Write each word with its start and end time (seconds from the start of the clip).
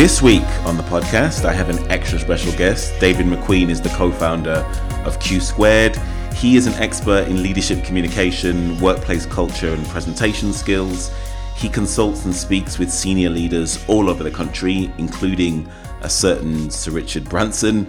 This 0.00 0.22
week 0.22 0.48
on 0.64 0.78
the 0.78 0.82
podcast, 0.84 1.44
I 1.44 1.52
have 1.52 1.68
an 1.68 1.78
extra 1.90 2.18
special 2.18 2.52
guest. 2.52 2.98
David 3.00 3.26
McQueen 3.26 3.68
is 3.68 3.82
the 3.82 3.90
co 3.90 4.10
founder 4.10 4.64
of 5.04 5.20
Q 5.20 5.40
Squared. 5.40 5.94
He 6.34 6.56
is 6.56 6.66
an 6.66 6.72
expert 6.82 7.28
in 7.28 7.42
leadership 7.42 7.84
communication, 7.84 8.80
workplace 8.80 9.26
culture, 9.26 9.74
and 9.74 9.86
presentation 9.88 10.54
skills. 10.54 11.10
He 11.54 11.68
consults 11.68 12.24
and 12.24 12.34
speaks 12.34 12.78
with 12.78 12.90
senior 12.90 13.28
leaders 13.28 13.84
all 13.88 14.08
over 14.08 14.24
the 14.24 14.30
country, 14.30 14.90
including 14.96 15.70
a 16.00 16.08
certain 16.08 16.70
Sir 16.70 16.92
Richard 16.92 17.28
Branson. 17.28 17.86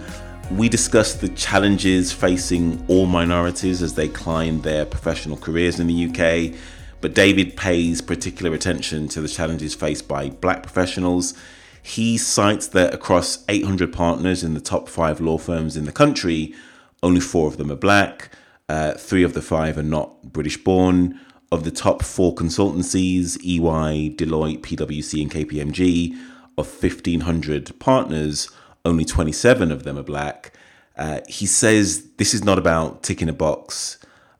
We 0.50 0.68
discuss 0.68 1.14
the 1.14 1.30
challenges 1.30 2.12
facing 2.12 2.84
all 2.88 3.06
minorities 3.06 3.80
as 3.80 3.94
they 3.94 4.08
climb 4.08 4.60
their 4.60 4.84
professional 4.84 5.38
careers 5.38 5.80
in 5.80 5.86
the 5.86 6.10
UK. 6.10 6.60
But 7.00 7.14
David 7.14 7.56
pays 7.56 8.02
particular 8.02 8.52
attention 8.52 9.08
to 9.08 9.22
the 9.22 9.28
challenges 9.28 9.74
faced 9.74 10.08
by 10.08 10.28
black 10.28 10.62
professionals 10.62 11.32
he 11.82 12.16
cites 12.16 12.68
that 12.68 12.94
across 12.94 13.44
800 13.48 13.92
partners 13.92 14.44
in 14.44 14.54
the 14.54 14.60
top 14.60 14.88
five 14.88 15.20
law 15.20 15.36
firms 15.36 15.76
in 15.76 15.84
the 15.84 15.92
country, 15.92 16.54
only 17.02 17.20
four 17.20 17.48
of 17.48 17.56
them 17.56 17.70
are 17.70 17.76
black, 17.76 18.30
uh, 18.68 18.92
three 18.92 19.22
of 19.22 19.34
the 19.34 19.42
five 19.42 19.76
are 19.76 19.82
not 19.82 20.32
British 20.32 20.62
born. 20.62 21.20
Of 21.50 21.64
the 21.64 21.70
top 21.70 22.02
four 22.02 22.34
consultancies, 22.34 23.36
EY, 23.44 24.14
Deloitte, 24.16 24.62
PwC, 24.62 25.20
and 25.20 25.30
KPMG, 25.30 26.16
of 26.56 26.66
1,500 26.82 27.78
partners, 27.78 28.48
only 28.86 29.04
27 29.04 29.70
of 29.70 29.82
them 29.82 29.98
are 29.98 30.02
black. 30.02 30.52
Uh, 30.96 31.20
he 31.28 31.44
says 31.44 32.08
this 32.16 32.32
is 32.32 32.44
not 32.44 32.58
about 32.58 33.02
ticking 33.02 33.28
a 33.28 33.34
box 33.34 33.98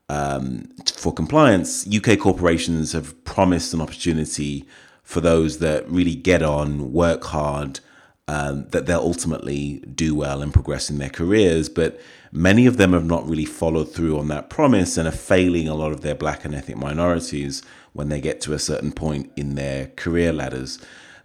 um, 0.09 0.69
for 0.95 1.13
compliance. 1.13 1.87
UK 1.87 2.17
corporations 2.17 2.93
have 2.93 3.23
promised 3.25 3.73
an 3.73 3.81
opportunity 3.81 4.65
for 5.13 5.21
those 5.21 5.59
that 5.59 5.87
really 5.87 6.15
get 6.15 6.41
on, 6.41 6.91
work 6.91 7.23
hard, 7.25 7.79
um, 8.27 8.67
that 8.69 8.87
they'll 8.87 8.99
ultimately 8.99 9.79
do 9.93 10.15
well 10.15 10.41
and 10.41 10.51
progress 10.51 10.89
in 10.89 10.97
their 10.97 11.09
careers. 11.09 11.69
But 11.69 12.01
many 12.31 12.65
of 12.65 12.77
them 12.77 12.93
have 12.93 13.05
not 13.05 13.29
really 13.29 13.45
followed 13.45 13.93
through 13.93 14.17
on 14.17 14.27
that 14.29 14.49
promise 14.49 14.97
and 14.97 15.07
are 15.07 15.11
failing 15.11 15.67
a 15.67 15.75
lot 15.75 15.91
of 15.91 16.01
their 16.01 16.15
black 16.15 16.43
and 16.45 16.55
ethnic 16.55 16.77
minorities 16.77 17.61
when 17.93 18.09
they 18.09 18.19
get 18.19 18.41
to 18.41 18.53
a 18.53 18.59
certain 18.59 18.91
point 18.91 19.31
in 19.35 19.53
their 19.53 19.87
career 19.95 20.33
ladders. 20.33 20.79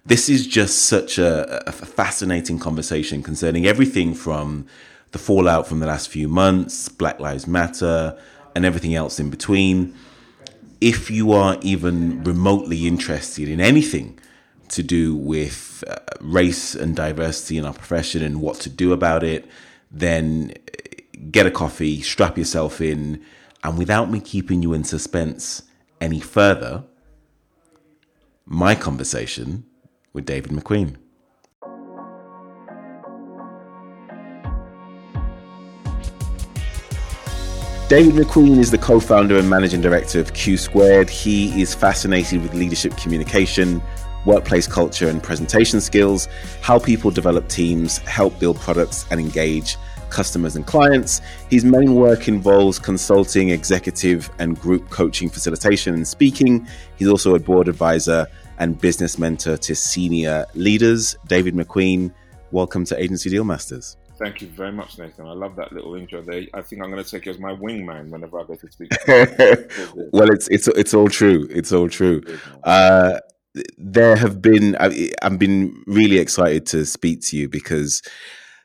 This 0.04 0.28
is 0.28 0.46
just 0.46 0.82
such 0.82 1.18
a, 1.18 1.66
a 1.66 1.72
fascinating 1.72 2.58
conversation 2.58 3.22
concerning 3.22 3.66
everything 3.66 4.12
from 4.12 4.66
the 5.12 5.18
fallout 5.18 5.66
from 5.66 5.80
the 5.80 5.86
last 5.86 6.10
few 6.10 6.28
months, 6.28 6.90
Black 6.90 7.18
Lives 7.20 7.46
Matter, 7.46 8.18
and 8.54 8.66
everything 8.66 8.94
else 8.94 9.18
in 9.18 9.30
between 9.30 9.94
if 10.80 11.10
you 11.10 11.32
are 11.32 11.58
even 11.62 12.22
remotely 12.24 12.86
interested 12.86 13.48
in 13.48 13.60
anything 13.60 14.18
to 14.68 14.82
do 14.82 15.16
with 15.16 15.82
uh, 15.88 15.96
race 16.20 16.74
and 16.74 16.94
diversity 16.94 17.58
in 17.58 17.64
our 17.64 17.72
profession 17.72 18.22
and 18.22 18.40
what 18.40 18.60
to 18.60 18.70
do 18.70 18.92
about 18.92 19.24
it, 19.24 19.48
then 19.90 20.52
get 21.30 21.46
a 21.46 21.50
coffee, 21.50 22.00
strap 22.00 22.38
yourself 22.38 22.80
in, 22.80 23.24
and 23.64 23.78
without 23.78 24.10
me 24.10 24.20
keeping 24.20 24.62
you 24.62 24.72
in 24.72 24.84
suspense 24.84 25.62
any 26.00 26.20
further, 26.20 26.84
my 28.44 28.74
conversation 28.74 29.64
with 30.12 30.26
David 30.26 30.52
McQueen. 30.52 30.96
David 37.88 38.16
McQueen 38.16 38.58
is 38.58 38.70
the 38.70 38.76
co 38.76 39.00
founder 39.00 39.38
and 39.38 39.48
managing 39.48 39.80
director 39.80 40.20
of 40.20 40.34
Q 40.34 40.58
Squared. 40.58 41.08
He 41.08 41.58
is 41.58 41.74
fascinated 41.74 42.42
with 42.42 42.52
leadership 42.52 42.94
communication, 42.98 43.80
workplace 44.26 44.66
culture, 44.66 45.08
and 45.08 45.22
presentation 45.22 45.80
skills, 45.80 46.28
how 46.60 46.78
people 46.78 47.10
develop 47.10 47.48
teams, 47.48 47.96
help 47.96 48.38
build 48.38 48.58
products, 48.60 49.06
and 49.10 49.18
engage 49.18 49.78
customers 50.10 50.54
and 50.54 50.66
clients. 50.66 51.22
His 51.48 51.64
main 51.64 51.94
work 51.94 52.28
involves 52.28 52.78
consulting, 52.78 53.48
executive, 53.48 54.30
and 54.38 54.60
group 54.60 54.90
coaching, 54.90 55.30
facilitation, 55.30 55.94
and 55.94 56.06
speaking. 56.06 56.68
He's 56.98 57.08
also 57.08 57.36
a 57.36 57.40
board 57.40 57.68
advisor 57.68 58.26
and 58.58 58.78
business 58.78 59.18
mentor 59.18 59.56
to 59.56 59.74
senior 59.74 60.44
leaders. 60.52 61.16
David 61.26 61.54
McQueen, 61.54 62.12
welcome 62.50 62.84
to 62.84 63.02
Agency 63.02 63.30
Deal 63.30 63.44
Masters. 63.44 63.96
Thank 64.18 64.42
you 64.42 64.48
very 64.48 64.72
much, 64.72 64.98
Nathan. 64.98 65.26
I 65.26 65.32
love 65.32 65.54
that 65.56 65.72
little 65.72 65.94
intro 65.94 66.22
there. 66.22 66.42
I 66.52 66.60
think 66.60 66.82
I'm 66.82 66.90
going 66.90 67.02
to 67.02 67.08
take 67.08 67.26
you 67.26 67.32
as 67.32 67.38
my 67.38 67.54
wingman 67.54 68.10
whenever 68.10 68.40
I 68.40 68.44
go 68.44 68.56
to 68.56 68.72
speak. 68.72 68.90
well, 70.12 70.28
it's 70.30 70.48
it's 70.48 70.66
it's 70.68 70.92
all 70.92 71.08
true. 71.08 71.46
It's 71.50 71.72
all 71.72 71.88
true. 71.88 72.22
Uh, 72.64 73.20
there 73.76 74.16
have 74.16 74.42
been 74.42 74.76
I, 74.80 75.10
I've 75.22 75.38
been 75.38 75.84
really 75.86 76.18
excited 76.18 76.66
to 76.66 76.84
speak 76.84 77.22
to 77.26 77.36
you 77.36 77.48
because 77.48 78.02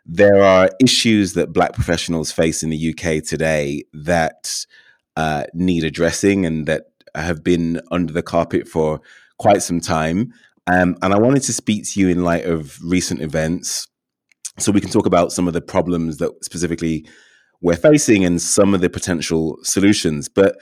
there 0.06 0.44
are 0.44 0.70
issues 0.82 1.34
that 1.34 1.54
Black 1.54 1.74
professionals 1.74 2.32
face 2.32 2.64
in 2.64 2.72
the 2.72 2.90
UK 2.90 3.24
today 3.24 3.84
that 3.94 4.66
uh, 5.16 5.44
need 5.54 5.84
addressing 5.84 6.46
and 6.46 6.66
that 6.66 6.88
have 7.16 7.44
been 7.44 7.80
under 7.92 8.12
the 8.12 8.24
carpet 8.24 8.68
for 8.68 9.02
quite 9.38 9.62
some 9.62 9.80
time. 9.80 10.34
Um, 10.66 10.98
and 11.02 11.14
I 11.14 11.20
wanted 11.20 11.44
to 11.44 11.54
speak 11.54 11.86
to 11.92 12.00
you 12.00 12.10
in 12.10 12.24
light 12.24 12.46
of 12.46 12.80
recent 12.84 13.22
events 13.22 13.88
so 14.58 14.72
we 14.72 14.82
can 14.82 14.90
talk 14.90 15.06
about 15.06 15.32
some 15.32 15.48
of 15.48 15.54
the 15.54 15.62
problems 15.62 16.18
that 16.18 16.32
specifically 16.44 17.06
we're 17.62 17.76
facing 17.76 18.26
and 18.26 18.42
some 18.42 18.74
of 18.74 18.82
the 18.82 18.90
potential 18.90 19.58
solutions. 19.64 20.30
But 20.30 20.58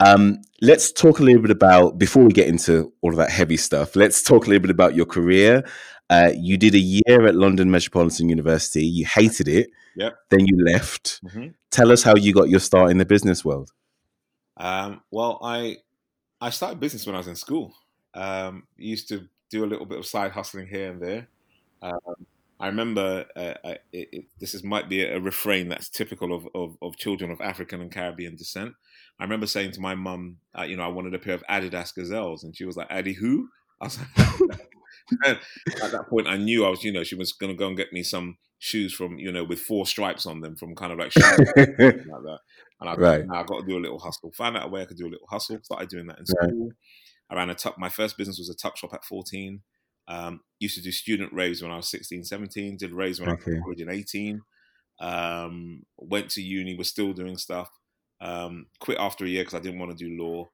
um, 0.00 0.40
let's 0.60 0.92
talk 0.92 1.18
a 1.18 1.22
little 1.22 1.42
bit 1.42 1.50
about 1.50 1.98
before 1.98 2.24
we 2.24 2.32
get 2.32 2.48
into 2.48 2.92
all 3.02 3.10
of 3.10 3.16
that 3.16 3.30
heavy 3.30 3.56
stuff. 3.56 3.96
Let's 3.96 4.22
talk 4.22 4.46
a 4.46 4.48
little 4.48 4.62
bit 4.62 4.70
about 4.70 4.94
your 4.94 5.06
career. 5.06 5.64
Uh, 6.10 6.32
you 6.34 6.56
did 6.56 6.74
a 6.74 6.78
year 6.78 7.26
at 7.26 7.34
London 7.34 7.70
Metropolitan 7.70 8.28
University. 8.28 8.84
You 8.84 9.04
hated 9.06 9.46
it. 9.46 9.70
Yep. 9.96 10.16
Then 10.30 10.46
you 10.46 10.64
left. 10.64 11.22
Mm-hmm. 11.24 11.48
Tell 11.70 11.92
us 11.92 12.02
how 12.02 12.16
you 12.16 12.32
got 12.32 12.48
your 12.48 12.60
start 12.60 12.90
in 12.90 12.98
the 12.98 13.04
business 13.04 13.44
world. 13.44 13.72
Um, 14.56 15.02
well, 15.10 15.38
I 15.42 15.76
I 16.40 16.50
started 16.50 16.80
business 16.80 17.04
when 17.04 17.14
I 17.14 17.18
was 17.18 17.28
in 17.28 17.36
school. 17.36 17.74
Um, 18.14 18.66
used 18.76 19.08
to 19.08 19.28
do 19.50 19.64
a 19.64 19.66
little 19.66 19.86
bit 19.86 19.98
of 19.98 20.06
side 20.06 20.32
hustling 20.32 20.66
here 20.66 20.90
and 20.90 21.02
there. 21.02 21.28
Um, 21.82 22.26
I 22.60 22.66
remember 22.66 23.24
uh, 23.36 23.54
uh, 23.64 23.74
it, 23.92 24.08
it, 24.12 24.24
this 24.40 24.54
is 24.54 24.64
might 24.64 24.88
be 24.88 25.04
a, 25.04 25.20
refrain 25.20 25.68
that's 25.68 25.88
typical 25.88 26.34
of, 26.34 26.48
of, 26.54 26.76
of, 26.82 26.96
children 26.96 27.30
of 27.30 27.40
African 27.40 27.80
and 27.80 27.92
Caribbean 27.92 28.34
descent. 28.34 28.74
I 29.20 29.24
remember 29.24 29.46
saying 29.46 29.72
to 29.72 29.80
my 29.80 29.94
mum, 29.94 30.38
uh, 30.58 30.62
you 30.62 30.76
know, 30.76 30.82
I 30.82 30.88
wanted 30.88 31.14
a 31.14 31.18
pair 31.18 31.34
of 31.34 31.44
Adidas 31.48 31.94
Gazelles, 31.94 32.42
and 32.42 32.56
she 32.56 32.64
was 32.64 32.76
like, 32.76 32.88
"Adi 32.90 33.14
who?" 33.14 33.48
I 33.80 33.84
was 33.84 33.98
like, 33.98 34.60
at 35.26 35.40
that 35.92 36.06
point, 36.10 36.26
I 36.26 36.36
knew 36.36 36.64
I 36.64 36.68
was, 36.68 36.82
you 36.82 36.92
know, 36.92 37.04
she 37.04 37.14
was 37.14 37.32
going 37.32 37.52
to 37.52 37.58
go 37.58 37.68
and 37.68 37.76
get 37.76 37.92
me 37.92 38.02
some 38.02 38.38
shoes 38.58 38.92
from, 38.92 39.18
you 39.18 39.30
know, 39.30 39.44
with 39.44 39.60
four 39.60 39.86
stripes 39.86 40.26
on 40.26 40.40
them 40.40 40.56
from 40.56 40.74
kind 40.74 40.92
of 40.92 40.98
like, 40.98 41.12
like 41.16 41.54
that. 41.56 42.38
And 42.80 42.90
I 42.90 42.94
right. 42.94 43.24
I 43.32 43.42
got 43.44 43.60
to 43.60 43.66
do 43.66 43.78
a 43.78 43.80
little 43.80 43.98
hustle. 43.98 44.32
Found 44.36 44.56
out 44.56 44.66
a 44.66 44.68
way 44.68 44.82
I 44.82 44.84
could 44.84 44.96
do 44.96 45.06
a 45.06 45.10
little 45.10 45.26
hustle. 45.28 45.58
Started 45.62 45.88
doing 45.88 46.06
that 46.06 46.18
in 46.18 46.26
school. 46.26 46.66
Right. 46.66 46.72
I 47.30 47.34
ran 47.36 47.50
a 47.50 47.54
tuck. 47.54 47.78
My 47.78 47.88
first 47.88 48.16
business 48.16 48.38
was 48.38 48.48
a 48.48 48.56
tuck 48.56 48.76
shop 48.76 48.94
at 48.94 49.04
14. 49.04 49.60
Um, 50.08 50.40
used 50.58 50.76
to 50.76 50.82
do 50.82 50.90
student 50.90 51.32
raves 51.32 51.62
when 51.62 51.70
I 51.70 51.76
was 51.76 51.88
16, 51.90 52.24
17, 52.24 52.76
did 52.78 52.92
raves 52.92 53.20
when 53.20 53.30
okay. 53.30 53.56
I 53.56 53.68
was 53.68 53.80
in 53.80 53.90
18. 53.90 54.40
Um, 55.00 55.84
went 55.96 56.30
to 56.30 56.42
uni, 56.42 56.74
was 56.74 56.88
still 56.88 57.12
doing 57.12 57.36
stuff. 57.36 57.70
Um, 58.20 58.66
quit 58.80 58.98
after 58.98 59.24
a 59.24 59.28
year 59.28 59.42
because 59.42 59.54
I 59.54 59.62
didn't 59.62 59.78
want 59.78 59.96
to 59.96 60.04
do 60.04 60.20
law. 60.20 60.48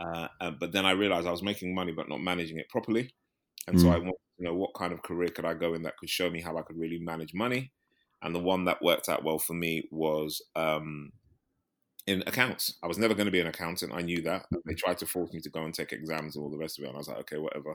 Uh, 0.00 0.28
uh, 0.40 0.50
but 0.52 0.72
then 0.72 0.86
I 0.86 0.92
realized 0.92 1.26
I 1.26 1.32
was 1.32 1.42
making 1.42 1.74
money 1.74 1.92
but 1.92 2.08
not 2.08 2.20
managing 2.20 2.58
it 2.58 2.70
properly. 2.70 3.12
And 3.66 3.76
mm. 3.76 3.82
so 3.82 3.88
I 3.90 3.98
wanted 3.98 4.14
to 4.38 4.44
know 4.44 4.54
what 4.54 4.74
kind 4.74 4.92
of 4.92 5.02
career 5.02 5.28
could 5.28 5.44
I 5.44 5.54
go 5.54 5.74
in 5.74 5.82
that 5.82 5.98
could 5.98 6.08
show 6.08 6.30
me 6.30 6.40
how 6.40 6.56
I 6.56 6.62
could 6.62 6.78
really 6.78 6.98
manage 6.98 7.34
money. 7.34 7.72
And 8.22 8.34
the 8.34 8.40
one 8.40 8.64
that 8.66 8.82
worked 8.82 9.08
out 9.08 9.24
well 9.24 9.38
for 9.38 9.54
me 9.54 9.88
was 9.90 10.42
um, 10.54 11.12
in 12.06 12.22
accounts. 12.26 12.74
I 12.82 12.86
was 12.86 12.98
never 12.98 13.14
going 13.14 13.26
to 13.26 13.32
be 13.32 13.40
an 13.40 13.46
accountant. 13.46 13.92
I 13.94 14.02
knew 14.02 14.22
that. 14.22 14.46
They 14.66 14.74
tried 14.74 14.98
to 14.98 15.06
force 15.06 15.32
me 15.32 15.40
to 15.40 15.50
go 15.50 15.62
and 15.62 15.74
take 15.74 15.92
exams 15.92 16.36
and 16.36 16.44
all 16.44 16.50
the 16.50 16.58
rest 16.58 16.78
of 16.78 16.84
it. 16.84 16.88
And 16.88 16.96
I 16.96 16.98
was 16.98 17.08
like, 17.08 17.18
okay, 17.18 17.38
whatever. 17.38 17.74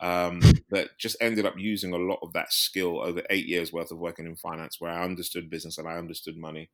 Um, 0.00 0.40
but 0.70 0.90
just 0.98 1.16
ended 1.20 1.46
up 1.46 1.54
using 1.58 1.92
a 1.92 1.98
lot 1.98 2.20
of 2.22 2.32
that 2.32 2.52
skill 2.52 3.00
over 3.00 3.22
eight 3.30 3.46
years 3.46 3.72
worth 3.72 3.90
of 3.90 3.98
working 3.98 4.26
in 4.26 4.36
finance, 4.36 4.80
where 4.80 4.92
I 4.92 5.04
understood 5.04 5.50
business 5.50 5.78
and 5.78 5.88
I 5.88 5.96
understood 5.96 6.36
money. 6.36 6.70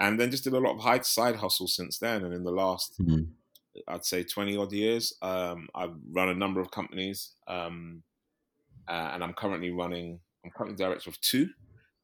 And 0.00 0.18
then 0.18 0.30
just 0.30 0.44
did 0.44 0.54
a 0.54 0.58
lot 0.58 0.74
of 0.74 0.80
high 0.80 1.00
side 1.00 1.36
hustles 1.36 1.76
since 1.76 1.98
then. 1.98 2.24
And 2.24 2.34
in 2.34 2.44
the 2.44 2.50
last, 2.50 2.98
mm-hmm. 3.00 3.22
I'd 3.88 4.04
say 4.04 4.24
20 4.24 4.56
odd 4.56 4.72
years, 4.72 5.14
um, 5.22 5.68
I've 5.74 5.94
run 6.10 6.30
a 6.30 6.34
number 6.34 6.60
of 6.60 6.70
companies. 6.70 7.32
Um, 7.46 8.02
uh, 8.88 9.10
and 9.14 9.22
I'm 9.22 9.34
currently 9.34 9.70
running, 9.70 10.18
I'm 10.44 10.50
currently 10.50 10.76
director 10.76 11.10
of 11.10 11.20
two. 11.20 11.50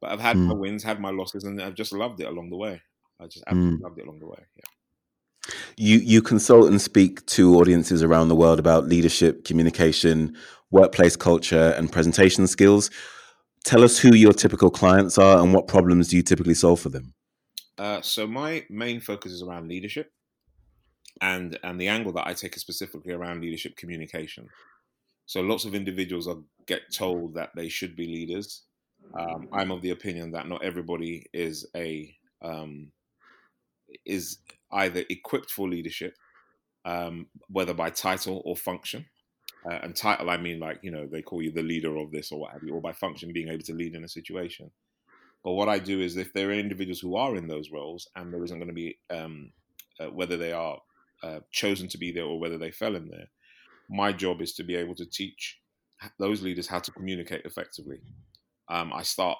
But 0.00 0.12
I've 0.12 0.20
had 0.20 0.36
mm. 0.36 0.46
my 0.46 0.54
wins, 0.54 0.84
had 0.84 1.00
my 1.00 1.10
losses, 1.10 1.42
and 1.42 1.60
I've 1.60 1.74
just 1.74 1.92
loved 1.92 2.20
it 2.20 2.28
along 2.28 2.50
the 2.50 2.56
way. 2.56 2.80
I 3.20 3.26
just 3.26 3.44
absolutely 3.46 3.78
mm. 3.78 3.82
loved 3.82 3.98
it 3.98 4.06
along 4.06 4.20
the 4.20 4.26
way. 4.26 4.38
Yeah. 4.56 5.52
You 5.76 5.98
you 5.98 6.22
consult 6.22 6.68
and 6.68 6.80
speak 6.80 7.24
to 7.26 7.56
audiences 7.56 8.02
around 8.02 8.28
the 8.28 8.36
world 8.36 8.58
about 8.58 8.86
leadership, 8.86 9.44
communication, 9.44 10.36
workplace 10.70 11.16
culture, 11.16 11.74
and 11.76 11.90
presentation 11.90 12.46
skills. 12.46 12.90
Tell 13.64 13.82
us 13.82 13.98
who 13.98 14.14
your 14.14 14.32
typical 14.32 14.70
clients 14.70 15.18
are 15.18 15.42
and 15.42 15.52
what 15.52 15.68
problems 15.68 16.08
do 16.08 16.16
you 16.16 16.22
typically 16.22 16.54
solve 16.54 16.80
for 16.80 16.90
them. 16.90 17.14
Uh, 17.76 18.00
so 18.02 18.26
my 18.26 18.64
main 18.68 19.00
focus 19.00 19.32
is 19.32 19.42
around 19.42 19.68
leadership, 19.68 20.12
and 21.20 21.58
and 21.62 21.80
the 21.80 21.88
angle 21.88 22.12
that 22.12 22.26
I 22.26 22.34
take 22.34 22.56
is 22.56 22.62
specifically 22.62 23.14
around 23.14 23.40
leadership 23.40 23.76
communication. 23.76 24.48
So 25.26 25.40
lots 25.40 25.64
of 25.64 25.74
individuals 25.74 26.26
are 26.26 26.38
get 26.66 26.92
told 26.92 27.34
that 27.34 27.50
they 27.54 27.68
should 27.68 27.96
be 27.96 28.06
leaders. 28.06 28.64
Um, 29.18 29.48
I'm 29.52 29.70
of 29.70 29.80
the 29.82 29.90
opinion 29.90 30.32
that 30.32 30.48
not 30.48 30.64
everybody 30.64 31.26
is 31.32 31.66
a 31.74 32.14
um, 32.42 32.90
is 34.04 34.38
either 34.72 35.04
equipped 35.08 35.50
for 35.50 35.68
leadership, 35.68 36.14
um, 36.84 37.26
whether 37.48 37.74
by 37.74 37.90
title 37.90 38.42
or 38.44 38.56
function. 38.56 39.06
Uh, 39.68 39.78
and 39.82 39.96
title, 39.96 40.30
I 40.30 40.36
mean, 40.36 40.60
like 40.60 40.78
you 40.82 40.90
know, 40.90 41.06
they 41.06 41.22
call 41.22 41.42
you 41.42 41.50
the 41.50 41.62
leader 41.62 41.96
of 41.96 42.10
this 42.12 42.30
or 42.30 42.40
what 42.40 42.52
have 42.52 42.62
you, 42.62 42.74
or 42.74 42.80
by 42.80 42.92
function, 42.92 43.32
being 43.32 43.48
able 43.48 43.64
to 43.64 43.74
lead 43.74 43.94
in 43.94 44.04
a 44.04 44.08
situation. 44.08 44.70
But 45.44 45.52
what 45.52 45.68
I 45.68 45.78
do 45.78 46.00
is, 46.00 46.16
if 46.16 46.32
there 46.32 46.50
are 46.50 46.52
individuals 46.52 47.00
who 47.00 47.16
are 47.16 47.36
in 47.36 47.48
those 47.48 47.70
roles, 47.70 48.08
and 48.16 48.32
there 48.32 48.44
isn't 48.44 48.58
going 48.58 48.68
to 48.68 48.74
be 48.74 48.98
um, 49.10 49.52
uh, 50.00 50.06
whether 50.06 50.36
they 50.36 50.52
are 50.52 50.78
uh, 51.22 51.40
chosen 51.50 51.88
to 51.88 51.98
be 51.98 52.12
there 52.12 52.24
or 52.24 52.38
whether 52.38 52.58
they 52.58 52.70
fell 52.70 52.94
in 52.94 53.08
there, 53.08 53.28
my 53.90 54.12
job 54.12 54.40
is 54.40 54.54
to 54.54 54.64
be 54.64 54.76
able 54.76 54.94
to 54.94 55.06
teach 55.06 55.58
those 56.18 56.42
leaders 56.42 56.68
how 56.68 56.78
to 56.78 56.92
communicate 56.92 57.42
effectively. 57.44 58.00
Um, 58.68 58.92
I 58.92 59.02
start. 59.02 59.38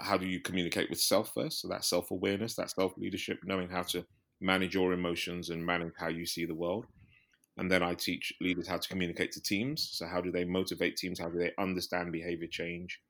How 0.00 0.16
do 0.16 0.26
you 0.26 0.40
communicate 0.40 0.90
with 0.90 1.00
self 1.00 1.32
first? 1.34 1.60
So 1.60 1.68
that 1.68 1.84
self 1.84 2.10
awareness, 2.10 2.54
that 2.56 2.70
self 2.70 2.96
leadership, 2.96 3.40
knowing 3.44 3.68
how 3.68 3.82
to 3.82 4.04
manage 4.40 4.74
your 4.74 4.92
emotions 4.92 5.50
and 5.50 5.64
manage 5.64 5.92
how 5.98 6.08
you 6.08 6.26
see 6.26 6.44
the 6.44 6.54
world. 6.54 6.86
And 7.56 7.70
then 7.70 7.82
I 7.82 7.94
teach 7.94 8.32
leaders 8.40 8.68
how 8.68 8.78
to 8.78 8.88
communicate 8.88 9.32
to 9.32 9.42
teams. 9.42 9.88
So 9.92 10.06
how 10.06 10.20
do 10.20 10.30
they 10.30 10.44
motivate 10.44 10.96
teams? 10.96 11.18
How 11.18 11.28
do 11.28 11.38
they 11.38 11.52
understand 11.58 12.12
behavior 12.12 12.46
change? 12.46 13.00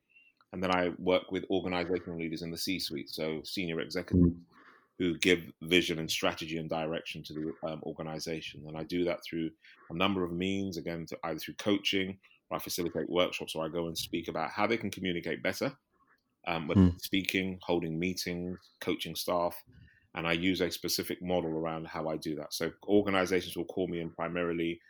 And 0.53 0.63
then 0.63 0.75
I 0.75 0.93
work 0.99 1.31
with 1.31 1.45
organizational 1.51 2.19
leaders 2.19 2.41
in 2.41 2.51
the 2.51 2.57
C-suite, 2.57 3.11
so 3.11 3.43
senior 3.45 3.81
executives 3.81 4.33
mm. 4.33 4.41
who 4.99 5.19
give 5.19 5.43
vision 5.63 5.99
and 5.99 6.11
strategy 6.11 6.57
and 6.57 6.71
direction 6.71 7.23
to 7.25 7.35
the 7.35 7.69
um, 7.69 7.83
organization. 7.85 8.65
And 8.67 8.75
I 8.75 8.85
do 8.85 9.05
that 9.05 9.21
through 9.23 9.51
a 9.91 9.95
number 9.95 10.25
of 10.25 10.33
means, 10.33 10.79
again, 10.79 11.05
to 11.11 11.19
either 11.25 11.39
through 11.39 11.55
coaching 11.55 12.17
or 12.49 12.57
I 12.57 12.61
facilitate 12.61 13.11
workshops 13.11 13.55
or 13.55 13.67
I 13.67 13.69
go 13.69 13.89
and 13.89 13.99
speak 13.99 14.29
about 14.29 14.51
how 14.51 14.67
they 14.67 14.79
can 14.79 14.91
communicate 14.91 15.43
better, 15.43 15.77
um, 16.47 16.69
whether 16.69 16.81
mm. 16.81 17.01
speaking, 17.01 17.59
holding 17.63 17.99
meetings, 17.99 18.59
coaching 18.81 19.15
staff, 19.15 19.57
and 20.15 20.27
I 20.27 20.33
use 20.33 20.61
a 20.61 20.71
specific 20.71 21.23
model 21.23 21.51
around 21.51 21.87
how 21.87 22.09
I 22.09 22.17
do 22.17 22.35
that. 22.37 22.53
So 22.53 22.71
organizations 22.87 23.57
will 23.57 23.67
call 23.67 23.89
me 23.89 24.01
in 24.01 24.11
primarily 24.11 24.81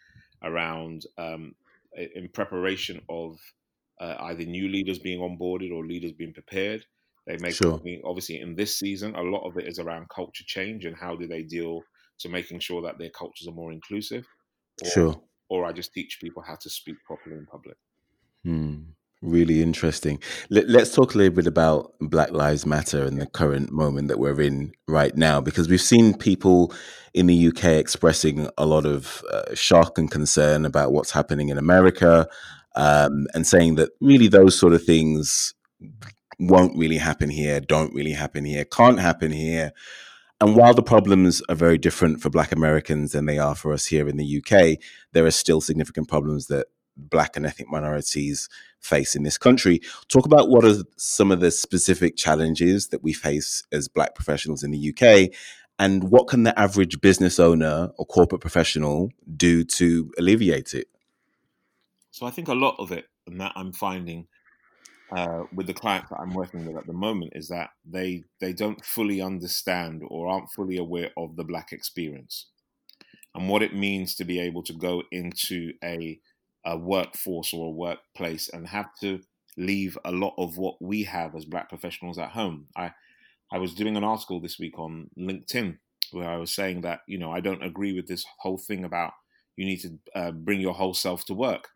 around 0.42 1.04
um, 1.18 1.54
in 1.94 2.28
preparation 2.32 3.00
of 3.08 3.38
uh, 4.00 4.14
either 4.20 4.44
new 4.44 4.68
leaders 4.68 4.98
being 4.98 5.20
onboarded 5.20 5.72
or 5.72 5.84
leaders 5.84 6.12
being 6.12 6.32
prepared. 6.32 6.84
They 7.26 7.36
make 7.40 7.54
sure. 7.54 7.78
me 7.84 8.00
obviously 8.04 8.40
in 8.40 8.54
this 8.54 8.78
season 8.78 9.14
a 9.14 9.20
lot 9.20 9.46
of 9.46 9.58
it 9.58 9.66
is 9.66 9.78
around 9.78 10.08
culture 10.08 10.44
change 10.46 10.86
and 10.86 10.96
how 10.96 11.14
do 11.14 11.26
they 11.26 11.42
deal 11.42 11.82
to 12.20 12.28
making 12.30 12.60
sure 12.60 12.80
that 12.82 12.98
their 12.98 13.10
cultures 13.10 13.48
are 13.48 13.54
more 13.54 13.72
inclusive. 13.72 14.24
Or, 14.82 14.90
sure 14.90 15.22
or 15.48 15.64
I 15.64 15.72
just 15.72 15.92
teach 15.92 16.18
people 16.20 16.42
how 16.42 16.56
to 16.56 16.70
speak 16.70 16.96
properly 17.04 17.36
in 17.36 17.46
public. 17.46 17.76
Hmm. 18.44 18.80
Really 19.20 19.62
interesting. 19.62 20.20
Let, 20.48 20.68
us 20.68 20.94
talk 20.94 21.14
a 21.14 21.18
little 21.18 21.34
bit 21.34 21.48
about 21.48 21.92
Black 22.00 22.30
Lives 22.30 22.64
Matter 22.64 23.04
and 23.04 23.20
the 23.20 23.26
current 23.26 23.72
moment 23.72 24.06
that 24.08 24.20
we're 24.20 24.40
in 24.40 24.72
right 24.86 25.16
now, 25.16 25.40
because 25.40 25.68
we've 25.68 25.80
seen 25.80 26.16
people 26.16 26.72
in 27.14 27.26
the 27.26 27.48
UK 27.48 27.64
expressing 27.64 28.48
a 28.56 28.64
lot 28.64 28.86
of 28.86 29.24
uh, 29.32 29.54
shock 29.54 29.98
and 29.98 30.08
concern 30.08 30.64
about 30.64 30.92
what's 30.92 31.10
happening 31.10 31.48
in 31.48 31.58
America, 31.58 32.28
um, 32.76 33.26
and 33.34 33.44
saying 33.44 33.74
that 33.74 33.90
really 34.00 34.28
those 34.28 34.56
sort 34.56 34.72
of 34.72 34.84
things 34.84 35.52
won't 36.38 36.78
really 36.78 36.98
happen 36.98 37.28
here, 37.28 37.60
don't 37.60 37.92
really 37.92 38.12
happen 38.12 38.44
here, 38.44 38.64
can't 38.64 39.00
happen 39.00 39.32
here. 39.32 39.72
And 40.40 40.54
while 40.54 40.74
the 40.74 40.82
problems 40.82 41.42
are 41.48 41.56
very 41.56 41.78
different 41.78 42.22
for 42.22 42.30
Black 42.30 42.52
Americans 42.52 43.10
than 43.10 43.26
they 43.26 43.40
are 43.40 43.56
for 43.56 43.72
us 43.72 43.86
here 43.86 44.08
in 44.08 44.16
the 44.16 44.40
UK, 44.40 44.78
there 45.12 45.26
are 45.26 45.32
still 45.32 45.60
significant 45.60 46.06
problems 46.08 46.46
that 46.46 46.68
Black 46.96 47.36
and 47.36 47.44
ethnic 47.44 47.68
minorities 47.68 48.48
face 48.80 49.14
in 49.14 49.22
this 49.22 49.38
country. 49.38 49.80
Talk 50.08 50.26
about 50.26 50.48
what 50.48 50.64
are 50.64 50.82
some 50.96 51.30
of 51.30 51.40
the 51.40 51.50
specific 51.50 52.16
challenges 52.16 52.88
that 52.88 53.02
we 53.02 53.12
face 53.12 53.62
as 53.72 53.88
Black 53.88 54.14
professionals 54.14 54.62
in 54.62 54.70
the 54.70 54.94
UK, 54.94 55.30
and 55.78 56.10
what 56.10 56.26
can 56.28 56.42
the 56.42 56.58
average 56.58 57.00
business 57.00 57.38
owner 57.38 57.90
or 57.96 58.06
corporate 58.06 58.40
professional 58.40 59.10
do 59.36 59.64
to 59.64 60.12
alleviate 60.18 60.74
it? 60.74 60.88
So 62.10 62.26
I 62.26 62.30
think 62.30 62.48
a 62.48 62.54
lot 62.54 62.76
of 62.78 62.90
it, 62.90 63.06
and 63.26 63.40
that 63.40 63.52
I'm 63.54 63.72
finding 63.72 64.26
uh, 65.10 65.44
with 65.54 65.66
the 65.66 65.74
clients 65.74 66.10
that 66.10 66.18
I'm 66.20 66.34
working 66.34 66.66
with 66.66 66.76
at 66.76 66.86
the 66.86 66.92
moment 66.92 67.32
is 67.34 67.48
that 67.48 67.70
they 67.84 68.24
they 68.40 68.52
don't 68.52 68.84
fully 68.84 69.22
understand 69.22 70.02
or 70.08 70.28
aren't 70.28 70.50
fully 70.50 70.76
aware 70.76 71.10
of 71.16 71.36
the 71.36 71.44
black 71.44 71.72
experience 71.72 72.46
and 73.34 73.48
what 73.48 73.62
it 73.62 73.74
means 73.74 74.14
to 74.16 74.24
be 74.24 74.40
able 74.40 74.62
to 74.64 74.72
go 74.72 75.02
into 75.12 75.72
a, 75.82 76.18
a 76.68 76.76
workforce 76.76 77.54
or 77.54 77.66
a 77.66 77.70
workplace 77.70 78.50
and 78.50 78.68
have 78.68 78.90
to 79.00 79.20
leave 79.56 79.96
a 80.04 80.12
lot 80.12 80.34
of 80.36 80.58
what 80.58 80.80
we 80.80 81.02
have 81.02 81.34
as 81.34 81.46
black 81.46 81.68
professionals 81.68 82.18
at 82.18 82.30
home. 82.30 82.66
I 82.76 82.92
I 83.50 83.58
was 83.58 83.74
doing 83.74 83.96
an 83.96 84.04
article 84.04 84.40
this 84.40 84.58
week 84.58 84.78
on 84.78 85.08
LinkedIn 85.18 85.78
where 86.12 86.28
I 86.28 86.36
was 86.36 86.50
saying 86.50 86.82
that 86.82 87.00
you 87.08 87.18
know 87.18 87.32
I 87.32 87.40
don't 87.40 87.64
agree 87.64 87.94
with 87.94 88.06
this 88.06 88.24
whole 88.40 88.58
thing 88.58 88.84
about 88.84 89.14
you 89.56 89.64
need 89.64 89.80
to 89.80 89.98
uh, 90.14 90.30
bring 90.30 90.60
your 90.60 90.74
whole 90.74 90.94
self 90.94 91.24
to 91.26 91.34
work. 91.34 91.68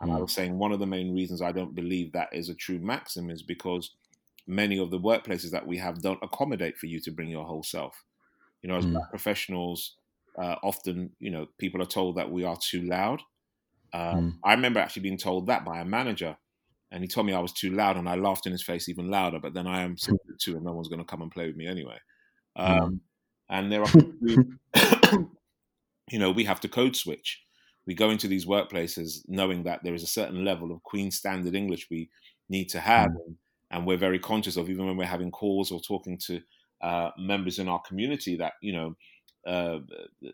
And 0.00 0.10
I 0.12 0.16
mm. 0.16 0.22
was 0.22 0.32
saying 0.32 0.58
one 0.58 0.72
of 0.72 0.80
the 0.80 0.86
main 0.86 1.14
reasons 1.14 1.40
I 1.40 1.52
don't 1.52 1.74
believe 1.74 2.12
that 2.12 2.28
is 2.32 2.50
a 2.50 2.54
true 2.54 2.78
maxim 2.78 3.30
is 3.30 3.42
because 3.42 3.94
many 4.46 4.78
of 4.78 4.90
the 4.90 5.00
workplaces 5.00 5.50
that 5.52 5.66
we 5.66 5.78
have 5.78 6.02
don't 6.02 6.22
accommodate 6.22 6.76
for 6.76 6.86
you 6.86 7.00
to 7.00 7.10
bring 7.10 7.30
your 7.30 7.44
whole 7.44 7.62
self. 7.62 8.04
You 8.60 8.68
know, 8.68 8.76
as 8.76 8.84
mm. 8.84 9.08
professionals, 9.08 9.96
uh, 10.36 10.56
often, 10.62 11.10
you 11.20 11.30
know, 11.30 11.46
people 11.58 11.80
are 11.80 11.86
told 11.86 12.16
that 12.16 12.30
we 12.30 12.44
are 12.44 12.58
too 12.60 12.82
loud. 12.82 13.22
Um, 13.96 14.16
mm. 14.16 14.32
I 14.44 14.54
remember 14.54 14.80
actually 14.80 15.02
being 15.02 15.18
told 15.18 15.46
that 15.46 15.64
by 15.64 15.78
a 15.78 15.84
manager, 15.84 16.36
and 16.90 17.02
he 17.02 17.08
told 17.08 17.26
me 17.26 17.32
I 17.32 17.40
was 17.40 17.52
too 17.52 17.70
loud, 17.70 17.96
and 17.96 18.08
I 18.08 18.16
laughed 18.16 18.46
in 18.46 18.52
his 18.52 18.62
face 18.62 18.88
even 18.88 19.10
louder. 19.10 19.38
But 19.40 19.54
then 19.54 19.66
I 19.66 19.82
am 19.82 19.96
too, 19.96 20.56
and 20.56 20.64
no 20.64 20.72
one's 20.72 20.88
going 20.88 21.00
to 21.00 21.04
come 21.04 21.22
and 21.22 21.30
play 21.30 21.46
with 21.46 21.56
me 21.56 21.66
anyway. 21.66 21.98
Mm. 22.58 22.82
Um, 22.82 23.00
and 23.48 23.72
there 23.72 23.82
are, 23.82 23.88
you 26.10 26.18
know, 26.18 26.30
we 26.30 26.44
have 26.44 26.60
to 26.60 26.68
code 26.68 26.96
switch 26.96 27.40
we 27.86 27.94
go 27.94 28.10
into 28.10 28.28
these 28.28 28.46
workplaces 28.46 29.20
knowing 29.28 29.62
that 29.62 29.80
there 29.82 29.94
is 29.94 30.02
a 30.02 30.08
certain 30.08 30.44
level 30.44 30.72
of 30.72 30.82
Queen 30.82 31.10
Standard 31.10 31.54
English 31.54 31.86
we 31.90 32.10
need 32.48 32.68
to 32.70 32.80
have, 32.80 33.08
mm. 33.08 33.34
and 33.70 33.86
we're 33.86 33.96
very 33.96 34.18
conscious 34.18 34.56
of 34.56 34.68
even 34.68 34.86
when 34.86 34.96
we're 34.96 35.04
having 35.04 35.30
calls 35.30 35.70
or 35.70 35.80
talking 35.80 36.18
to 36.26 36.40
uh, 36.82 37.10
members 37.16 37.58
in 37.58 37.68
our 37.68 37.80
community 37.80 38.36
that 38.36 38.54
you 38.60 38.72
know 38.72 38.96
uh, 39.46 39.78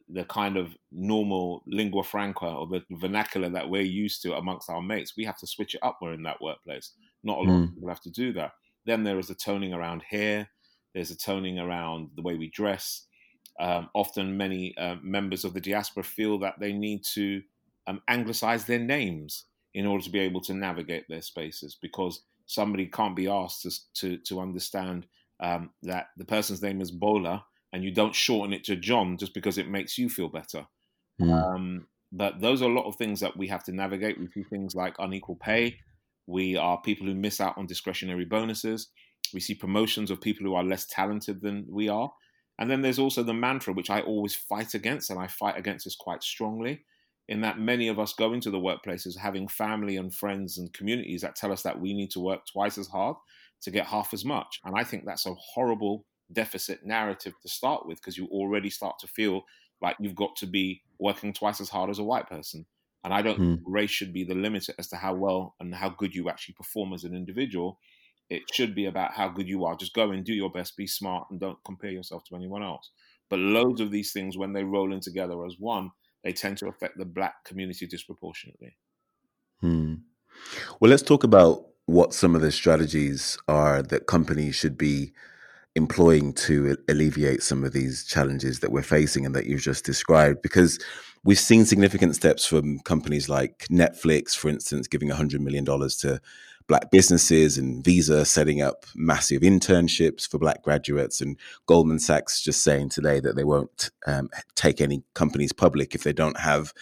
the 0.08 0.24
kind 0.24 0.56
of 0.56 0.74
normal 0.90 1.62
lingua 1.66 2.02
franca 2.02 2.46
or 2.46 2.66
the 2.66 2.82
vernacular 2.92 3.50
that 3.50 3.68
we're 3.68 3.82
used 3.82 4.22
to 4.22 4.34
amongst 4.34 4.70
our 4.70 4.80
mates, 4.80 5.14
we 5.16 5.24
have 5.24 5.38
to 5.38 5.46
switch 5.46 5.74
it 5.74 5.82
up. 5.82 5.98
We're 6.00 6.14
in 6.14 6.22
that 6.22 6.40
workplace. 6.40 6.92
Not 7.22 7.38
a 7.38 7.42
lot 7.42 7.48
mm. 7.48 7.64
of 7.64 7.74
people 7.74 7.88
have 7.90 8.00
to 8.00 8.10
do 8.10 8.32
that. 8.32 8.52
Then 8.86 9.04
there 9.04 9.18
is 9.18 9.28
a 9.28 9.34
toning 9.34 9.74
around 9.74 10.02
hair. 10.02 10.48
There's 10.94 11.10
a 11.10 11.16
toning 11.16 11.58
around 11.58 12.10
the 12.16 12.22
way 12.22 12.36
we 12.36 12.48
dress. 12.48 13.06
Um, 13.60 13.90
often, 13.94 14.36
many 14.36 14.76
uh, 14.78 14.96
members 15.02 15.44
of 15.44 15.52
the 15.52 15.60
diaspora 15.60 16.04
feel 16.04 16.38
that 16.38 16.58
they 16.58 16.72
need 16.72 17.04
to 17.12 17.42
um, 17.86 18.00
anglicize 18.08 18.64
their 18.64 18.78
names 18.78 19.44
in 19.74 19.86
order 19.86 20.02
to 20.04 20.10
be 20.10 20.20
able 20.20 20.40
to 20.42 20.54
navigate 20.54 21.04
their 21.08 21.22
spaces 21.22 21.76
because 21.80 22.22
somebody 22.46 22.86
can't 22.86 23.16
be 23.16 23.28
asked 23.28 23.62
to, 23.62 23.70
to, 23.94 24.16
to 24.24 24.40
understand 24.40 25.06
um, 25.40 25.70
that 25.82 26.08
the 26.16 26.24
person's 26.24 26.62
name 26.62 26.80
is 26.80 26.90
Bola 26.90 27.44
and 27.72 27.82
you 27.82 27.92
don't 27.92 28.14
shorten 28.14 28.52
it 28.52 28.64
to 28.64 28.76
John 28.76 29.16
just 29.16 29.34
because 29.34 29.58
it 29.58 29.68
makes 29.68 29.98
you 29.98 30.08
feel 30.08 30.28
better. 30.28 30.66
Mm. 31.20 31.32
Um, 31.32 31.86
but 32.12 32.40
those 32.40 32.60
are 32.60 32.70
a 32.70 32.74
lot 32.74 32.86
of 32.86 32.96
things 32.96 33.20
that 33.20 33.36
we 33.36 33.48
have 33.48 33.64
to 33.64 33.72
navigate. 33.72 34.20
We 34.20 34.28
see 34.28 34.42
things 34.42 34.74
like 34.74 34.94
unequal 34.98 35.36
pay. 35.36 35.78
We 36.26 36.56
are 36.56 36.80
people 36.80 37.06
who 37.06 37.14
miss 37.14 37.40
out 37.40 37.56
on 37.56 37.66
discretionary 37.66 38.26
bonuses. 38.26 38.90
We 39.32 39.40
see 39.40 39.54
promotions 39.54 40.10
of 40.10 40.20
people 40.20 40.44
who 40.46 40.54
are 40.54 40.64
less 40.64 40.86
talented 40.86 41.40
than 41.40 41.66
we 41.68 41.88
are. 41.88 42.12
And 42.58 42.70
then 42.70 42.82
there's 42.82 42.98
also 42.98 43.22
the 43.22 43.32
mantra, 43.32 43.72
which 43.72 43.90
I 43.90 44.00
always 44.00 44.34
fight 44.34 44.74
against, 44.74 45.10
and 45.10 45.18
I 45.18 45.26
fight 45.26 45.56
against 45.56 45.84
this 45.84 45.96
quite 45.96 46.22
strongly, 46.22 46.84
in 47.28 47.40
that 47.40 47.58
many 47.58 47.88
of 47.88 47.98
us 47.98 48.12
go 48.12 48.34
into 48.34 48.50
the 48.50 48.58
workplaces 48.60 49.16
having 49.16 49.48
family 49.48 49.96
and 49.96 50.14
friends 50.14 50.58
and 50.58 50.72
communities 50.72 51.22
that 51.22 51.34
tell 51.34 51.50
us 51.50 51.62
that 51.62 51.80
we 51.80 51.94
need 51.94 52.10
to 52.10 52.20
work 52.20 52.40
twice 52.52 52.76
as 52.76 52.88
hard 52.88 53.16
to 53.62 53.70
get 53.70 53.86
half 53.86 54.12
as 54.12 54.24
much. 54.24 54.60
And 54.64 54.74
I 54.76 54.84
think 54.84 55.04
that's 55.06 55.24
a 55.26 55.34
horrible 55.34 56.04
deficit 56.30 56.84
narrative 56.84 57.34
to 57.42 57.48
start 57.48 57.86
with 57.86 57.98
because 57.98 58.16
you 58.16 58.26
already 58.26 58.70
start 58.70 58.98
to 59.00 59.06
feel 59.06 59.42
like 59.80 59.96
you've 60.00 60.14
got 60.14 60.36
to 60.36 60.46
be 60.46 60.82
working 60.98 61.32
twice 61.32 61.60
as 61.60 61.68
hard 61.68 61.90
as 61.90 61.98
a 61.98 62.04
white 62.04 62.28
person. 62.28 62.66
And 63.04 63.12
I 63.12 63.20
don't 63.20 63.38
mm. 63.38 63.56
think 63.56 63.60
race 63.66 63.90
should 63.90 64.12
be 64.12 64.22
the 64.22 64.34
limiter 64.34 64.70
as 64.78 64.88
to 64.88 64.96
how 64.96 65.14
well 65.14 65.56
and 65.58 65.74
how 65.74 65.88
good 65.88 66.14
you 66.14 66.30
actually 66.30 66.54
perform 66.54 66.92
as 66.92 67.02
an 67.04 67.16
individual 67.16 67.78
it 68.32 68.42
should 68.50 68.74
be 68.74 68.86
about 68.86 69.12
how 69.12 69.28
good 69.28 69.46
you 69.46 69.66
are. 69.66 69.76
Just 69.76 69.92
go 69.92 70.10
and 70.10 70.24
do 70.24 70.32
your 70.32 70.50
best, 70.50 70.74
be 70.74 70.86
smart, 70.86 71.26
and 71.30 71.38
don't 71.38 71.58
compare 71.66 71.90
yourself 71.90 72.24
to 72.24 72.34
anyone 72.34 72.62
else. 72.62 72.90
But 73.28 73.40
loads 73.40 73.80
of 73.82 73.90
these 73.90 74.10
things, 74.10 74.38
when 74.38 74.54
they 74.54 74.64
roll 74.64 74.90
in 74.92 75.00
together 75.00 75.44
as 75.44 75.56
one, 75.58 75.90
they 76.24 76.32
tend 76.32 76.56
to 76.58 76.68
affect 76.68 76.96
the 76.96 77.04
black 77.04 77.44
community 77.44 77.86
disproportionately. 77.86 78.76
Hmm. 79.60 79.96
Well, 80.80 80.90
let's 80.90 81.02
talk 81.02 81.24
about 81.24 81.66
what 81.84 82.14
some 82.14 82.34
of 82.34 82.40
the 82.40 82.52
strategies 82.52 83.36
are 83.48 83.82
that 83.82 84.06
companies 84.06 84.54
should 84.54 84.78
be 84.78 85.12
employing 85.74 86.32
to 86.34 86.76
alleviate 86.88 87.42
some 87.42 87.64
of 87.64 87.72
these 87.72 88.04
challenges 88.04 88.60
that 88.60 88.72
we're 88.72 88.82
facing 88.82 89.24
and 89.24 89.34
that 89.34 89.46
you've 89.46 89.60
just 89.60 89.84
described? 89.84 90.42
Because 90.42 90.78
we've 91.24 91.38
seen 91.38 91.64
significant 91.64 92.14
steps 92.14 92.44
from 92.44 92.80
companies 92.80 93.28
like 93.28 93.66
Netflix, 93.70 94.36
for 94.36 94.48
instance, 94.48 94.86
giving 94.88 95.08
$100 95.08 95.40
million 95.40 95.64
to 95.64 96.20
black 96.68 96.90
businesses 96.90 97.58
and 97.58 97.84
Visa 97.84 98.24
setting 98.24 98.62
up 98.62 98.86
massive 98.94 99.42
internships 99.42 100.28
for 100.28 100.38
black 100.38 100.62
graduates 100.62 101.20
and 101.20 101.36
Goldman 101.66 101.98
Sachs 101.98 102.40
just 102.40 102.62
saying 102.62 102.90
today 102.90 103.20
that 103.20 103.36
they 103.36 103.44
won't 103.44 103.90
um, 104.06 104.30
take 104.54 104.80
any 104.80 105.02
companies 105.14 105.52
public 105.52 105.94
if 105.94 106.02
they 106.02 106.12
don't 106.12 106.38
have 106.38 106.72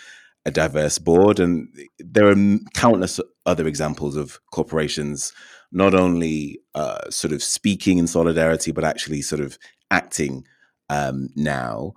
a 0.44 0.50
diverse 0.50 0.99
board. 0.99 1.40
And 1.40 1.68
there 1.99 2.28
are 2.28 2.59
countless 2.75 3.20
other 3.47 3.66
examples 3.66 4.16
of 4.16 4.40
corporations 4.52 5.32
not 5.72 5.94
only 5.94 6.60
uh, 6.74 7.08
sort 7.10 7.32
of 7.32 7.42
speaking 7.42 7.98
in 7.98 8.06
solidarity, 8.06 8.72
but 8.72 8.84
actually 8.84 9.22
sort 9.22 9.40
of 9.40 9.58
acting 9.90 10.44
um, 10.88 11.28
now. 11.36 11.94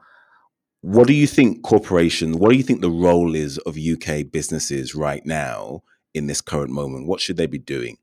What 0.81 1.07
do 1.07 1.13
you 1.13 1.27
think 1.27 1.63
corporations, 1.63 2.35
what 2.35 2.51
do 2.51 2.57
you 2.57 2.63
think 2.63 2.81
the 2.81 2.91
role 2.91 3.35
is 3.35 3.57
of 3.59 3.77
UK 3.77 4.31
businesses 4.31 4.93
right 4.93 5.25
now 5.25 5.83
in 6.13 6.27
this 6.27 6.41
current 6.41 6.71
moment? 6.71 7.07
What 7.07 7.21
should 7.21 7.37
they 7.37 7.47
be 7.47 7.57
doing? 7.57 7.97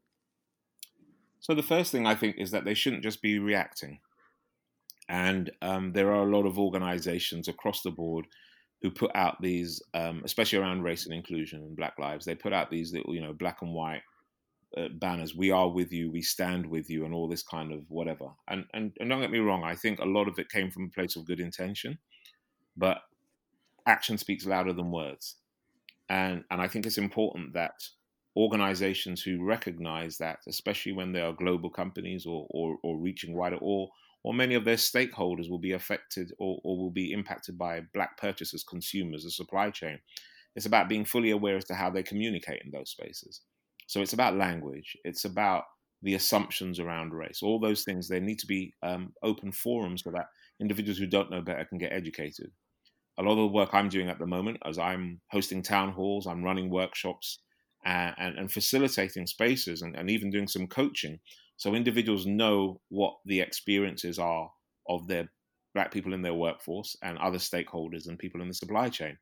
So, 1.41 1.55
the 1.55 1.63
first 1.63 1.93
thing 1.93 2.07
I 2.07 2.15
think 2.15 2.37
is 2.39 2.51
that 2.51 2.65
they 2.65 2.75
shouldn't 2.75 3.03
just 3.03 3.23
be 3.23 3.39
reacting. 3.39 4.01
And 5.09 5.51
um, 5.61 5.93
there 5.93 6.13
are 6.13 6.23
a 6.23 6.37
lot 6.37 6.47
of 6.47 6.59
organizations 6.59 7.49
across 7.49 7.83
the 7.83 7.91
board 7.91 8.27
who 8.83 8.91
put 8.91 9.11
out 9.15 9.43
these, 9.43 9.83
um, 9.93 10.23
especially 10.25 10.59
around 10.59 10.83
race 10.83 11.05
and 11.05 11.15
inclusion 11.15 11.61
and 11.61 11.77
Black 11.77 11.99
lives, 11.99 12.25
they 12.25 12.35
put 12.35 12.53
out 12.53 12.71
these 12.71 12.93
little, 12.93 13.15
you 13.15 13.21
know, 13.21 13.33
black 13.33 13.59
and 13.61 13.75
white 13.75 14.03
uh, 14.77 14.89
banners. 14.95 15.35
We 15.35 15.51
are 15.51 15.69
with 15.69 15.93
you. 15.93 16.11
We 16.11 16.23
stand 16.23 16.67
with 16.67 16.89
you, 16.91 17.05
and 17.05 17.15
all 17.15 17.29
this 17.29 17.43
kind 17.43 17.73
of 17.73 17.81
whatever. 17.89 18.29
And, 18.49 18.65
and 18.75 18.93
and 19.01 19.09
don't 19.09 19.21
get 19.21 19.31
me 19.31 19.39
wrong. 19.39 19.65
I 19.65 19.75
think 19.75 19.99
a 19.99 20.05
lot 20.05 20.29
of 20.29 20.39
it 20.39 20.51
came 20.51 20.71
from 20.71 20.85
a 20.85 20.89
place 20.89 21.17
of 21.17 21.27
good 21.27 21.41
intention, 21.41 21.99
but 22.77 22.99
action 23.87 24.19
speaks 24.19 24.47
louder 24.47 24.73
than 24.73 24.91
words. 24.91 25.37
And 26.09 26.45
and 26.51 26.61
I 26.61 26.69
think 26.69 26.87
it's 26.87 26.99
important 26.99 27.55
that 27.55 27.83
organizations 28.37 29.23
who 29.23 29.45
recognize 29.45 30.19
that, 30.19 30.39
especially 30.49 30.93
when 30.93 31.13
they 31.13 31.21
are 31.21 31.33
global 31.33 31.71
companies 31.71 32.27
or 32.27 32.47
or, 32.51 32.79
or 32.83 32.99
reaching 32.99 33.35
wider 33.37 33.57
or 33.61 33.91
or 34.23 34.35
many 34.35 34.55
of 34.55 34.65
their 34.65 34.77
stakeholders 34.77 35.49
will 35.49 35.59
be 35.59 35.73
affected 35.73 36.33
or, 36.39 36.61
or 36.63 36.77
will 36.77 36.91
be 36.91 37.13
impacted 37.13 37.57
by 37.57 37.81
black 37.95 38.19
purchasers, 38.19 38.63
consumers, 38.63 39.25
the 39.25 39.31
supply 39.31 39.71
chain. 39.71 39.99
It's 40.55 40.67
about 40.67 40.89
being 40.89 41.05
fully 41.05 41.31
aware 41.31 41.57
as 41.57 41.65
to 41.67 41.75
how 41.75 41.91
they 41.91 42.03
communicate 42.03 42.63
in 42.63 42.71
those 42.71 42.91
spaces. 42.91 43.41
So 43.91 44.01
it's 44.01 44.13
about 44.13 44.37
language. 44.37 44.97
It's 45.03 45.25
about 45.25 45.65
the 46.03 46.15
assumptions 46.15 46.79
around 46.79 47.13
race. 47.13 47.41
All 47.43 47.59
those 47.59 47.83
things. 47.83 48.07
There 48.07 48.21
need 48.21 48.39
to 48.39 48.47
be 48.47 48.73
um, 48.85 49.13
open 49.25 49.51
forums 49.51 50.05
so 50.05 50.13
that 50.13 50.27
individuals 50.61 50.99
who 50.99 51.09
don't 51.09 51.29
know 51.29 51.43
better 51.43 51.65
can 51.65 51.79
get 51.79 51.93
educated. 51.93 52.53
A 53.19 53.23
lot 53.23 53.33
of 53.33 53.39
the 53.39 53.47
work 53.49 53.71
I'm 53.73 53.89
doing 53.89 54.09
at 54.09 54.21
the 54.21 54.29
moment, 54.29 54.59
as 54.65 54.79
I'm 54.79 55.21
hosting 55.33 55.61
town 55.61 55.91
halls, 55.91 56.29
I'm 56.29 56.45
running 56.45 56.71
workshops, 56.71 57.41
and, 57.85 58.15
and, 58.17 58.39
and 58.39 58.53
facilitating 58.53 59.27
spaces, 59.27 59.83
and, 59.83 59.97
and 59.97 60.09
even 60.09 60.31
doing 60.31 60.47
some 60.47 60.69
coaching 60.69 61.19
so 61.57 61.75
individuals 61.75 62.27
know 62.27 62.81
what 62.91 63.17
the 63.27 63.41
experiences 63.41 64.21
are 64.21 64.51
of 64.89 65.09
their 65.09 65.29
black 65.75 65.93
people 65.93 66.15
in 66.15 66.23
their 66.23 66.33
workforce 66.33 66.97
and 67.03 67.19
other 67.19 67.39
stakeholders 67.39 68.07
and 68.07 68.21
people 68.21 68.41
in 68.41 68.47
the 68.47 68.55
supply 68.55 68.89
chain. 68.89 69.19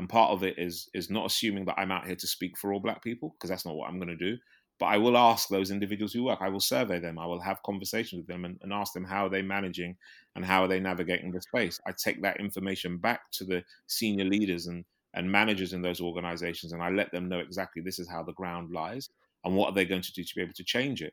And 0.00 0.08
part 0.08 0.30
of 0.30 0.42
it 0.44 0.54
is 0.56 0.88
is 0.94 1.10
not 1.10 1.26
assuming 1.26 1.66
that 1.66 1.78
I'm 1.78 1.92
out 1.92 2.06
here 2.06 2.16
to 2.16 2.26
speak 2.26 2.56
for 2.56 2.72
all 2.72 2.80
black 2.80 3.04
people 3.04 3.34
because 3.36 3.50
that's 3.50 3.66
not 3.66 3.74
what 3.74 3.86
I'm 3.86 3.98
going 3.98 4.08
to 4.08 4.16
do. 4.16 4.38
But 4.78 4.86
I 4.86 4.96
will 4.96 5.14
ask 5.14 5.50
those 5.50 5.70
individuals 5.70 6.14
who 6.14 6.24
work. 6.24 6.38
I 6.40 6.48
will 6.48 6.58
survey 6.58 6.98
them. 6.98 7.18
I 7.18 7.26
will 7.26 7.38
have 7.42 7.62
conversations 7.64 8.20
with 8.20 8.26
them 8.26 8.46
and, 8.46 8.58
and 8.62 8.72
ask 8.72 8.94
them 8.94 9.04
how 9.04 9.26
are 9.26 9.28
they 9.28 9.42
managing 9.42 9.98
and 10.34 10.42
how 10.42 10.64
are 10.64 10.68
they 10.68 10.80
navigating 10.80 11.30
the 11.30 11.42
space. 11.42 11.78
I 11.86 11.92
take 11.92 12.22
that 12.22 12.40
information 12.40 12.96
back 12.96 13.30
to 13.32 13.44
the 13.44 13.62
senior 13.88 14.24
leaders 14.24 14.68
and 14.68 14.86
and 15.12 15.30
managers 15.30 15.74
in 15.74 15.82
those 15.82 16.00
organizations 16.00 16.72
and 16.72 16.82
I 16.82 16.88
let 16.88 17.12
them 17.12 17.28
know 17.28 17.40
exactly 17.40 17.82
this 17.82 17.98
is 17.98 18.08
how 18.08 18.22
the 18.22 18.32
ground 18.32 18.70
lies 18.70 19.10
and 19.44 19.54
what 19.54 19.68
are 19.68 19.74
they 19.74 19.84
going 19.84 20.00
to 20.00 20.12
do 20.14 20.24
to 20.24 20.34
be 20.34 20.40
able 20.40 20.54
to 20.54 20.64
change 20.64 21.02
it. 21.02 21.12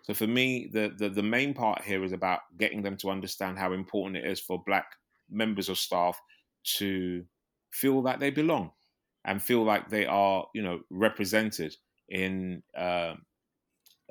So 0.00 0.14
for 0.14 0.26
me, 0.26 0.70
the, 0.72 0.94
the, 0.96 1.10
the 1.10 1.22
main 1.22 1.52
part 1.52 1.82
here 1.82 2.02
is 2.04 2.12
about 2.12 2.40
getting 2.56 2.82
them 2.82 2.96
to 2.98 3.10
understand 3.10 3.58
how 3.58 3.74
important 3.74 4.16
it 4.16 4.24
is 4.24 4.40
for 4.40 4.62
black 4.64 4.86
members 5.28 5.68
of 5.68 5.76
staff 5.76 6.18
to 6.78 7.26
feel 7.74 8.02
that 8.02 8.20
they 8.20 8.30
belong 8.30 8.70
and 9.24 9.42
feel 9.42 9.64
like 9.64 9.88
they 9.88 10.06
are, 10.06 10.46
you 10.54 10.62
know, 10.62 10.80
represented 10.90 11.74
in, 12.08 12.62
uh, 12.76 13.14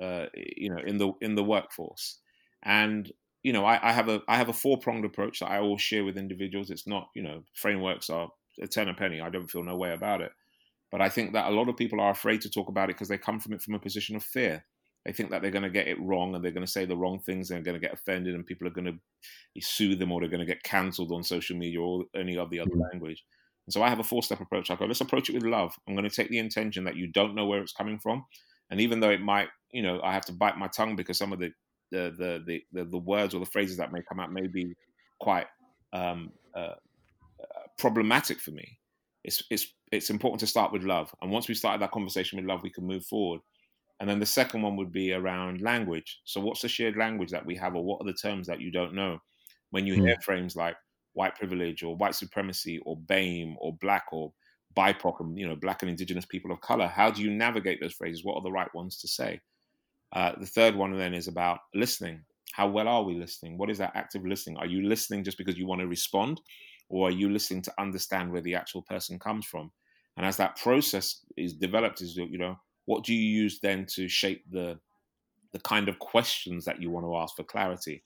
uh, 0.00 0.26
you 0.34 0.70
know, 0.70 0.82
in 0.84 0.98
the 0.98 1.12
in 1.20 1.34
the 1.34 1.44
workforce. 1.44 2.20
And 2.62 3.10
you 3.42 3.52
know, 3.52 3.64
I, 3.64 3.90
I 3.90 3.92
have 3.92 4.08
a 4.08 4.22
I 4.28 4.36
have 4.36 4.48
a 4.48 4.54
four 4.54 4.78
pronged 4.78 5.04
approach 5.04 5.40
that 5.40 5.50
I 5.50 5.58
always 5.58 5.82
share 5.82 6.04
with 6.04 6.16
individuals. 6.16 6.70
It's 6.70 6.86
not, 6.86 7.08
you 7.14 7.22
know, 7.22 7.42
frameworks 7.54 8.10
are 8.10 8.28
a 8.60 8.66
ten 8.66 8.88
a 8.88 8.94
penny. 8.94 9.20
I 9.20 9.30
don't 9.30 9.50
feel 9.50 9.62
no 9.62 9.76
way 9.76 9.92
about 9.92 10.20
it. 10.20 10.32
But 10.90 11.00
I 11.00 11.08
think 11.08 11.32
that 11.32 11.50
a 11.50 11.54
lot 11.54 11.68
of 11.68 11.76
people 11.76 12.00
are 12.00 12.10
afraid 12.10 12.40
to 12.42 12.50
talk 12.50 12.68
about 12.68 12.88
it 12.88 12.96
because 12.96 13.08
they 13.08 13.18
come 13.18 13.40
from 13.40 13.52
it 13.52 13.62
from 13.62 13.74
a 13.74 13.80
position 13.80 14.16
of 14.16 14.22
fear. 14.22 14.64
They 15.04 15.12
think 15.12 15.30
that 15.30 15.42
they're 15.42 15.50
going 15.50 15.64
to 15.64 15.70
get 15.70 15.88
it 15.88 16.00
wrong 16.00 16.34
and 16.34 16.42
they're 16.42 16.52
going 16.52 16.64
to 16.64 16.70
say 16.70 16.86
the 16.86 16.96
wrong 16.96 17.18
things 17.18 17.50
and 17.50 17.58
they're 17.58 17.72
going 17.72 17.80
to 17.80 17.86
get 17.86 17.92
offended 17.92 18.34
and 18.34 18.46
people 18.46 18.66
are 18.66 18.70
going 18.70 18.86
to 18.86 19.60
sue 19.60 19.96
them 19.96 20.12
or 20.12 20.20
they're 20.20 20.30
going 20.30 20.40
to 20.40 20.46
get 20.46 20.62
cancelled 20.62 21.12
on 21.12 21.22
social 21.22 21.56
media 21.56 21.80
or 21.80 22.04
any 22.16 22.38
of 22.38 22.48
the 22.48 22.60
other 22.60 22.70
mm. 22.70 22.90
language. 22.90 23.24
And 23.66 23.72
so 23.72 23.82
I 23.82 23.88
have 23.88 24.00
a 24.00 24.04
four 24.04 24.22
step 24.22 24.40
approach. 24.40 24.70
I 24.70 24.76
go, 24.76 24.84
let's 24.84 25.00
approach 25.00 25.30
it 25.30 25.34
with 25.34 25.44
love. 25.44 25.74
I'm 25.88 25.94
going 25.94 26.08
to 26.08 26.14
take 26.14 26.28
the 26.28 26.38
intention 26.38 26.84
that 26.84 26.96
you 26.96 27.06
don't 27.06 27.34
know 27.34 27.46
where 27.46 27.62
it's 27.62 27.72
coming 27.72 27.98
from. 27.98 28.24
And 28.70 28.80
even 28.80 29.00
though 29.00 29.10
it 29.10 29.20
might, 29.20 29.48
you 29.72 29.82
know, 29.82 30.00
I 30.02 30.12
have 30.12 30.24
to 30.26 30.32
bite 30.32 30.58
my 30.58 30.68
tongue 30.68 30.96
because 30.96 31.18
some 31.18 31.32
of 31.32 31.38
the 31.38 31.52
the 31.90 32.14
the 32.16 32.42
the, 32.46 32.62
the, 32.72 32.84
the 32.90 32.98
words 32.98 33.34
or 33.34 33.40
the 33.40 33.46
phrases 33.46 33.76
that 33.76 33.92
may 33.92 34.02
come 34.02 34.20
out 34.20 34.32
may 34.32 34.46
be 34.46 34.74
quite 35.20 35.46
um, 35.92 36.32
uh, 36.54 36.74
uh, 37.40 37.66
problematic 37.78 38.40
for 38.40 38.50
me. 38.50 38.78
It's 39.22 39.42
it's 39.50 39.66
it's 39.92 40.10
important 40.10 40.40
to 40.40 40.46
start 40.46 40.72
with 40.72 40.82
love, 40.82 41.14
and 41.22 41.30
once 41.30 41.48
we 41.48 41.54
started 41.54 41.80
that 41.80 41.92
conversation 41.92 42.36
with 42.36 42.46
love, 42.46 42.62
we 42.62 42.70
can 42.70 42.86
move 42.86 43.06
forward. 43.06 43.40
And 44.00 44.10
then 44.10 44.18
the 44.18 44.26
second 44.26 44.62
one 44.62 44.76
would 44.76 44.92
be 44.92 45.12
around 45.12 45.60
language. 45.60 46.20
So, 46.24 46.40
what's 46.40 46.62
the 46.62 46.68
shared 46.68 46.96
language 46.96 47.30
that 47.30 47.46
we 47.46 47.56
have, 47.56 47.74
or 47.74 47.84
what 47.84 48.02
are 48.02 48.06
the 48.06 48.12
terms 48.12 48.46
that 48.48 48.60
you 48.60 48.70
don't 48.70 48.94
know? 48.94 49.18
When 49.70 49.86
you 49.86 49.94
mm. 49.94 50.06
hear 50.06 50.16
frames 50.20 50.56
like 50.56 50.76
white 51.14 51.36
privilege, 51.36 51.82
or 51.82 51.96
white 51.96 52.14
supremacy, 52.14 52.78
or 52.84 52.96
BAME, 52.96 53.56
or 53.58 53.72
black, 53.80 54.06
or 54.12 54.32
BIPOC, 54.76 55.20
and 55.20 55.38
you 55.38 55.48
know, 55.48 55.56
black 55.56 55.82
and 55.82 55.90
indigenous 55.90 56.26
people 56.26 56.52
of 56.52 56.60
color, 56.60 56.86
how 56.86 57.10
do 57.10 57.22
you 57.22 57.30
navigate 57.30 57.80
those 57.80 57.94
phrases? 57.94 58.24
What 58.24 58.36
are 58.36 58.42
the 58.42 58.52
right 58.52 58.72
ones 58.74 58.98
to 59.00 59.08
say? 59.08 59.40
Uh, 60.12 60.32
the 60.38 60.46
third 60.46 60.76
one 60.76 60.96
then 60.96 61.14
is 61.14 61.28
about 61.28 61.60
listening. 61.74 62.20
How 62.52 62.68
well 62.68 62.86
are 62.86 63.02
we 63.02 63.14
listening? 63.14 63.58
What 63.58 63.70
is 63.70 63.78
that 63.78 63.92
active 63.96 64.24
listening? 64.24 64.56
Are 64.58 64.66
you 64.66 64.86
listening 64.86 65.24
just 65.24 65.38
because 65.38 65.58
you 65.58 65.66
want 65.66 65.80
to 65.80 65.88
respond, 65.88 66.40
or 66.88 67.08
are 67.08 67.12
you 67.12 67.30
listening 67.30 67.62
to 67.62 67.74
understand 67.78 68.30
where 68.30 68.42
the 68.42 68.54
actual 68.54 68.82
person 68.82 69.18
comes 69.18 69.46
from? 69.46 69.72
And 70.16 70.24
as 70.24 70.36
that 70.36 70.56
process 70.56 71.20
is 71.36 71.54
developed, 71.54 72.00
is 72.00 72.16
you 72.16 72.38
know, 72.38 72.56
what 72.84 73.04
do 73.04 73.14
you 73.14 73.42
use 73.42 73.58
then 73.60 73.86
to 73.94 74.08
shape 74.08 74.44
the 74.50 74.78
the 75.52 75.60
kind 75.60 75.88
of 75.88 75.98
questions 76.00 76.64
that 76.64 76.82
you 76.82 76.90
want 76.90 77.06
to 77.06 77.16
ask 77.16 77.36
for 77.36 77.44
clarity? 77.44 78.02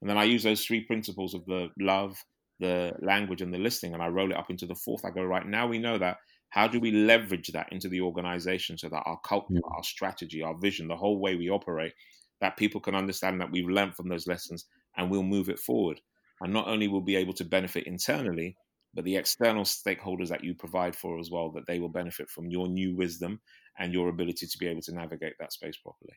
And 0.00 0.08
then 0.08 0.16
I 0.16 0.24
use 0.24 0.42
those 0.42 0.64
three 0.64 0.80
principles 0.80 1.34
of 1.34 1.44
the 1.44 1.68
love, 1.78 2.16
the 2.60 2.92
language, 3.00 3.42
and 3.42 3.52
the 3.52 3.58
listening, 3.58 3.94
and 3.94 4.02
I 4.02 4.08
roll 4.08 4.30
it 4.30 4.36
up 4.36 4.50
into 4.50 4.66
the 4.66 4.74
fourth. 4.74 5.04
I 5.04 5.10
go, 5.10 5.24
right 5.24 5.46
now 5.46 5.66
we 5.66 5.78
know 5.78 5.98
that. 5.98 6.18
How 6.50 6.66
do 6.66 6.80
we 6.80 6.90
leverage 6.90 7.48
that 7.52 7.72
into 7.72 7.88
the 7.88 8.00
organization 8.00 8.76
so 8.76 8.88
that 8.88 9.02
our 9.06 9.20
culture, 9.24 9.46
yeah. 9.50 9.60
our 9.72 9.84
strategy, 9.84 10.42
our 10.42 10.58
vision, 10.58 10.88
the 10.88 10.96
whole 10.96 11.20
way 11.20 11.36
we 11.36 11.48
operate, 11.48 11.92
that 12.40 12.56
people 12.56 12.80
can 12.80 12.96
understand 12.96 13.40
that 13.40 13.52
we've 13.52 13.68
learned 13.68 13.94
from 13.94 14.08
those 14.08 14.26
lessons 14.26 14.66
and 14.96 15.10
we'll 15.10 15.22
move 15.22 15.48
it 15.48 15.60
forward. 15.60 16.00
And 16.40 16.52
not 16.52 16.66
only 16.66 16.88
will 16.88 17.02
be 17.02 17.16
able 17.16 17.34
to 17.34 17.44
benefit 17.44 17.86
internally, 17.86 18.56
but 18.94 19.04
the 19.04 19.16
external 19.16 19.62
stakeholders 19.62 20.28
that 20.28 20.42
you 20.42 20.54
provide 20.54 20.96
for 20.96 21.20
as 21.20 21.30
well, 21.30 21.52
that 21.52 21.66
they 21.68 21.78
will 21.78 21.88
benefit 21.88 22.28
from 22.28 22.50
your 22.50 22.66
new 22.66 22.96
wisdom 22.96 23.40
and 23.78 23.92
your 23.92 24.08
ability 24.08 24.46
to 24.46 24.58
be 24.58 24.66
able 24.66 24.82
to 24.82 24.94
navigate 24.94 25.34
that 25.38 25.52
space 25.52 25.76
properly. 25.76 26.16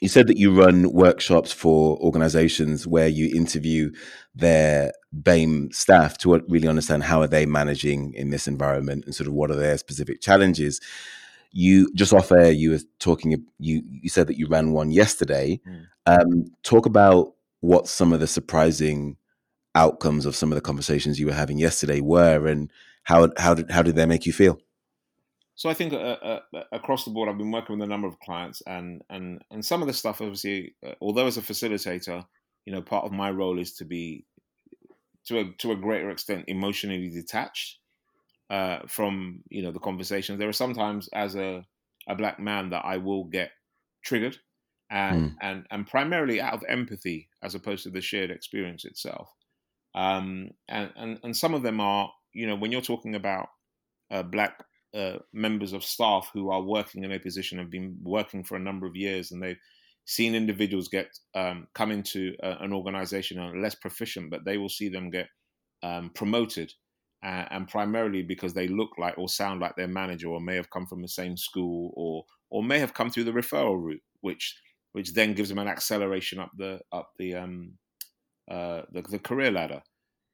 You 0.00 0.08
said 0.08 0.26
that 0.28 0.36
you 0.36 0.52
run 0.52 0.92
workshops 0.92 1.52
for 1.52 1.96
organizations 1.98 2.86
where 2.86 3.08
you 3.08 3.34
interview 3.34 3.90
their 4.34 4.92
BAME 5.12 5.74
staff 5.74 6.18
to 6.18 6.38
really 6.48 6.68
understand 6.68 7.02
how 7.02 7.20
are 7.20 7.26
they 7.26 7.46
managing 7.46 8.14
in 8.14 8.30
this 8.30 8.46
environment 8.46 9.04
and 9.04 9.14
sort 9.14 9.26
of 9.26 9.32
what 9.32 9.50
are 9.50 9.56
their 9.56 9.78
specific 9.78 10.20
challenges. 10.20 10.80
You 11.50 11.92
just 11.94 12.12
off 12.12 12.30
air, 12.30 12.50
you 12.50 12.70
were 12.72 12.80
talking. 12.98 13.32
You 13.58 13.82
you 13.88 14.08
said 14.08 14.26
that 14.26 14.36
you 14.36 14.46
ran 14.48 14.72
one 14.72 14.90
yesterday. 14.90 15.60
Mm. 15.66 15.86
Um, 16.06 16.44
talk 16.62 16.86
about 16.86 17.34
what 17.60 17.88
some 17.88 18.12
of 18.12 18.20
the 18.20 18.26
surprising 18.26 19.16
outcomes 19.74 20.26
of 20.26 20.36
some 20.36 20.52
of 20.52 20.56
the 20.56 20.62
conversations 20.62 21.18
you 21.18 21.26
were 21.26 21.32
having 21.32 21.58
yesterday 21.58 22.00
were, 22.00 22.46
and 22.46 22.70
how 23.04 23.30
how 23.38 23.54
did 23.54 23.70
how 23.70 23.82
did 23.82 23.96
they 23.96 24.06
make 24.06 24.26
you 24.26 24.32
feel? 24.32 24.60
So 25.58 25.68
I 25.68 25.74
think 25.74 25.92
uh, 25.92 25.96
uh, 25.96 26.40
uh, 26.54 26.62
across 26.70 27.04
the 27.04 27.10
board, 27.10 27.28
I've 27.28 27.36
been 27.36 27.50
working 27.50 27.76
with 27.76 27.84
a 27.84 27.90
number 27.90 28.06
of 28.06 28.20
clients, 28.20 28.62
and 28.64 29.02
and 29.10 29.42
and 29.50 29.64
some 29.64 29.82
of 29.82 29.88
the 29.88 29.92
stuff, 29.92 30.20
obviously, 30.20 30.76
uh, 30.86 30.92
although 31.00 31.26
as 31.26 31.36
a 31.36 31.42
facilitator, 31.42 32.24
you 32.64 32.72
know, 32.72 32.80
part 32.80 33.04
of 33.04 33.10
my 33.10 33.32
role 33.32 33.58
is 33.58 33.72
to 33.74 33.84
be 33.84 34.24
to 35.26 35.40
a 35.40 35.52
to 35.58 35.72
a 35.72 35.76
greater 35.76 36.10
extent 36.10 36.44
emotionally 36.46 37.10
detached 37.10 37.80
uh, 38.50 38.78
from 38.86 39.42
you 39.48 39.62
know 39.62 39.72
the 39.72 39.80
conversations. 39.80 40.38
There 40.38 40.48
are 40.48 40.52
sometimes 40.52 41.08
as 41.08 41.34
a 41.34 41.66
a 42.06 42.14
black 42.14 42.38
man 42.38 42.70
that 42.70 42.84
I 42.84 42.98
will 42.98 43.24
get 43.24 43.50
triggered 44.04 44.36
and 44.92 45.32
mm. 45.32 45.36
and 45.42 45.66
and 45.72 45.88
primarily 45.88 46.40
out 46.40 46.54
of 46.54 46.62
empathy 46.68 47.30
as 47.42 47.56
opposed 47.56 47.82
to 47.82 47.90
the 47.90 48.00
shared 48.00 48.30
experience 48.30 48.84
itself. 48.84 49.28
Um, 49.92 50.50
and, 50.68 50.92
and 50.94 51.18
and 51.24 51.36
some 51.36 51.52
of 51.52 51.64
them 51.64 51.80
are, 51.80 52.12
you 52.32 52.46
know, 52.46 52.54
when 52.54 52.70
you're 52.70 52.80
talking 52.80 53.16
about 53.16 53.48
uh, 54.12 54.22
black 54.22 54.62
uh, 54.94 55.18
members 55.32 55.72
of 55.72 55.84
staff 55.84 56.30
who 56.32 56.50
are 56.50 56.62
working 56.62 57.04
in 57.04 57.12
a 57.12 57.18
position 57.18 57.58
have 57.58 57.70
been 57.70 57.96
working 58.02 58.44
for 58.44 58.56
a 58.56 58.60
number 58.60 58.86
of 58.86 58.96
years, 58.96 59.30
and 59.30 59.42
they've 59.42 59.58
seen 60.04 60.34
individuals 60.34 60.88
get 60.88 61.06
um, 61.34 61.66
come 61.74 61.90
into 61.90 62.34
a, 62.42 62.56
an 62.60 62.72
organization 62.72 63.38
and 63.38 63.56
are 63.56 63.60
less 63.60 63.74
proficient, 63.74 64.30
but 64.30 64.44
they 64.44 64.56
will 64.56 64.68
see 64.68 64.88
them 64.88 65.10
get 65.10 65.28
um, 65.82 66.10
promoted, 66.14 66.72
uh, 67.24 67.44
and 67.50 67.68
primarily 67.68 68.22
because 68.22 68.54
they 68.54 68.68
look 68.68 68.90
like 68.98 69.16
or 69.18 69.28
sound 69.28 69.60
like 69.60 69.76
their 69.76 69.88
manager, 69.88 70.28
or 70.28 70.40
may 70.40 70.56
have 70.56 70.70
come 70.70 70.86
from 70.86 71.02
the 71.02 71.08
same 71.08 71.36
school, 71.36 71.92
or 71.94 72.24
or 72.50 72.62
may 72.62 72.78
have 72.78 72.94
come 72.94 73.10
through 73.10 73.24
the 73.24 73.32
referral 73.32 73.80
route, 73.80 74.02
which 74.22 74.56
which 74.92 75.12
then 75.12 75.34
gives 75.34 75.50
them 75.50 75.58
an 75.58 75.68
acceleration 75.68 76.40
up 76.40 76.50
the 76.56 76.80
up 76.92 77.10
the 77.18 77.34
um, 77.34 77.72
uh, 78.50 78.82
the, 78.92 79.02
the, 79.02 79.18
career 79.18 79.50
ladder. 79.50 79.82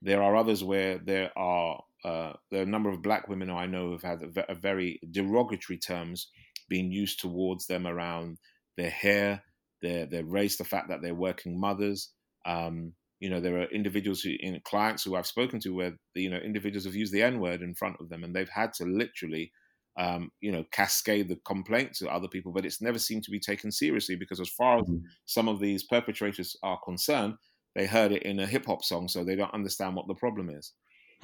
There 0.00 0.22
are 0.22 0.36
others 0.36 0.62
where 0.62 0.98
there 0.98 1.36
are 1.36 1.82
uh, 2.04 2.34
there 2.50 2.60
are 2.60 2.64
a 2.64 2.70
number 2.70 2.90
of 2.90 3.02
black 3.02 3.28
women 3.28 3.48
who 3.48 3.54
I 3.54 3.66
know 3.66 3.92
have 3.92 4.02
had 4.02 4.22
a, 4.22 4.52
a 4.52 4.54
very 4.54 5.00
derogatory 5.10 5.78
terms 5.78 6.28
being 6.68 6.92
used 6.92 7.20
towards 7.20 7.66
them 7.66 7.86
around 7.86 8.38
their 8.76 8.90
hair, 8.90 9.42
their 9.82 10.06
their 10.06 10.24
race, 10.24 10.56
the 10.56 10.64
fact 10.64 10.88
that 10.88 11.02
they're 11.02 11.14
working 11.14 11.58
mothers. 11.58 12.10
Um, 12.46 12.92
you 13.20 13.30
know, 13.30 13.40
there 13.40 13.58
are 13.58 13.70
individuals 13.70 14.20
who, 14.20 14.32
in 14.38 14.60
clients 14.64 15.02
who 15.02 15.14
I've 15.14 15.26
spoken 15.26 15.60
to 15.60 15.70
where 15.70 15.96
you 16.14 16.30
know 16.30 16.36
individuals 16.36 16.84
have 16.84 16.94
used 16.94 17.12
the 17.12 17.22
N 17.22 17.40
word 17.40 17.62
in 17.62 17.74
front 17.74 17.96
of 18.00 18.08
them, 18.08 18.22
and 18.22 18.34
they've 18.34 18.48
had 18.48 18.72
to 18.74 18.84
literally 18.84 19.50
um, 19.96 20.30
you 20.40 20.50
know, 20.50 20.64
cascade 20.72 21.28
the 21.28 21.38
complaint 21.44 21.94
to 21.94 22.08
other 22.08 22.28
people, 22.28 22.52
but 22.52 22.66
it's 22.66 22.82
never 22.82 22.98
seemed 22.98 23.22
to 23.24 23.30
be 23.30 23.38
taken 23.38 23.70
seriously 23.70 24.16
because, 24.16 24.40
as 24.40 24.48
far 24.48 24.78
as 24.78 24.84
mm-hmm. 24.84 25.04
some 25.26 25.48
of 25.48 25.60
these 25.60 25.84
perpetrators 25.84 26.56
are 26.62 26.80
concerned, 26.84 27.34
they 27.76 27.86
heard 27.86 28.12
it 28.12 28.24
in 28.24 28.40
a 28.40 28.46
hip 28.46 28.66
hop 28.66 28.84
song, 28.84 29.08
so 29.08 29.24
they 29.24 29.36
don't 29.36 29.54
understand 29.54 29.94
what 29.94 30.08
the 30.08 30.14
problem 30.14 30.50
is. 30.50 30.72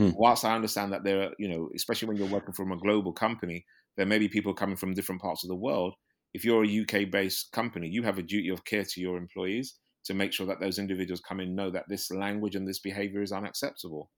Hmm. 0.00 0.12
Whilst 0.14 0.46
I 0.46 0.54
understand 0.54 0.94
that 0.94 1.04
there 1.04 1.24
are, 1.24 1.30
you 1.38 1.46
know, 1.46 1.68
especially 1.76 2.08
when 2.08 2.16
you're 2.16 2.26
working 2.26 2.54
from 2.54 2.72
a 2.72 2.78
global 2.78 3.12
company, 3.12 3.66
there 3.98 4.06
may 4.06 4.18
be 4.18 4.28
people 4.28 4.54
coming 4.54 4.76
from 4.76 4.94
different 4.94 5.20
parts 5.20 5.44
of 5.44 5.48
the 5.48 5.56
world. 5.56 5.94
If 6.32 6.42
you're 6.42 6.64
a 6.64 6.80
UK 6.80 7.10
based 7.10 7.52
company, 7.52 7.86
you 7.86 8.02
have 8.04 8.16
a 8.16 8.22
duty 8.22 8.48
of 8.48 8.64
care 8.64 8.84
to 8.84 9.00
your 9.00 9.18
employees 9.18 9.74
to 10.06 10.14
make 10.14 10.32
sure 10.32 10.46
that 10.46 10.58
those 10.58 10.78
individuals 10.78 11.20
come 11.20 11.38
in 11.38 11.54
know 11.54 11.70
that 11.70 11.84
this 11.90 12.10
language 12.10 12.56
and 12.56 12.66
this 12.66 12.78
behavior 12.78 13.20
is 13.20 13.30
unacceptable. 13.30 14.10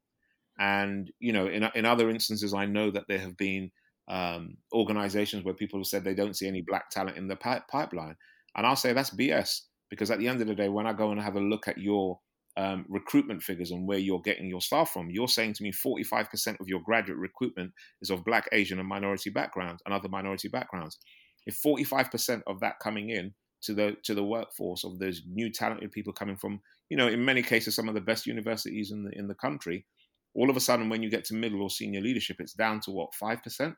And, 0.57 1.11
you 1.19 1.33
know, 1.33 1.49
in, 1.49 1.69
in 1.75 1.85
other 1.85 2.09
instances, 2.11 2.55
I 2.55 2.67
know 2.67 2.93
that 2.93 3.09
there 3.09 3.19
have 3.19 3.37
been 3.37 3.73
um, 4.07 4.59
organizations 4.73 5.45
where 5.45 5.55
people 5.55 5.81
have 5.81 5.89
said 5.89 6.05
they 6.05 6.15
don't 6.15 6.37
see 6.37 6.47
any 6.47 6.63
black 6.63 6.91
talent 6.91 7.17
in 7.17 7.27
the 7.27 7.35
pi- 7.35 7.63
pipeline. 7.69 8.15
And 8.55 8.65
I'll 8.65 8.77
say 8.77 8.93
that's 8.93 9.11
BS 9.11 9.63
because 9.91 10.13
at 10.13 10.21
the 10.21 10.29
end 10.29 10.41
of 10.41 10.47
the 10.47 10.55
day, 10.55 10.69
when 10.69 10.87
I 10.87 10.93
go 10.93 11.11
and 11.11 11.21
have 11.21 11.35
a 11.35 11.41
look 11.41 11.67
at 11.67 11.79
your 11.79 12.21
um, 12.57 12.85
recruitment 12.89 13.43
figures 13.43 13.71
and 13.71 13.87
where 13.87 13.99
you're 13.99 14.21
getting 14.21 14.47
your 14.47 14.61
staff 14.61 14.91
from, 14.91 15.11
you're 15.11 15.29
saying 15.29 15.55
to 15.55 15.63
me 15.63 15.73
45% 15.73 16.61
of 16.61 16.69
your 16.69 16.81
graduate 16.81 17.19
recruitment 17.19 17.73
is 18.01 18.11
of 18.11 18.25
black, 18.25 18.49
Asian, 18.53 18.79
and 18.79 18.89
minority 18.89 19.31
backgrounds 19.31 19.83
and 19.85 19.95
other 19.95 20.09
minority 20.09 20.49
backgrounds. 20.49 20.99
If 21.47 21.61
45% 21.61 22.43
of 22.47 22.61
that 22.61 22.79
coming 22.81 23.11
in 23.11 23.35
to 23.63 23.75
the 23.75 23.97
to 24.03 24.15
the 24.15 24.25
workforce 24.25 24.85
of 24.85 24.99
those 24.99 25.23
new 25.27 25.51
talented 25.51 25.93
people 25.93 26.13
coming 26.13 26.37
from, 26.37 26.61
you 26.89 26.97
know, 26.97 27.09
in 27.09 27.25
many 27.25 27.43
cases 27.43 27.75
some 27.75 27.89
of 27.89 27.95
the 27.95 28.01
best 28.01 28.27
universities 28.27 28.91
in 28.91 29.05
the 29.05 29.11
in 29.13 29.29
the 29.29 29.35
country, 29.35 29.87
all 30.35 30.51
of 30.51 30.57
a 30.57 30.61
sudden 30.61 30.89
when 30.89 31.03
you 31.03 31.11
get 31.11 31.25
to 31.27 31.35
middle 31.35 31.63
or 31.63 31.71
senior 31.71 32.01
leadership, 32.01 32.37
it's 32.39 32.55
down 32.55 32.81
to 32.81 32.91
what 32.91 33.15
five 33.15 33.43
percent 33.43 33.75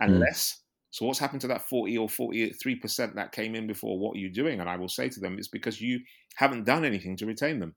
and 0.00 0.14
mm. 0.14 0.20
less. 0.20 0.60
So 0.90 1.04
what's 1.04 1.18
happened 1.18 1.42
to 1.42 1.48
that 1.48 1.68
40 1.68 1.98
or 1.98 2.08
43% 2.08 3.16
that 3.16 3.32
came 3.32 3.54
in 3.54 3.66
before? 3.66 3.98
What 3.98 4.16
are 4.16 4.18
you 4.18 4.32
doing? 4.32 4.60
And 4.60 4.70
I 4.70 4.76
will 4.76 4.88
say 4.88 5.10
to 5.10 5.20
them, 5.20 5.36
it's 5.36 5.48
because 5.48 5.78
you 5.78 6.00
haven't 6.36 6.64
done 6.64 6.86
anything 6.86 7.16
to 7.18 7.26
retain 7.26 7.60
them. 7.60 7.74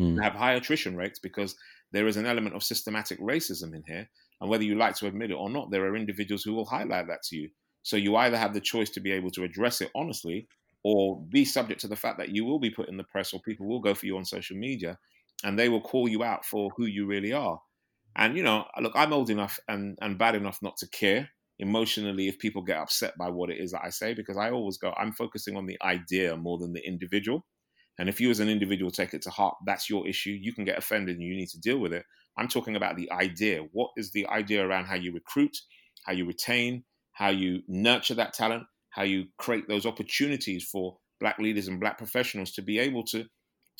Mm. 0.00 0.22
have 0.22 0.34
high 0.34 0.54
attrition 0.54 0.96
rates 0.96 1.18
because 1.18 1.56
there 1.92 2.06
is 2.06 2.16
an 2.16 2.26
element 2.26 2.54
of 2.56 2.62
systematic 2.62 3.20
racism 3.20 3.74
in 3.74 3.82
here. 3.86 4.08
And 4.40 4.50
whether 4.50 4.64
you 4.64 4.74
like 4.74 4.96
to 4.96 5.06
admit 5.06 5.30
it 5.30 5.34
or 5.34 5.50
not, 5.50 5.70
there 5.70 5.84
are 5.84 5.96
individuals 5.96 6.42
who 6.42 6.54
will 6.54 6.64
highlight 6.64 7.06
that 7.08 7.22
to 7.24 7.36
you. 7.36 7.50
So 7.82 7.96
you 7.96 8.16
either 8.16 8.36
have 8.36 8.54
the 8.54 8.60
choice 8.60 8.90
to 8.90 9.00
be 9.00 9.12
able 9.12 9.30
to 9.32 9.44
address 9.44 9.80
it 9.80 9.90
honestly 9.94 10.48
or 10.84 11.22
be 11.28 11.44
subject 11.44 11.80
to 11.82 11.88
the 11.88 11.96
fact 11.96 12.18
that 12.18 12.30
you 12.30 12.44
will 12.44 12.58
be 12.58 12.70
put 12.70 12.88
in 12.88 12.96
the 12.96 13.04
press 13.04 13.32
or 13.32 13.40
people 13.40 13.66
will 13.68 13.80
go 13.80 13.94
for 13.94 14.06
you 14.06 14.16
on 14.16 14.24
social 14.24 14.56
media 14.56 14.98
and 15.44 15.58
they 15.58 15.68
will 15.68 15.80
call 15.80 16.08
you 16.08 16.22
out 16.24 16.44
for 16.44 16.70
who 16.76 16.86
you 16.86 17.06
really 17.06 17.32
are. 17.32 17.60
And, 18.16 18.36
you 18.36 18.42
know, 18.42 18.66
look, 18.80 18.92
I'm 18.94 19.12
old 19.12 19.30
enough 19.30 19.58
and, 19.68 19.98
and 20.00 20.18
bad 20.18 20.34
enough 20.34 20.58
not 20.62 20.76
to 20.78 20.88
care 20.88 21.30
emotionally 21.58 22.28
if 22.28 22.38
people 22.38 22.62
get 22.62 22.78
upset 22.78 23.16
by 23.18 23.28
what 23.28 23.50
it 23.50 23.58
is 23.58 23.72
that 23.72 23.82
I 23.84 23.90
say, 23.90 24.14
because 24.14 24.36
I 24.36 24.50
always 24.50 24.76
go, 24.78 24.92
I'm 24.96 25.12
focusing 25.12 25.56
on 25.56 25.66
the 25.66 25.78
idea 25.82 26.36
more 26.36 26.58
than 26.58 26.72
the 26.72 26.86
individual. 26.86 27.46
And 27.98 28.08
if 28.08 28.20
you 28.20 28.30
as 28.30 28.40
an 28.40 28.48
individual 28.48 28.90
take 28.90 29.14
it 29.14 29.22
to 29.22 29.30
heart, 29.30 29.56
that's 29.66 29.90
your 29.90 30.06
issue. 30.06 30.30
You 30.30 30.54
can 30.54 30.64
get 30.64 30.78
offended 30.78 31.16
and 31.16 31.24
you 31.24 31.34
need 31.34 31.50
to 31.50 31.60
deal 31.60 31.78
with 31.78 31.92
it. 31.92 32.04
I'm 32.36 32.48
talking 32.48 32.76
about 32.76 32.96
the 32.96 33.10
idea. 33.12 33.66
What 33.72 33.90
is 33.96 34.12
the 34.12 34.26
idea 34.28 34.66
around 34.66 34.86
how 34.86 34.94
you 34.94 35.12
recruit, 35.12 35.56
how 36.06 36.12
you 36.12 36.26
retain, 36.26 36.84
how 37.12 37.28
you 37.28 37.60
nurture 37.68 38.14
that 38.14 38.32
talent, 38.32 38.64
how 38.90 39.02
you 39.02 39.26
create 39.38 39.68
those 39.68 39.84
opportunities 39.84 40.64
for 40.64 40.96
black 41.20 41.38
leaders 41.38 41.68
and 41.68 41.80
black 41.80 41.98
professionals 41.98 42.52
to 42.52 42.62
be 42.62 42.78
able 42.78 43.04
to 43.04 43.26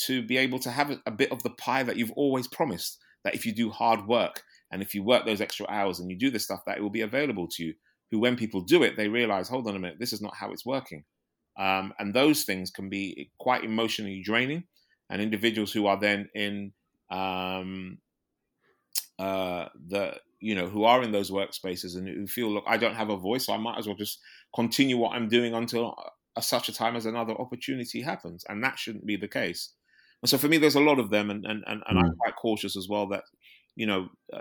to 0.07 0.23
be 0.23 0.39
able 0.39 0.59
to 0.59 0.71
have 0.71 0.99
a, 1.07 1.11
bit 1.11 1.31
of 1.31 1.43
the 1.43 1.51
pie 1.51 1.83
that 1.83 1.97
you've 1.97 2.13
always 2.13 2.49
promised. 2.49 2.99
That 3.25 3.35
if 3.35 3.47
you 3.47 3.55
do 3.55 3.71
hard 3.71 4.07
work, 4.07 4.43
and 4.73 4.83
if 4.83 4.95
you 4.95 5.05
work 5.05 5.27
those 5.27 5.41
extra 5.41 5.67
hours 5.69 6.01
and 6.01 6.11
you 6.11 6.19
do 6.19 6.31
the 6.31 6.39
stuff, 6.39 6.61
that 6.67 6.79
it 6.79 6.81
will 6.81 6.91
be 6.91 7.03
available 7.03 7.47
to 7.53 7.65
you. 7.65 7.75
Who, 8.11 8.19
when 8.19 8.37
people 8.37 8.63
do 8.63 8.83
it, 8.83 8.97
they 8.97 9.09
realize, 9.09 9.49
hold 9.49 9.69
on 9.69 9.77
a 9.77 9.79
minute, 9.79 9.99
this 10.01 10.13
is 10.13 10.23
not 10.23 10.35
how 10.35 10.51
it's 10.51 10.67
working. 10.67 11.05
Um, 11.59 11.93
and 11.99 12.15
those 12.15 12.45
things 12.45 12.71
can 12.71 12.89
be 12.89 13.31
quite 13.39 13.65
emotionally 13.65 14.23
draining. 14.23 14.65
And 15.11 15.21
individuals 15.21 15.73
who 15.73 15.87
are 15.87 15.99
then 15.99 16.31
in 16.35 16.73
um, 17.11 17.99
uh, 19.19 19.69
the, 19.89 20.17
you 20.41 20.55
know, 20.55 20.69
who 20.69 20.85
are 20.85 21.03
in 21.03 21.13
those 21.13 21.31
workspaces 21.31 21.97
and 21.97 22.09
who 22.09 22.27
feel, 22.27 22.51
look, 22.51 22.65
I 22.67 22.79
don't 22.79 22.95
have 22.95 23.11
a 23.11 23.17
voice, 23.17 23.47
so 23.47 23.53
I 23.53 23.59
might 23.59 23.79
as 23.79 23.87
well 23.87 23.97
just 23.97 24.19
continue 24.55 24.97
what 24.97 25.15
I'm 25.15 25.29
doing 25.29 25.53
until 25.55 25.95
a, 26.37 26.43
such 26.43 26.69
a 26.69 26.75
time 26.75 26.97
as 26.97 27.05
another 27.05 27.35
opportunity 27.35 28.01
happens. 28.01 28.45
And 28.49 28.65
that 28.65 28.79
shouldn't 28.79 29.07
be 29.07 29.17
the 29.17 29.29
case. 29.29 29.75
And 30.23 30.31
so 30.31 30.39
for 30.39 30.49
me, 30.49 30.57
there's 30.57 30.77
a 30.77 30.81
lot 30.81 30.99
of 30.99 31.11
them, 31.11 31.31
and 31.31 31.45
and, 31.45 31.65
and, 31.67 31.83
and 31.87 31.99
mm. 31.99 32.05
I'm 32.05 32.17
quite 32.17 32.37
cautious 32.37 32.77
as 32.77 32.89
well 32.89 33.09
that 33.09 33.25
you 33.75 33.87
know 33.87 34.09
uh, 34.33 34.41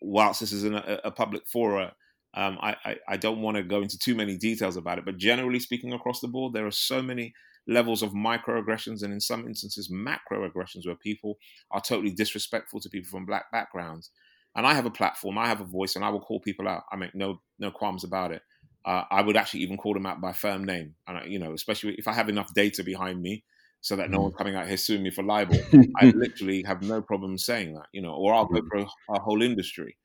whilst 0.00 0.40
this 0.40 0.52
is 0.52 0.64
in 0.64 0.74
a, 0.74 1.00
a 1.04 1.10
public 1.10 1.46
forum, 1.46 1.90
um, 2.36 2.58
I, 2.60 2.76
I, 2.84 2.96
I, 3.08 3.16
don't 3.16 3.42
want 3.42 3.56
to 3.56 3.62
go 3.62 3.80
into 3.80 3.98
too 3.98 4.14
many 4.14 4.36
details 4.36 4.76
about 4.76 4.98
it. 4.98 5.04
But 5.04 5.18
generally 5.18 5.60
speaking, 5.60 5.92
across 5.92 6.20
the 6.20 6.28
board, 6.28 6.52
there 6.52 6.66
are 6.66 6.72
so 6.72 7.00
many 7.00 7.32
levels 7.66 8.02
of 8.02 8.10
microaggressions 8.12 9.02
and 9.02 9.12
in 9.12 9.20
some 9.20 9.46
instances 9.46 9.90
macroaggressions 9.90 10.86
where 10.86 10.96
people 10.96 11.38
are 11.70 11.80
totally 11.80 12.12
disrespectful 12.12 12.80
to 12.80 12.90
people 12.90 13.08
from 13.08 13.24
black 13.24 13.50
backgrounds. 13.52 14.10
And 14.56 14.66
I 14.66 14.74
have 14.74 14.86
a 14.86 14.90
platform, 14.90 15.38
I 15.38 15.46
have 15.46 15.60
a 15.60 15.64
voice, 15.64 15.96
and 15.96 16.04
I 16.04 16.10
will 16.10 16.20
call 16.20 16.40
people 16.40 16.68
out. 16.68 16.84
I 16.92 16.96
make 16.96 17.14
no 17.14 17.40
no 17.58 17.70
qualms 17.70 18.04
about 18.04 18.32
it. 18.32 18.42
Uh, 18.84 19.02
I 19.10 19.22
would 19.22 19.36
actually 19.36 19.60
even 19.60 19.76
call 19.76 19.94
them 19.94 20.06
out 20.06 20.20
by 20.20 20.32
firm 20.32 20.64
name, 20.64 20.94
and 21.08 21.18
I, 21.18 21.24
you 21.24 21.38
know, 21.38 21.54
especially 21.54 21.94
if 21.94 22.06
I 22.06 22.12
have 22.12 22.28
enough 22.28 22.52
data 22.54 22.84
behind 22.84 23.20
me 23.20 23.44
so 23.84 23.96
that 23.96 24.10
no 24.10 24.20
one's 24.20 24.34
mm. 24.34 24.38
coming 24.38 24.56
out 24.56 24.66
here 24.66 24.78
suing 24.78 25.02
me 25.02 25.10
for 25.10 25.22
libel. 25.22 25.58
I 26.00 26.06
literally 26.16 26.62
have 26.62 26.82
no 26.82 27.02
problem 27.02 27.36
saying 27.36 27.74
that, 27.74 27.86
you 27.92 28.00
know, 28.00 28.14
or 28.14 28.32
I'll 28.32 28.46
go 28.46 28.60
mm. 28.60 28.68
for 28.68 28.78
a, 28.78 29.16
a 29.16 29.20
whole 29.20 29.42
industry. 29.42 29.96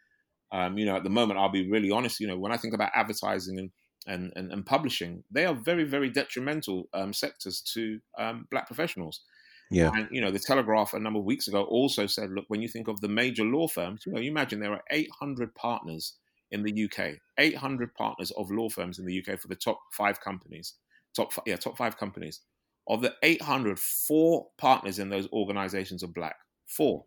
Um, 0.52 0.78
you 0.78 0.86
know, 0.86 0.96
at 0.96 1.04
the 1.04 1.10
moment, 1.10 1.40
I'll 1.40 1.50
be 1.50 1.70
really 1.70 1.92
honest. 1.92 2.20
You 2.20 2.28
know, 2.28 2.38
when 2.38 2.52
I 2.52 2.58
think 2.58 2.74
about 2.74 2.92
advertising 2.96 3.60
and 3.60 3.72
and, 4.08 4.32
and, 4.36 4.52
and 4.52 4.66
publishing, 4.66 5.24
they 5.30 5.46
are 5.46 5.54
very, 5.54 5.84
very 5.84 6.10
detrimental 6.10 6.90
um, 6.94 7.14
sectors 7.14 7.62
to 7.74 8.00
um, 8.18 8.48
black 8.50 8.68
professionals. 8.68 9.22
Yeah. 9.70 9.92
And, 9.94 10.08
you 10.12 10.22
know, 10.22 10.32
the 10.32 10.40
Telegraph 10.40 10.94
a 10.94 11.00
number 11.00 11.20
of 11.20 11.26
weeks 11.26 11.48
ago 11.48 11.64
also 11.64 12.08
said, 12.08 12.32
look, 12.32 12.46
when 12.48 12.62
you 12.62 12.68
think 12.68 12.88
of 12.88 13.02
the 13.02 13.08
major 13.08 13.44
law 13.44 13.68
firms, 13.68 14.04
you 14.06 14.12
know, 14.12 14.20
you 14.20 14.32
imagine 14.32 14.60
there 14.60 14.74
are 14.74 14.84
800 14.90 15.54
partners 15.54 16.16
in 16.52 16.64
the 16.64 16.86
UK, 16.86 17.18
800 17.38 17.94
partners 17.94 18.32
of 18.32 18.50
law 18.50 18.70
firms 18.70 18.98
in 18.98 19.06
the 19.06 19.20
UK 19.20 19.40
for 19.40 19.48
the 19.48 19.56
top 19.56 19.80
five 19.94 20.20
companies, 20.20 20.74
top, 21.16 21.32
yeah, 21.46 21.58
top 21.58 21.78
five 21.78 21.98
companies. 21.98 22.42
Of 22.88 23.04
the 23.04 23.14
800, 23.22 23.78
four 23.78 24.48
partners 24.58 24.98
in 24.98 25.10
those 25.10 25.28
organizations 25.32 26.04
are 26.04 26.08
black. 26.08 26.38
Four 26.66 27.06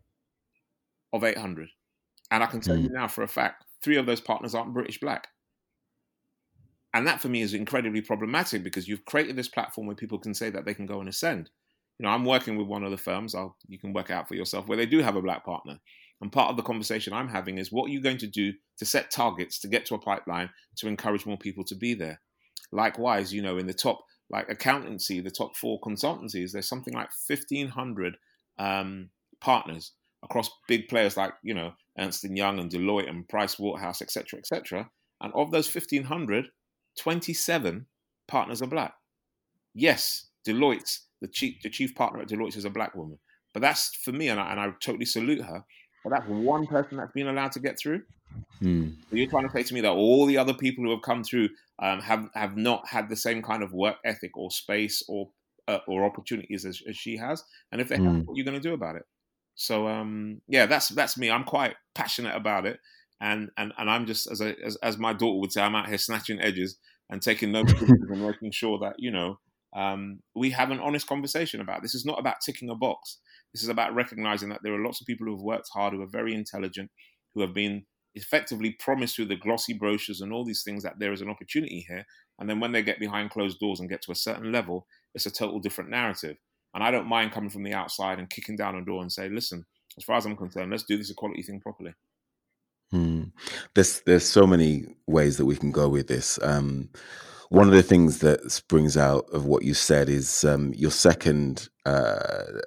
of 1.11 1.25
800. 1.25 1.67
And 2.33 2.41
I 2.41 2.47
can 2.47 2.61
tell 2.61 2.75
mm. 2.75 2.83
you 2.83 2.89
now 2.89 3.07
for 3.07 3.21
a 3.21 3.27
fact, 3.27 3.63
three 3.83 3.95
of 3.95 4.07
those 4.07 4.19
partners 4.19 4.55
aren't 4.55 4.73
British 4.73 4.99
black. 4.99 5.27
And 6.91 7.05
that 7.05 7.21
for 7.21 7.29
me 7.29 7.43
is 7.43 7.53
incredibly 7.53 8.01
problematic 8.01 8.63
because 8.63 8.87
you've 8.87 9.05
created 9.05 9.35
this 9.35 9.47
platform 9.47 9.85
where 9.85 9.95
people 9.95 10.17
can 10.17 10.33
say 10.33 10.49
that 10.49 10.65
they 10.65 10.73
can 10.73 10.87
go 10.87 10.99
and 10.99 11.07
ascend. 11.07 11.51
You 11.99 12.05
know, 12.05 12.09
I'm 12.09 12.25
working 12.25 12.57
with 12.57 12.65
one 12.65 12.83
of 12.83 12.89
the 12.89 12.97
firms, 12.97 13.35
I'll, 13.35 13.55
you 13.67 13.77
can 13.77 13.93
work 13.93 14.09
out 14.09 14.27
for 14.27 14.33
yourself, 14.33 14.67
where 14.67 14.77
they 14.77 14.87
do 14.87 14.97
have 15.03 15.15
a 15.15 15.21
black 15.21 15.45
partner. 15.45 15.79
And 16.21 16.31
part 16.31 16.49
of 16.49 16.57
the 16.57 16.63
conversation 16.63 17.13
I'm 17.13 17.29
having 17.29 17.59
is 17.59 17.71
what 17.71 17.85
are 17.85 17.93
you 17.93 18.01
going 18.01 18.17
to 18.17 18.27
do 18.27 18.51
to 18.79 18.85
set 18.85 19.11
targets 19.11 19.59
to 19.59 19.67
get 19.67 19.85
to 19.85 19.95
a 19.95 19.99
pipeline 19.99 20.49
to 20.77 20.87
encourage 20.87 21.27
more 21.27 21.37
people 21.37 21.63
to 21.65 21.75
be 21.75 21.93
there? 21.93 22.19
Likewise, 22.71 23.31
you 23.31 23.43
know, 23.43 23.59
in 23.59 23.67
the 23.67 23.75
top 23.75 24.03
like 24.31 24.49
accountancy, 24.49 25.21
the 25.21 25.29
top 25.29 25.55
four 25.55 25.79
consultancies, 25.81 26.51
there's 26.51 26.67
something 26.67 26.95
like 26.95 27.09
1,500 27.27 28.17
um, 28.57 29.11
partners 29.39 29.91
across 30.23 30.49
big 30.67 30.87
players 30.87 31.15
like, 31.15 31.33
you 31.43 31.53
know, 31.53 31.73
Ernst 31.97 32.23
& 32.23 32.29
Young 32.29 32.59
and 32.59 32.71
Deloitte 32.71 33.09
and 33.09 33.27
Price 33.27 33.59
Waterhouse, 33.59 34.01
etc., 34.01 34.39
etc. 34.39 34.89
And 35.21 35.31
of 35.33 35.51
those 35.51 35.73
1,500, 35.73 36.47
27 36.99 37.85
partners 38.27 38.61
are 38.61 38.67
black. 38.67 38.93
yes, 39.73 40.27
Deloitte, 40.47 40.99
the 41.21 41.27
chief 41.27 41.61
the 41.63 41.69
chief 41.69 41.95
partner 41.95 42.21
at 42.21 42.27
Deloitte 42.27 42.57
is 42.57 42.65
a 42.65 42.69
black 42.69 42.93
woman, 42.95 43.17
but 43.53 43.61
that's 43.61 43.95
for 44.03 44.11
me, 44.11 44.27
and 44.27 44.39
I, 44.39 44.51
and 44.51 44.59
I 44.59 44.71
totally 44.81 45.05
salute 45.05 45.41
her. 45.41 45.63
But 46.03 46.09
that's 46.09 46.27
one 46.27 46.67
person 46.67 46.97
that's 46.97 47.13
been 47.13 47.27
allowed 47.29 47.53
to 47.53 47.59
get 47.61 47.79
through. 47.79 48.01
Hmm. 48.59 48.89
So 49.09 49.15
you're 49.15 49.29
trying 49.29 49.47
to 49.47 49.53
say 49.53 49.63
to 49.63 49.73
me 49.73 49.81
that 49.81 49.91
all 49.91 50.25
the 50.25 50.37
other 50.37 50.53
people 50.53 50.83
who 50.83 50.91
have 50.91 51.01
come 51.01 51.23
through 51.23 51.49
um, 51.79 52.01
have 52.01 52.27
have 52.33 52.57
not 52.57 52.87
had 52.89 53.07
the 53.07 53.15
same 53.15 53.41
kind 53.41 53.63
of 53.63 53.71
work 53.71 53.97
ethic 54.03 54.35
or 54.35 54.51
space 54.51 55.01
or 55.07 55.29
uh, 55.69 55.79
or 55.87 56.03
opportunities 56.03 56.65
as, 56.65 56.81
as, 56.89 56.97
she 56.97 57.15
has, 57.15 57.43
and 57.71 57.79
if 57.79 57.87
they 57.87 57.95
have, 57.95 58.03
Mm. 58.05 58.25
what 58.25 58.33
are 58.33 58.37
you 58.37 58.43
going 58.43 58.61
to 58.61 58.67
do 58.69 58.73
about 58.73 58.97
it? 58.97 59.03
So 59.55 59.87
um, 59.87 60.41
yeah, 60.47 60.65
that's 60.65 60.89
that's 60.89 61.17
me. 61.17 61.29
I'm 61.29 61.43
quite 61.43 61.75
passionate 61.95 62.35
about 62.35 62.65
it, 62.65 62.79
and 63.21 63.49
and 63.57 63.73
and 63.77 63.89
I'm 63.89 64.05
just 64.05 64.29
as 64.31 64.41
a, 64.41 64.55
as, 64.63 64.75
as 64.77 64.97
my 64.97 65.13
daughter 65.13 65.39
would 65.39 65.51
say, 65.51 65.61
I'm 65.61 65.75
out 65.75 65.87
here 65.87 65.97
snatching 65.97 66.41
edges 66.41 66.77
and 67.09 67.21
taking 67.21 67.51
no 67.51 67.59
and 67.79 68.25
making 68.25 68.51
sure 68.51 68.79
that 68.79 68.95
you 68.97 69.11
know 69.11 69.39
um, 69.75 70.19
we 70.35 70.51
have 70.51 70.71
an 70.71 70.79
honest 70.79 71.07
conversation 71.07 71.61
about 71.61 71.81
this. 71.81 71.95
Is 71.95 72.05
not 72.05 72.19
about 72.19 72.41
ticking 72.45 72.69
a 72.69 72.75
box. 72.75 73.19
This 73.53 73.63
is 73.63 73.69
about 73.69 73.93
recognizing 73.93 74.49
that 74.49 74.61
there 74.63 74.73
are 74.73 74.83
lots 74.83 75.01
of 75.01 75.07
people 75.07 75.27
who 75.27 75.33
have 75.33 75.43
worked 75.43 75.69
hard, 75.73 75.93
who 75.93 76.01
are 76.01 76.07
very 76.07 76.33
intelligent, 76.33 76.89
who 77.35 77.41
have 77.41 77.53
been 77.53 77.85
effectively 78.15 78.75
promised 78.79 79.15
through 79.15 79.25
the 79.25 79.35
glossy 79.35 79.73
brochures 79.73 80.21
and 80.21 80.31
all 80.31 80.45
these 80.45 80.63
things 80.63 80.83
that 80.83 80.99
there 80.99 81.11
is 81.11 81.21
an 81.21 81.29
opportunity 81.29 81.85
here. 81.87 82.05
And 82.39 82.49
then 82.49 82.59
when 82.59 82.71
they 82.71 82.83
get 82.83 82.99
behind 82.99 83.31
closed 83.31 83.59
doors 83.59 83.79
and 83.79 83.89
get 83.89 84.01
to 84.03 84.11
a 84.11 84.15
certain 84.15 84.51
level, 84.51 84.87
it's 85.13 85.25
a 85.25 85.31
total 85.31 85.59
different 85.59 85.89
narrative. 85.89 86.37
And 86.73 86.83
I 86.83 86.91
don't 86.91 87.07
mind 87.07 87.31
coming 87.31 87.49
from 87.49 87.63
the 87.63 87.73
outside 87.73 88.19
and 88.19 88.29
kicking 88.29 88.55
down 88.55 88.75
a 88.75 88.83
door 88.83 89.01
and 89.01 89.11
say, 89.11 89.29
listen, 89.29 89.65
as 89.97 90.03
far 90.03 90.17
as 90.17 90.25
I'm 90.25 90.35
concerned, 90.35 90.71
let's 90.71 90.83
do 90.83 90.97
this 90.97 91.11
equality 91.11 91.43
thing 91.43 91.59
properly. 91.59 91.93
Hmm. 92.91 93.23
There's 93.73 94.01
there's 94.01 94.25
so 94.25 94.45
many 94.45 94.85
ways 95.07 95.37
that 95.37 95.45
we 95.45 95.55
can 95.55 95.71
go 95.71 95.89
with 95.89 96.07
this. 96.07 96.39
Um, 96.41 96.89
one 97.49 97.67
of 97.67 97.73
the 97.73 97.83
things 97.83 98.19
that 98.19 98.51
springs 98.51 98.97
out 98.97 99.25
of 99.31 99.45
what 99.45 99.63
you 99.63 99.75
said 99.75 100.09
is 100.09 100.43
um, 100.43 100.73
your 100.73 100.89
second 100.89 101.69
uh, 101.85 101.89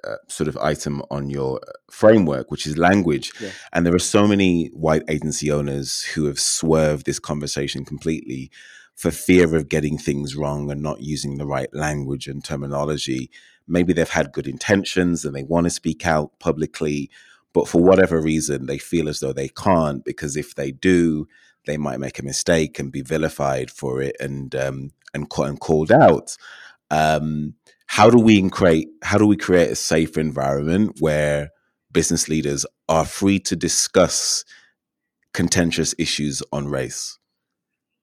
uh, 0.05 0.15
sort 0.29 0.47
of 0.47 0.55
item 0.57 1.01
on 1.11 1.29
your 1.29 1.59
framework, 1.91 2.51
which 2.51 2.65
is 2.65 2.77
language. 2.77 3.33
Yeah. 3.39 3.51
And 3.73 3.85
there 3.85 3.95
are 3.95 3.99
so 3.99 4.27
many 4.27 4.67
white 4.67 5.03
agency 5.09 5.51
owners 5.51 6.03
who 6.03 6.25
have 6.25 6.39
swerved 6.39 7.05
this 7.05 7.19
conversation 7.19 7.83
completely 7.83 8.49
for 8.95 9.11
fear 9.11 9.55
of 9.55 9.69
getting 9.69 9.97
things 9.97 10.37
wrong 10.37 10.71
and 10.71 10.81
not 10.81 11.01
using 11.01 11.37
the 11.37 11.45
right 11.45 11.73
language 11.73 12.27
and 12.27 12.43
terminology. 12.43 13.29
Maybe 13.67 13.93
they've 13.93 14.09
had 14.09 14.31
good 14.31 14.47
intentions 14.47 15.25
and 15.25 15.35
they 15.35 15.43
want 15.43 15.65
to 15.65 15.69
speak 15.69 16.05
out 16.05 16.39
publicly, 16.39 17.09
but 17.53 17.67
for 17.67 17.81
whatever 17.81 18.21
reason, 18.21 18.65
they 18.65 18.77
feel 18.77 19.09
as 19.09 19.19
though 19.19 19.33
they 19.33 19.49
can't 19.49 20.03
because 20.05 20.37
if 20.37 20.55
they 20.55 20.71
do, 20.71 21.27
they 21.65 21.77
might 21.77 21.99
make 21.99 22.19
a 22.19 22.23
mistake 22.23 22.79
and 22.79 22.91
be 22.91 23.01
vilified 23.01 23.69
for 23.69 24.01
it 24.01 24.15
and 24.19 24.55
um, 24.55 24.91
and, 25.13 25.27
and 25.37 25.59
called 25.59 25.91
out. 25.91 26.37
Um, 26.89 27.55
how 27.87 28.09
do 28.09 28.17
we 28.17 28.49
create 28.49 28.89
how 29.03 29.17
do 29.17 29.25
we 29.25 29.37
create 29.37 29.69
a 29.69 29.75
safer 29.75 30.19
environment 30.19 30.97
where 30.99 31.49
business 31.91 32.27
leaders 32.27 32.65
are 32.89 33.05
free 33.05 33.39
to 33.39 33.55
discuss 33.55 34.45
contentious 35.33 35.93
issues 35.97 36.43
on 36.51 36.67
race? 36.67 37.17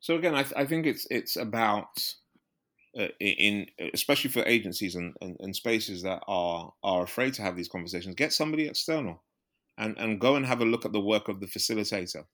So 0.01 0.17
again, 0.17 0.35
I, 0.35 0.43
th- 0.43 0.55
I 0.57 0.67
think 0.67 0.87
it's 0.87 1.07
it's 1.11 1.37
about 1.37 2.15
uh, 2.99 3.09
in 3.21 3.67
especially 3.93 4.31
for 4.31 4.45
agencies 4.45 4.95
and, 4.95 5.15
and, 5.21 5.37
and 5.41 5.57
spaces 5.57 6.03
that 6.03 6.23
are 6.27 6.73
are 6.83 7.03
afraid 7.03 7.35
to 7.35 7.43
have 7.43 7.57
these 7.57 7.69
conversations. 7.69 8.15
Get 8.15 8.33
somebody 8.33 8.67
external, 8.67 9.23
and 9.79 9.97
and 9.99 10.21
go 10.21 10.37
and 10.37 10.47
have 10.47 10.61
a 10.61 10.67
look 10.67 10.85
at 10.85 10.93
the 10.93 11.01
work 11.01 11.29
of 11.29 11.41
the 11.41 11.47
facilitator. 11.47 12.25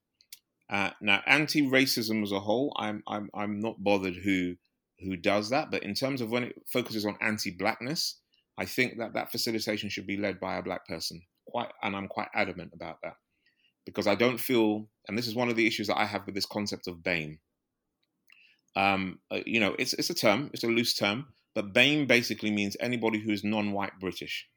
Uh, 0.71 0.91
now, 1.01 1.21
anti-racism 1.27 2.23
as 2.23 2.33
a 2.33 2.41
whole, 2.41 2.73
I'm 2.77 3.03
I'm 3.07 3.31
I'm 3.35 3.61
not 3.61 3.83
bothered 3.83 4.17
who 4.17 4.57
who 5.01 5.17
does 5.17 5.51
that, 5.51 5.71
but 5.71 5.83
in 5.83 5.95
terms 5.95 6.21
of 6.21 6.31
when 6.31 6.45
it 6.45 6.55
focuses 6.67 7.07
on 7.07 7.17
anti-blackness, 7.21 8.17
I 8.59 8.67
think 8.67 8.99
that 8.99 9.15
that 9.15 9.33
facilitation 9.33 9.89
should 9.89 10.07
be 10.07 10.19
led 10.19 10.39
by 10.39 10.57
a 10.57 10.63
black 10.63 10.87
person. 10.87 11.23
Quite, 11.47 11.73
and 11.83 11.97
I'm 11.97 12.07
quite 12.07 12.29
adamant 12.35 12.73
about 12.75 12.99
that 13.03 13.15
because 13.87 14.07
I 14.07 14.15
don't 14.15 14.39
feel, 14.39 14.89
and 15.09 15.19
this 15.19 15.27
is 15.27 15.35
one 15.35 15.49
of 15.49 15.57
the 15.57 15.67
issues 15.67 15.89
that 15.89 15.99
I 15.99 16.05
have 16.05 16.27
with 16.27 16.35
this 16.35 16.47
concept 16.47 16.87
of 16.87 17.03
BAME. 17.03 17.39
Um, 18.77 19.19
uh, 19.31 19.41
you 19.47 19.61
know, 19.61 19.75
it's 19.79 19.95
it's 19.95 20.11
a 20.11 20.15
term, 20.15 20.51
it's 20.53 20.65
a 20.65 20.69
loose 20.69 20.95
term, 20.95 21.27
but 21.55 21.73
BAME 21.73 22.07
basically 22.07 22.51
means 22.51 22.77
anybody 22.81 23.19
who's 23.21 23.43
non-white 23.45 23.99
British. 24.01 24.49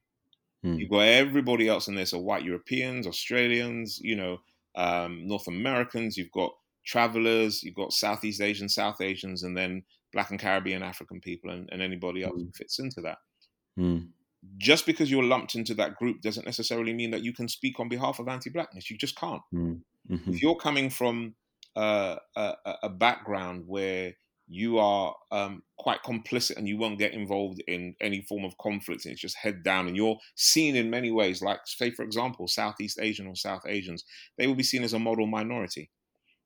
Hmm. 0.63 0.75
You've 0.75 0.89
got 0.91 0.99
everybody 1.01 1.67
else 1.67 1.87
in 1.87 1.95
there, 1.95 2.05
so 2.05 2.19
white 2.19 2.43
Europeans, 2.45 3.07
Australians, 3.07 3.99
you 4.01 4.15
know, 4.15 4.37
um, 4.75 5.27
North 5.27 5.47
Americans. 5.47 6.15
You've 6.17 6.31
got 6.31 6.51
travelers, 6.85 7.63
you've 7.63 7.75
got 7.75 7.93
Southeast 7.93 8.41
Asians, 8.41 8.75
South 8.75 9.01
Asians, 9.01 9.43
and 9.43 9.57
then 9.57 9.83
Black 10.11 10.29
and 10.31 10.39
Caribbean 10.39 10.83
African 10.83 11.19
people, 11.19 11.49
and, 11.49 11.67
and 11.71 11.81
anybody 11.81 12.23
else 12.23 12.39
who 12.39 12.51
fits 12.53 12.79
into 12.79 13.01
that. 13.01 13.17
Hmm. 13.75 13.97
Just 14.57 14.85
because 14.85 15.09
you're 15.09 15.23
lumped 15.23 15.55
into 15.55 15.73
that 15.75 15.95
group 15.95 16.21
doesn't 16.21 16.45
necessarily 16.45 16.93
mean 16.93 17.11
that 17.11 17.23
you 17.23 17.33
can 17.33 17.47
speak 17.47 17.79
on 17.79 17.87
behalf 17.89 18.19
of 18.19 18.27
anti-blackness. 18.27 18.89
You 18.89 18.97
just 18.97 19.15
can't 19.15 19.41
Hmm. 19.51 19.75
Mhm. 20.09 20.27
if 20.27 20.41
you're 20.41 20.55
coming 20.57 20.89
from 20.89 21.35
a, 21.75 22.19
a- 22.35 22.55
a 22.83 22.89
background 22.89 23.63
where 23.67 24.13
you 24.47 24.77
are 24.77 25.15
um, 25.31 25.63
quite 25.77 26.03
complicit 26.03 26.57
and 26.57 26.67
you 26.67 26.77
won't 26.77 26.99
get 26.99 27.13
involved 27.13 27.63
in 27.67 27.95
any 28.01 28.21
form 28.21 28.43
of 28.43 28.57
conflict. 28.57 29.05
And 29.05 29.13
it's 29.13 29.21
just 29.21 29.37
head 29.37 29.63
down. 29.63 29.87
And 29.87 29.95
you're 29.95 30.17
seen 30.35 30.75
in 30.75 30.89
many 30.89 31.11
ways 31.11 31.41
like 31.41 31.59
say 31.65 31.91
for 31.91 32.03
example 32.03 32.47
southeast 32.47 32.99
asian 33.01 33.25
or 33.25 33.35
south 33.35 33.63
asians 33.65 34.03
they 34.37 34.45
will 34.45 34.55
be 34.55 34.63
seen 34.63 34.83
as 34.83 34.93
a 34.93 34.99
model 34.99 35.27
minority. 35.27 35.89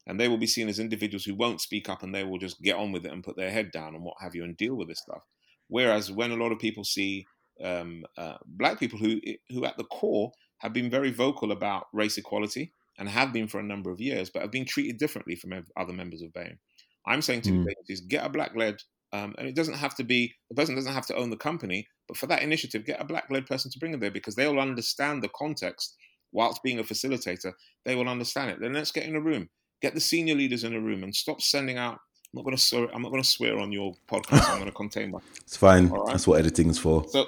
And 0.05 0.19
they 0.19 0.27
will 0.29 0.37
be 0.37 0.47
seen 0.47 0.69
as 0.69 0.79
individuals 0.79 1.25
who 1.25 1.35
won't 1.35 1.59
speak 1.61 1.89
up 1.89 2.01
and 2.01 2.15
they 2.15 2.23
will 2.23 2.37
just 2.39 2.61
get 2.61 2.77
on 2.77 2.91
with 2.93 3.05
it 3.05 3.11
and 3.11 3.23
put 3.23 3.35
their 3.35 3.51
head 3.51 3.71
down 3.71 3.93
and 3.93 4.03
what 4.03 4.15
have 4.21 4.35
you 4.35 4.43
and 4.43 4.55
deal 4.55 4.75
with 4.75 4.87
this 4.87 4.99
stuff. 5.01 5.23
Whereas 5.67 6.09
when 6.11 6.31
a 6.31 6.35
lot 6.37 6.53
of 6.53 6.59
people 6.59 6.85
see 6.85 7.25
um, 7.61 8.05
uh, 8.17 8.37
black 8.45 8.79
people 8.79 8.99
who 8.99 9.19
who 9.49 9.65
at 9.65 9.77
the 9.77 9.83
core 9.85 10.31
have 10.59 10.71
been 10.73 10.89
very 10.89 11.11
vocal 11.11 11.51
about 11.51 11.87
race 11.91 12.17
equality 12.17 12.71
and 12.97 13.07
have 13.09 13.31
been 13.33 13.47
for 13.47 13.59
a 13.59 13.63
number 13.63 13.91
of 13.91 13.99
years, 14.01 14.29
but 14.29 14.41
have 14.41 14.51
been 14.51 14.65
treated 14.65 14.97
differently 14.97 15.35
from 15.35 15.53
other 15.75 15.93
members 15.93 16.21
of 16.21 16.31
BAME. 16.33 16.57
I'm 17.05 17.21
saying 17.21 17.41
to 17.43 17.51
Mm. 17.51 17.65
these 17.65 17.75
agencies, 17.79 18.01
get 18.07 18.25
a 18.25 18.29
black 18.29 18.55
led, 18.55 18.77
um, 19.13 19.33
and 19.37 19.47
it 19.47 19.55
doesn't 19.55 19.75
have 19.75 19.95
to 19.95 20.03
be 20.03 20.33
the 20.49 20.55
person 20.55 20.75
doesn't 20.75 20.93
have 20.93 21.05
to 21.07 21.15
own 21.15 21.29
the 21.29 21.37
company, 21.37 21.87
but 22.07 22.17
for 22.17 22.27
that 22.27 22.41
initiative, 22.43 22.85
get 22.85 22.99
a 23.01 23.05
black 23.05 23.27
led 23.29 23.45
person 23.45 23.71
to 23.71 23.79
bring 23.79 23.93
it 23.93 23.99
there 24.01 24.11
because 24.11 24.35
they 24.35 24.47
will 24.47 24.59
understand 24.59 25.23
the 25.23 25.29
context. 25.29 25.95
Whilst 26.33 26.61
being 26.61 26.77
a 26.79 26.83
facilitator, 26.83 27.53
they 27.85 27.95
will 27.95 28.09
understand 28.09 28.51
it. 28.51 28.59
Then 28.59 28.73
let's 28.73 28.91
get 28.91 29.05
in 29.05 29.15
a 29.15 29.21
room, 29.21 29.49
get 29.81 29.93
the 29.93 30.01
senior 30.01 30.35
leaders 30.35 30.65
in 30.65 30.73
a 30.75 30.79
room, 30.81 31.03
and 31.03 31.15
stop 31.15 31.41
sending 31.41 31.77
out. 31.77 31.93
I'm 32.33 32.39
not 32.39 32.43
going 32.43 32.57
to 32.57 32.61
swear. 32.61 32.89
I'm 32.93 33.01
not 33.01 33.11
going 33.11 33.23
to 33.23 33.27
swear 33.29 33.57
on 33.57 33.71
your 33.71 33.95
podcast. 34.11 34.49
I'm 34.49 34.57
going 34.59 34.65
to 34.69 34.75
contain 34.75 35.11
my 35.11 35.19
It's 35.41 35.55
fine. 35.55 35.87
Right. 35.87 36.01
That's 36.07 36.27
what 36.27 36.39
editing 36.39 36.69
is 36.69 36.77
for. 36.77 37.05
so 37.07 37.27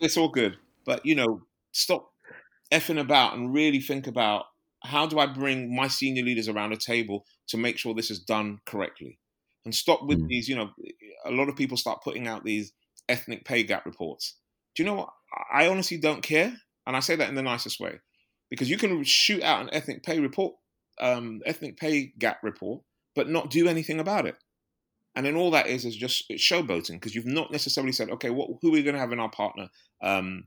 it's 0.00 0.16
all 0.16 0.30
good. 0.30 0.56
But 0.86 1.04
you 1.04 1.14
know, 1.14 1.42
stop 1.72 2.10
effing 2.72 2.98
about 2.98 3.34
and 3.36 3.52
really 3.52 3.80
think 3.80 4.06
about 4.06 4.46
how 4.82 5.06
do 5.06 5.18
I 5.18 5.26
bring 5.26 5.74
my 5.74 5.88
senior 5.88 6.22
leaders 6.22 6.48
around 6.48 6.72
a 6.72 6.76
table 6.76 7.26
to 7.48 7.56
make 7.56 7.78
sure 7.78 7.94
this 7.94 8.10
is 8.10 8.20
done 8.20 8.58
correctly? 8.66 9.18
And 9.64 9.74
stop 9.74 10.04
with 10.04 10.20
Mm. 10.20 10.28
these, 10.28 10.48
you 10.48 10.56
know, 10.56 10.72
a 11.24 11.30
lot 11.30 11.48
of 11.48 11.56
people 11.56 11.76
start 11.76 12.02
putting 12.02 12.28
out 12.28 12.44
these 12.44 12.72
ethnic 13.08 13.44
pay 13.44 13.62
gap 13.64 13.84
reports. 13.84 14.36
Do 14.74 14.82
you 14.82 14.88
know 14.88 14.94
what? 14.94 15.10
I 15.52 15.68
honestly 15.68 15.98
don't 15.98 16.22
care. 16.22 16.56
And 16.86 16.96
I 16.96 17.00
say 17.00 17.16
that 17.16 17.28
in 17.28 17.34
the 17.34 17.42
nicest 17.42 17.80
way. 17.80 17.98
Because 18.48 18.70
you 18.70 18.78
can 18.78 19.02
shoot 19.02 19.42
out 19.42 19.62
an 19.62 19.70
ethnic 19.72 20.04
pay 20.04 20.20
report, 20.20 20.54
um, 21.00 21.42
ethnic 21.44 21.76
pay 21.78 22.12
gap 22.18 22.38
report, 22.44 22.82
but 23.16 23.28
not 23.28 23.50
do 23.50 23.66
anything 23.66 23.98
about 23.98 24.26
it. 24.26 24.36
And 25.16 25.26
then 25.26 25.34
all 25.34 25.50
that 25.52 25.66
is 25.66 25.84
is 25.84 25.96
just 25.96 26.26
it's 26.28 26.44
showboating 26.44 26.92
because 26.92 27.14
you've 27.14 27.26
not 27.26 27.50
necessarily 27.50 27.92
said, 27.92 28.10
okay, 28.10 28.30
what 28.30 28.50
who 28.60 28.68
are 28.68 28.72
we 28.72 28.82
going 28.84 28.94
to 28.94 29.00
have 29.00 29.12
in 29.12 29.18
our 29.18 29.30
partner, 29.30 29.68
um, 30.00 30.44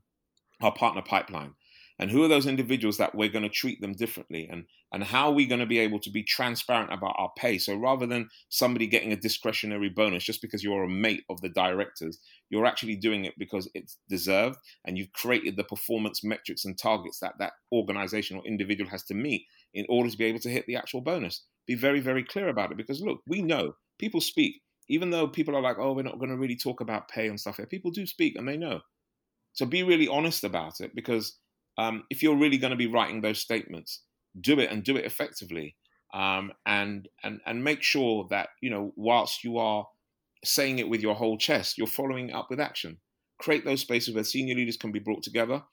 our 0.62 0.72
partner 0.74 1.02
pipeline, 1.02 1.56
and 2.00 2.10
who 2.10 2.24
are 2.24 2.30
those 2.30 2.46
individuals 2.46 2.98
that 2.98 3.14
we're 3.14 3.30
going 3.30 3.44
to 3.44 3.50
treat 3.50 3.82
them 3.82 3.94
differently, 3.94 4.48
and 4.50 4.66
and 4.92 5.04
how 5.04 5.28
are 5.28 5.34
we 5.34 5.46
going 5.46 5.60
to 5.60 5.66
be 5.66 5.80
able 5.80 6.00
to 6.00 6.10
be 6.10 6.24
transparent 6.24 6.94
about 6.94 7.16
our 7.18 7.32
pay? 7.38 7.58
So 7.58 7.76
rather 7.76 8.08
than 8.08 8.30
somebody 8.48 8.88
getting 8.88 9.12
a 9.12 9.18
discretionary 9.18 9.90
bonus 9.90 10.24
just 10.24 10.42
because 10.42 10.64
you're 10.64 10.84
a 10.84 10.90
mate 10.90 11.24
of 11.30 11.42
the 11.42 11.50
directors, 11.50 12.20
you're 12.50 12.66
actually 12.66 12.96
doing 12.96 13.26
it 13.26 13.34
because 13.38 13.70
it's 13.76 13.98
deserved, 14.08 14.58
and 14.86 14.98
you've 14.98 15.12
created 15.12 15.58
the 15.58 15.64
performance 15.66 16.24
metrics 16.24 16.66
and 16.66 16.78
targets 16.78 17.20
that 17.20 17.34
that 17.40 17.54
organization 17.72 18.38
or 18.38 18.48
individual 18.48 18.90
has 18.90 19.04
to 19.04 19.14
meet 19.14 19.44
in 19.74 19.86
order 19.90 20.10
to 20.10 20.18
be 20.18 20.26
able 20.26 20.40
to 20.40 20.50
hit 20.50 20.66
the 20.66 20.78
actual 20.78 21.02
bonus. 21.02 21.44
Be 21.68 21.76
very 21.76 22.00
very 22.00 22.24
clear 22.24 22.48
about 22.48 22.72
it 22.72 22.78
because 22.78 23.02
look, 23.02 23.20
we 23.28 23.42
know 23.42 23.74
people 24.00 24.22
speak. 24.22 24.62
Even 24.92 25.12
though 25.12 25.28
people 25.28 25.56
are 25.56 25.62
like, 25.62 25.78
oh, 25.78 25.94
we're 25.94 26.02
not 26.02 26.18
going 26.18 26.32
to 26.32 26.38
really 26.38 26.56
talk 26.56 26.82
about 26.82 27.10
pay 27.10 27.28
and 27.28 27.40
stuff 27.40 27.58
here, 27.58 27.68
people 27.68 27.92
do 27.92 28.08
speak 28.08 28.36
and 28.36 28.48
they 28.48 28.58
know. 28.58 28.80
So 29.54 29.68
be 29.68 29.84
really 29.84 30.08
honest 30.08 30.44
about 30.44 30.80
it 30.80 30.96
because 30.96 31.38
um, 31.78 32.04
if 32.10 32.22
you're 32.24 32.36
really 32.36 32.58
going 32.58 32.72
to 32.72 32.78
be 32.78 32.88
writing 32.88 33.22
those 33.22 33.40
statements, 33.40 34.04
do 34.40 34.60
it 34.60 34.72
and 34.72 34.84
do 34.84 34.98
it 34.98 35.06
effectively. 35.06 35.76
Um, 36.14 36.52
and 36.66 37.08
and 37.24 37.40
and 37.46 37.64
make 37.64 37.84
sure 37.84 38.26
that 38.32 38.50
you 38.62 38.70
know 38.70 38.94
whilst 38.96 39.44
you 39.44 39.58
are 39.58 39.86
saying 40.44 40.80
it 40.80 40.90
with 40.90 41.02
your 41.02 41.16
whole 41.16 41.38
chest, 41.38 41.78
you're 41.78 41.88
following 41.88 42.34
up 42.34 42.48
with 42.50 42.60
action. 42.60 42.98
Create 43.40 43.64
those 43.64 43.82
spaces 43.82 44.14
where 44.14 44.24
senior 44.24 44.56
leaders 44.56 44.78
can 44.78 44.92
be 44.92 45.00
brought 45.00 45.24
together. 45.24 45.64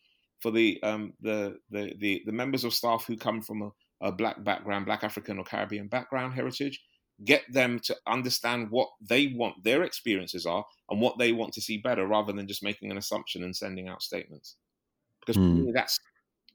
For 0.42 0.50
the 0.50 0.78
um, 0.82 1.14
the, 1.20 1.56
the 1.70 1.94
the 1.98 2.22
the 2.26 2.32
members 2.32 2.64
of 2.64 2.74
staff 2.74 3.06
who 3.06 3.16
come 3.16 3.40
from 3.40 3.62
a, 3.62 4.09
a 4.09 4.12
black 4.12 4.44
background, 4.44 4.85
black 4.85 5.02
African 5.02 5.38
or 5.38 5.44
Caribbean 5.44 5.88
background 5.88 6.35
heritage, 6.35 6.82
get 7.24 7.42
them 7.50 7.80
to 7.85 7.96
understand 8.06 8.70
what 8.70 8.88
they 9.00 9.28
want 9.28 9.64
their 9.64 9.82
experiences 9.82 10.44
are 10.44 10.64
and 10.90 11.00
what 11.00 11.18
they 11.18 11.32
want 11.32 11.54
to 11.54 11.62
see 11.62 11.78
better 11.78 12.06
rather 12.06 12.32
than 12.32 12.46
just 12.46 12.62
making 12.62 12.90
an 12.90 12.98
assumption 12.98 13.42
and 13.42 13.56
sending 13.56 13.88
out 13.88 14.02
statements 14.02 14.56
because 15.26 15.40
mm. 15.40 15.72
that's 15.74 15.98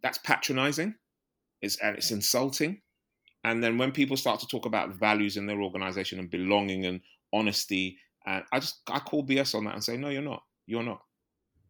that's 0.01 0.17
patronizing 0.19 0.95
it's 1.61 1.77
and 1.77 1.97
it's 1.97 2.11
insulting 2.11 2.81
and 3.43 3.63
then 3.63 3.77
when 3.77 3.91
people 3.91 4.17
start 4.17 4.39
to 4.39 4.47
talk 4.47 4.65
about 4.65 4.95
values 4.95 5.37
in 5.37 5.45
their 5.45 5.61
organization 5.61 6.19
and 6.19 6.29
belonging 6.29 6.85
and 6.85 7.01
honesty 7.33 7.97
and 8.25 8.43
i 8.51 8.59
just 8.59 8.79
i 8.89 8.99
call 8.99 9.25
bs 9.25 9.53
on 9.53 9.65
that 9.65 9.73
and 9.73 9.83
say 9.83 9.97
no 9.97 10.09
you're 10.09 10.21
not 10.21 10.43
you're 10.65 10.83
not 10.83 11.01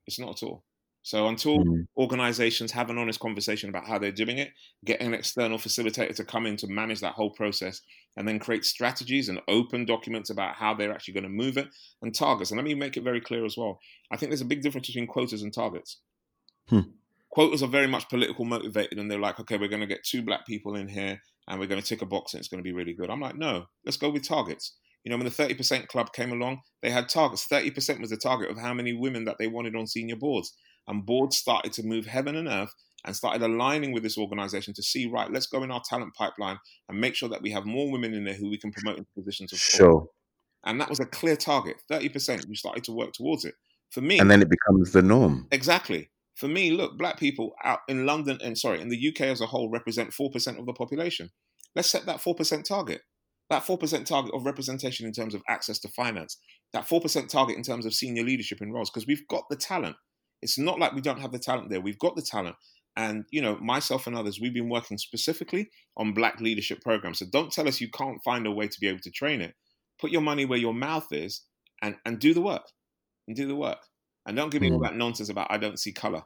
it's 0.08 0.20
not 0.20 0.32
at 0.32 0.44
all 0.44 0.64
so 1.04 1.28
until 1.28 1.58
mm. 1.58 1.88
organizations 1.98 2.72
have 2.72 2.90
an 2.90 2.98
honest 2.98 3.20
conversation 3.20 3.70
about 3.70 3.88
how 3.88 3.98
they're 3.98 4.12
doing 4.12 4.38
it, 4.38 4.52
get 4.86 5.02
an 5.02 5.14
external 5.14 5.58
facilitator 5.58 6.16
to 6.16 6.24
come 6.24 6.46
in 6.46 6.58
to 6.58 6.68
manage 6.68 7.00
that 7.00 7.14
whole 7.14 7.32
process, 7.32 7.82
and 8.18 8.28
then 8.28 8.40
create 8.40 8.66
strategies 8.66 9.28
and 9.28 9.42
open 9.48 9.86
documents 9.86 10.30
about 10.30 10.56
how 10.56 10.74
they're 10.74 10.94
actually 10.94 11.16
going 11.16 11.24
to 11.24 11.30
move 11.30 11.58
it 11.58 11.70
and 12.02 12.14
targets. 12.14 12.52
And 12.52 12.58
let 12.58 12.66
me 12.66 12.76
make 12.76 12.98
it 12.98 13.04
very 13.04 13.22
clear 13.22 13.46
as 13.46 13.58
well. 13.58 13.80
I 14.12 14.18
think 14.18 14.30
there's 14.30 14.42
a 14.42 14.46
big 14.46 14.62
difference 14.62 14.88
between 14.88 15.08
quotas 15.08 15.42
and 15.42 15.52
targets. 15.52 15.98
Hmm. 16.68 16.82
Quotas 17.30 17.64
are 17.64 17.68
very 17.68 17.88
much 17.88 18.10
political 18.10 18.46
motivated, 18.46 19.00
and 19.00 19.10
they're 19.10 19.20
like, 19.20 19.40
okay, 19.40 19.58
we're 19.58 19.70
going 19.70 19.82
to 19.82 19.88
get 19.88 20.04
two 20.04 20.22
black 20.22 20.46
people 20.46 20.76
in 20.76 20.88
here, 20.88 21.22
and 21.48 21.60
we're 21.60 21.68
going 21.68 21.82
to 21.82 21.88
tick 21.88 22.02
a 22.02 22.06
box, 22.06 22.34
and 22.34 22.40
it's 22.40 22.50
going 22.50 22.64
to 22.64 22.68
be 22.68 22.74
really 22.74 22.94
good. 22.94 23.10
I'm 23.10 23.22
like, 23.22 23.38
no, 23.38 23.66
let's 23.86 23.98
go 23.98 24.10
with 24.10 24.28
targets. 24.28 24.76
You 25.04 25.10
know, 25.10 25.18
when 25.18 25.26
the 25.26 25.32
30% 25.32 25.88
club 25.88 26.14
came 26.14 26.32
along, 26.32 26.62
they 26.84 26.92
had 26.92 27.10
targets. 27.10 27.48
30% 27.52 28.02
was 28.02 28.12
the 28.12 28.18
target 28.18 28.52
of 28.52 28.58
how 28.58 28.74
many 28.74 28.94
women 28.94 29.26
that 29.26 29.38
they 29.40 29.48
wanted 29.48 29.76
on 29.76 29.88
senior 29.88 30.16
boards 30.16 30.54
and 30.88 31.06
boards 31.06 31.38
started 31.38 31.74
to 31.74 31.84
move 31.84 32.06
heaven 32.06 32.36
and 32.36 32.48
earth 32.48 32.74
and 33.06 33.16
started 33.16 33.42
aligning 33.42 33.92
with 33.92 34.04
this 34.04 34.18
organization 34.18 34.74
to 34.74 34.84
see 34.84 35.08
right 35.08 35.32
let's 35.32 35.48
go 35.48 35.64
in 35.64 35.72
our 35.72 35.82
talent 35.88 36.14
pipeline 36.14 36.58
and 36.90 37.00
make 37.00 37.16
sure 37.16 37.30
that 37.30 37.42
we 37.42 37.52
have 37.52 37.66
more 37.66 37.92
women 37.92 38.14
in 38.14 38.24
there 38.24 38.36
who 38.36 38.50
we 38.50 38.58
can 38.58 38.72
promote 38.72 38.98
into 38.98 39.10
positions 39.16 39.52
of 39.54 39.60
sure 39.60 40.08
and 40.66 40.80
that 40.80 40.90
was 40.90 41.00
a 41.00 41.06
clear 41.06 41.36
target 41.36 41.78
30% 41.92 42.48
you 42.48 42.56
started 42.56 42.84
to 42.84 42.92
work 42.92 43.14
towards 43.14 43.46
it 43.46 43.56
for 43.90 44.02
me 44.02 44.20
and 44.20 44.30
then 44.30 44.42
it 44.42 44.50
becomes 44.50 44.92
the 44.92 45.02
norm 45.02 45.48
exactly 45.52 46.10
for 46.42 46.50
me 46.50 46.72
look 46.72 46.98
black 46.98 47.18
people 47.18 47.54
out 47.64 47.80
in 47.88 48.06
london 48.06 48.38
and 48.44 48.58
sorry 48.58 48.82
in 48.82 48.90
the 48.90 49.10
uk 49.10 49.22
as 49.22 49.40
a 49.40 49.46
whole 49.46 49.70
represent 49.70 50.12
4% 50.12 50.60
of 50.60 50.66
the 50.66 50.74
population 50.74 51.30
let's 51.76 51.90
set 51.90 52.06
that 52.06 52.22
4% 52.22 52.64
target 52.66 53.02
that 53.50 53.64
4% 53.64 54.06
target 54.06 54.34
of 54.34 54.46
representation 54.46 55.06
in 55.06 55.14
terms 55.14 55.34
of 55.34 55.42
access 55.48 55.80
to 55.80 55.88
finance 55.88 56.38
that 56.74 56.86
4% 56.86 57.30
target 57.30 57.56
in 57.56 57.64
terms 57.64 57.86
of 57.86 57.94
senior 57.94 58.24
leadership 58.24 58.62
in 58.62 58.74
roles 58.74 58.90
because 58.90 59.08
we've 59.08 59.28
got 59.30 59.46
the 59.50 59.56
talent 59.56 59.96
it's 60.42 60.58
not 60.58 60.80
like 60.80 60.94
we 60.94 61.02
don't 61.02 61.22
have 61.22 61.32
the 61.32 61.40
talent 61.40 61.70
there. 61.70 61.82
We've 61.82 62.00
got 62.00 62.16
the 62.16 62.22
talent. 62.22 62.56
And, 62.98 63.24
you 63.32 63.42
know, 63.42 63.58
myself 63.58 64.08
and 64.08 64.18
others, 64.18 64.40
we've 64.42 64.54
been 64.54 64.70
working 64.70 64.98
specifically 64.98 65.70
on 65.96 66.14
black 66.14 66.42
leadership 66.42 66.82
programs. 66.82 67.20
So 67.20 67.26
don't 67.32 67.52
tell 67.52 67.68
us 67.68 67.80
you 67.80 67.90
can't 67.90 68.22
find 68.24 68.46
a 68.46 68.52
way 68.52 68.68
to 68.68 68.80
be 68.82 68.88
able 68.88 69.00
to 69.04 69.12
train 69.12 69.42
it. 69.42 69.54
Put 70.00 70.12
your 70.12 70.22
money 70.22 70.46
where 70.46 70.60
your 70.60 70.74
mouth 70.74 71.08
is 71.12 71.46
and, 71.82 71.96
and 72.06 72.20
do 72.20 72.34
the 72.34 72.42
work. 72.42 72.64
And 73.28 73.38
do 73.38 73.48
the 73.48 73.56
work. 73.56 73.78
And 74.26 74.38
don't 74.38 74.52
give 74.52 74.62
me 74.62 74.72
all 74.72 74.78
hmm. 74.78 74.84
that 74.84 74.96
nonsense 74.96 75.30
about 75.30 75.48
I 75.50 75.58
don't 75.58 75.80
see 75.80 75.92
color. 75.92 76.24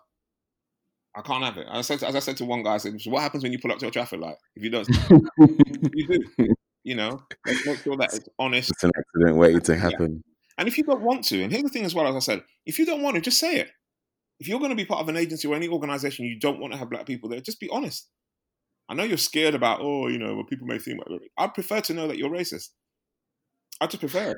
I 1.15 1.21
can't 1.21 1.43
have 1.43 1.57
it. 1.57 1.67
As 1.71 1.89
I, 1.89 1.95
said, 1.95 2.09
as 2.09 2.15
I 2.15 2.19
said 2.19 2.37
to 2.37 2.45
one 2.45 2.61
guy, 2.61 2.73
I 2.73 2.77
said, 2.77 2.93
"What 3.05 3.21
happens 3.21 3.43
when 3.43 3.53
you 3.53 3.59
pull 3.59 3.71
up 3.71 3.79
to 3.79 3.87
a 3.87 3.91
traffic 3.91 4.19
light 4.19 4.35
if 4.55 4.63
you 4.63 4.69
don't?" 4.69 4.87
you 5.93 6.07
do. 6.07 6.55
You 6.83 6.93
know, 6.93 7.23
let's 7.47 7.65
make 7.65 7.79
sure 7.79 7.97
that 7.97 8.13
it's 8.13 8.29
honest. 8.37 8.69
It's 8.69 8.83
an 8.83 8.91
accident 8.95 9.37
waiting 9.37 9.61
to 9.61 9.75
happen. 9.75 10.23
Yeah. 10.23 10.31
And 10.59 10.67
if 10.67 10.77
you 10.77 10.83
don't 10.83 11.01
want 11.01 11.23
to, 11.25 11.41
and 11.41 11.51
here's 11.51 11.63
the 11.63 11.69
thing 11.69 11.83
as 11.83 11.95
well, 11.95 12.07
as 12.07 12.15
I 12.15 12.19
said, 12.19 12.43
if 12.65 12.77
you 12.77 12.85
don't 12.85 13.01
want 13.01 13.15
to, 13.15 13.21
just 13.21 13.39
say 13.39 13.55
it 13.55 13.71
if 14.39 14.47
you're 14.47 14.59
going 14.59 14.71
to 14.71 14.75
be 14.75 14.85
part 14.85 15.01
of 15.01 15.09
an 15.09 15.17
agency 15.17 15.47
or 15.47 15.55
any 15.55 15.67
organization 15.67 16.25
you 16.25 16.39
don't 16.39 16.59
want 16.59 16.73
to 16.73 16.79
have 16.79 16.89
black 16.89 17.05
people 17.05 17.29
there, 17.29 17.39
just 17.39 17.59
be 17.59 17.69
honest. 17.69 18.09
I 18.89 18.93
know 18.93 19.03
you're 19.03 19.17
scared 19.17 19.55
about, 19.55 19.79
oh, 19.81 20.07
you 20.07 20.19
know, 20.19 20.35
what 20.35 20.47
people 20.47 20.67
may 20.67 20.77
think. 20.77 20.99
I'd 21.37 21.53
prefer 21.53 21.81
to 21.81 21.93
know 21.93 22.07
that 22.07 22.17
you're 22.17 22.29
racist. 22.29 22.69
I 23.81 23.87
just 23.87 23.99
prefer 23.99 24.31
it. 24.31 24.37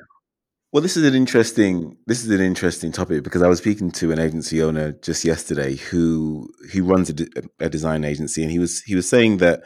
Well, 0.70 0.82
this 0.82 0.98
is 0.98 1.06
an 1.06 1.14
interesting 1.14 1.96
this 2.06 2.22
is 2.22 2.30
an 2.30 2.42
interesting 2.42 2.92
topic 2.92 3.24
because 3.24 3.40
I 3.40 3.48
was 3.48 3.56
speaking 3.58 3.90
to 3.92 4.12
an 4.12 4.18
agency 4.18 4.62
owner 4.62 4.92
just 4.92 5.24
yesterday 5.24 5.76
who 5.76 6.50
who 6.72 6.84
runs 6.84 7.08
a, 7.08 7.14
a 7.58 7.70
design 7.70 8.04
agency, 8.04 8.42
and 8.42 8.52
he 8.52 8.58
was 8.58 8.82
he 8.82 8.94
was 8.94 9.08
saying 9.08 9.38
that 9.38 9.62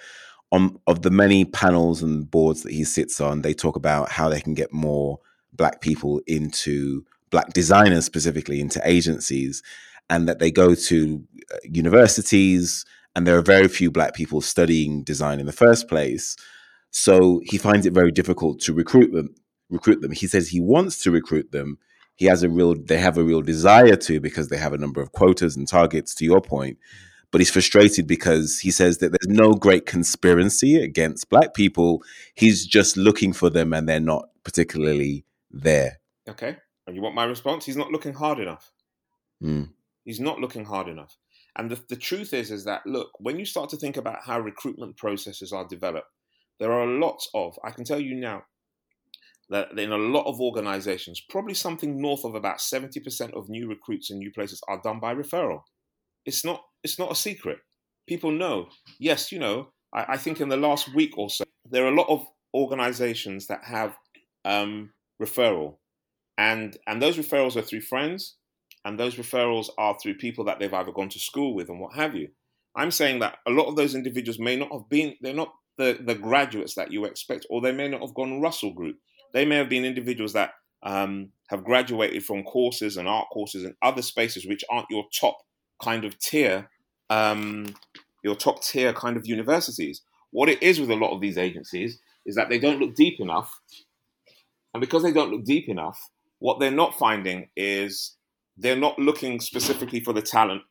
on 0.53 0.79
of 0.87 1.03
the 1.03 1.11
many 1.11 1.45
panels 1.45 2.05
and 2.05 2.31
boards 2.31 2.63
that 2.63 2.73
he 2.73 2.85
sits 2.85 3.21
on, 3.21 3.43
they 3.43 3.53
talk 3.53 3.75
about 3.75 4.11
how 4.11 4.29
they 4.29 4.41
can 4.41 4.55
get 4.55 4.73
more 4.73 5.19
black 5.53 5.81
people 5.81 6.21
into 6.29 7.05
black 7.31 7.53
designers 7.53 8.05
specifically 8.05 8.61
into 8.61 8.81
agencies 8.89 9.61
and 10.09 10.29
that 10.29 10.39
they 10.39 10.53
go 10.53 10.75
to 10.75 11.25
uh, 11.53 11.57
universities 11.65 12.85
and 13.17 13.27
there 13.27 13.37
are 13.37 13.43
very 13.43 13.67
few 13.67 13.91
black 13.91 14.15
people 14.15 14.41
studying 14.41 15.03
design 15.03 15.41
in 15.41 15.47
the 15.47 15.53
first 15.53 15.89
place. 15.89 16.37
So 16.91 17.41
he 17.45 17.59
finds 17.59 17.87
it 17.87 17.93
very 17.93 18.13
difficult 18.13 18.61
to 18.61 18.73
recruit 18.73 19.13
them 19.13 19.35
recruit 19.73 20.01
them. 20.01 20.13
He 20.13 20.27
says 20.27 20.49
he 20.49 20.61
wants 20.61 21.03
to 21.03 21.11
recruit 21.11 21.51
them. 21.51 21.79
He 22.15 22.27
has 22.27 22.43
a 22.43 22.49
real 22.49 22.75
they 22.75 22.99
have 22.99 23.19
a 23.19 23.25
real 23.25 23.43
desire 23.43 23.97
to 23.97 24.21
because 24.21 24.49
they 24.49 24.59
have 24.59 24.73
a 24.73 24.79
number 24.79 25.01
of 25.01 25.13
quotas 25.13 25.57
and 25.57 25.67
targets 25.67 26.15
to 26.17 26.25
your 26.25 26.41
point. 26.41 26.79
But 27.33 27.41
he's 27.41 27.51
frustrated 27.51 28.07
because 28.07 28.59
he 28.59 28.71
says 28.71 28.99
that 28.99 29.09
there's 29.11 29.35
no 29.35 29.55
great 29.55 29.87
conspiracy 29.87 30.77
against 30.77 31.31
black 31.31 31.55
people. 31.55 32.03
He's 32.35 32.67
just 32.67 32.99
looking 32.99 33.33
for 33.33 33.49
them 33.49 33.73
and 33.73 33.89
they're 33.89 34.01
not 34.01 34.29
particularly 34.45 35.25
there. 35.51 35.99
Okay. 36.29 36.59
And 36.87 36.95
you 36.95 37.01
want 37.01 37.15
my 37.15 37.25
response? 37.25 37.65
He's 37.65 37.77
not 37.77 37.91
looking 37.91 38.13
hard 38.13 38.39
enough. 38.39 38.71
Mm. 39.43 39.71
He's 40.05 40.21
not 40.21 40.41
looking 40.41 40.67
hard 40.67 40.89
enough. 40.89 41.17
And 41.57 41.71
the, 41.71 41.81
the 41.89 41.97
truth 41.97 42.35
is, 42.35 42.51
is 42.51 42.65
that 42.65 42.87
look, 42.87 43.11
when 43.19 43.39
you 43.39 43.47
start 43.47 43.71
to 43.71 43.77
think 43.77 43.97
about 43.97 44.25
how 44.25 44.39
recruitment 44.39 44.99
processes 44.99 45.53
are 45.53 45.67
developed, 45.67 46.09
there 46.59 46.73
are 46.73 46.87
lots 46.87 47.31
of, 47.35 47.59
I 47.65 47.71
can 47.71 47.85
tell 47.85 48.01
you 48.01 48.15
now, 48.15 48.45
that 49.53 49.79
in 49.79 49.93
a 49.93 49.99
lot 49.99 50.27
of 50.27 50.41
organizations, 50.41 51.23
probably 51.29 51.55
something 51.55 52.01
north 52.01 52.25
of 52.25 52.35
about 52.35 52.59
70% 52.59 53.35
of 53.35 53.49
new 53.49 53.69
recruits 53.69 54.11
in 54.11 54.19
new 54.19 54.33
places 54.33 54.61
are 54.67 54.81
done 54.83 54.99
by 54.99 55.15
referral. 55.15 55.61
It's 56.25 56.45
not, 56.45 56.63
it's 56.83 56.99
not 56.99 57.13
a 57.13 57.17
secret. 57.17 57.59
People 58.09 58.33
know. 58.33 58.69
Yes, 58.99 59.31
you 59.31 59.39
know, 59.39 59.69
I, 59.95 60.15
I 60.15 60.17
think 60.17 60.41
in 60.41 60.49
the 60.49 60.57
last 60.57 60.95
week 60.95 61.19
or 61.19 61.29
so, 61.29 61.45
there 61.69 61.85
are 61.85 61.93
a 61.93 61.95
lot 61.95 62.09
of 62.09 62.27
organizations 62.55 63.47
that 63.49 63.65
have 63.65 63.95
um, 64.45 64.91
referral. 65.21 65.77
And, 66.39 66.77
and 66.87 67.01
those 67.01 67.19
referrals 67.19 67.57
are 67.57 67.63
through 67.63 67.83
friends, 67.83 68.37
and 68.87 68.99
those 68.99 69.17
referrals 69.17 69.69
are 69.77 69.97
through 70.03 70.15
people 70.15 70.45
that 70.47 70.59
they've 70.59 70.73
either 70.73 70.93
gone 70.93 71.11
to 71.11 71.21
school 71.21 71.55
with 71.55 71.69
and 71.69 71.79
what 71.79 71.95
have 71.95 72.17
you. 72.17 72.29
I'm 72.75 72.91
saying 72.91 73.19
that 73.19 73.37
a 73.47 73.51
lot 73.51 73.67
of 73.67 73.77
those 73.77 73.95
individuals 73.95 74.39
may 74.39 74.57
not 74.57 74.73
have 74.73 74.89
been, 74.89 75.15
they're 75.21 75.35
not 75.35 75.53
the, 75.77 75.99
the 76.01 76.15
graduates 76.15 76.75
that 76.77 76.91
you 76.91 77.05
expect, 77.05 77.47
or 77.51 77.61
they 77.61 77.73
may 77.73 77.89
not 77.89 78.01
have 78.01 78.15
gone 78.15 78.41
Russell 78.41 78.73
Group. 78.73 78.97
They 79.33 79.45
may 79.45 79.57
have 79.57 79.69
been 79.69 79.85
individuals 79.85 80.33
that 80.35 80.53
um, 80.83 81.31
have 81.49 81.65
graduated 81.65 82.25
from 82.25 82.43
courses 82.43 82.97
and 82.97 83.09
art 83.09 83.29
courses 83.33 83.65
and 83.65 83.75
other 83.83 84.03
spaces 84.03 84.47
which 84.47 84.65
aren't 84.71 84.91
your 84.91 85.05
top 85.19 85.39
kind 85.83 86.05
of 86.05 86.19
tier, 86.19 86.71
um, 87.11 87.75
your 88.23 88.35
top 88.35 88.63
tier 88.63 88.93
kind 88.93 89.17
of 89.17 89.27
universities. 89.27 90.03
What 90.31 90.49
it 90.49 90.63
is 90.63 90.81
with 90.81 90.91
a 90.91 90.97
lot 90.97 91.15
of 91.15 91.21
these 91.21 91.39
agencies 91.39 92.01
is 92.25 92.37
that 92.37 92.49
they 92.49 92.59
don't 92.59 92.81
look 92.81 92.95
deep 92.95 93.21
enough. 93.21 93.61
And 94.75 94.81
because 94.81 95.03
they 95.03 95.13
don't 95.13 95.31
look 95.31 95.45
deep 95.45 95.69
enough, 95.69 96.11
what 96.39 96.59
they're 96.59 96.71
not 96.71 96.99
finding 96.99 97.49
is 97.57 98.17
they're 98.57 98.77
not 98.77 98.99
looking 98.99 99.41
specifically 99.41 100.01
for 100.01 100.13
the 100.13 100.23
talent 100.23 100.63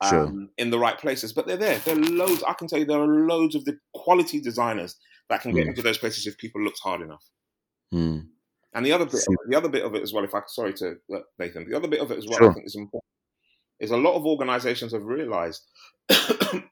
um, 0.00 0.10
sure. 0.10 0.46
in 0.58 0.70
the 0.70 0.78
right 0.78 0.98
places, 0.98 1.32
but 1.32 1.46
they're 1.46 1.56
there. 1.56 1.78
There 1.78 1.96
are 1.96 2.00
loads. 2.00 2.42
I 2.46 2.54
can 2.54 2.68
tell 2.68 2.78
you, 2.78 2.84
there 2.84 3.00
are 3.00 3.06
loads 3.06 3.54
of 3.54 3.64
the 3.64 3.78
quality 3.94 4.40
designers 4.40 4.96
that 5.28 5.42
can 5.42 5.54
get 5.54 5.66
mm. 5.66 5.70
into 5.70 5.82
those 5.82 5.98
places 5.98 6.26
if 6.26 6.36
people 6.36 6.62
look 6.62 6.74
hard 6.82 7.00
enough. 7.00 7.24
Mm. 7.94 8.26
And 8.74 8.84
the 8.84 8.92
other 8.92 9.04
bit, 9.04 9.24
the 9.48 9.56
other 9.56 9.68
bit 9.68 9.84
of 9.84 9.94
it 9.94 10.02
as 10.02 10.12
well. 10.12 10.24
If 10.24 10.34
I 10.34 10.40
sorry 10.48 10.74
to 10.74 10.96
Nathan, 11.38 11.68
the 11.68 11.76
other 11.76 11.88
bit 11.88 12.00
of 12.00 12.10
it 12.10 12.18
as 12.18 12.26
well, 12.26 12.38
sure. 12.38 12.50
I 12.50 12.54
think 12.54 12.66
is 12.66 12.74
important. 12.74 13.04
Is 13.80 13.90
a 13.90 13.96
lot 13.96 14.14
of 14.14 14.26
organisations 14.26 14.92
have 14.92 15.04
realised 15.04 15.62
that 16.08 16.62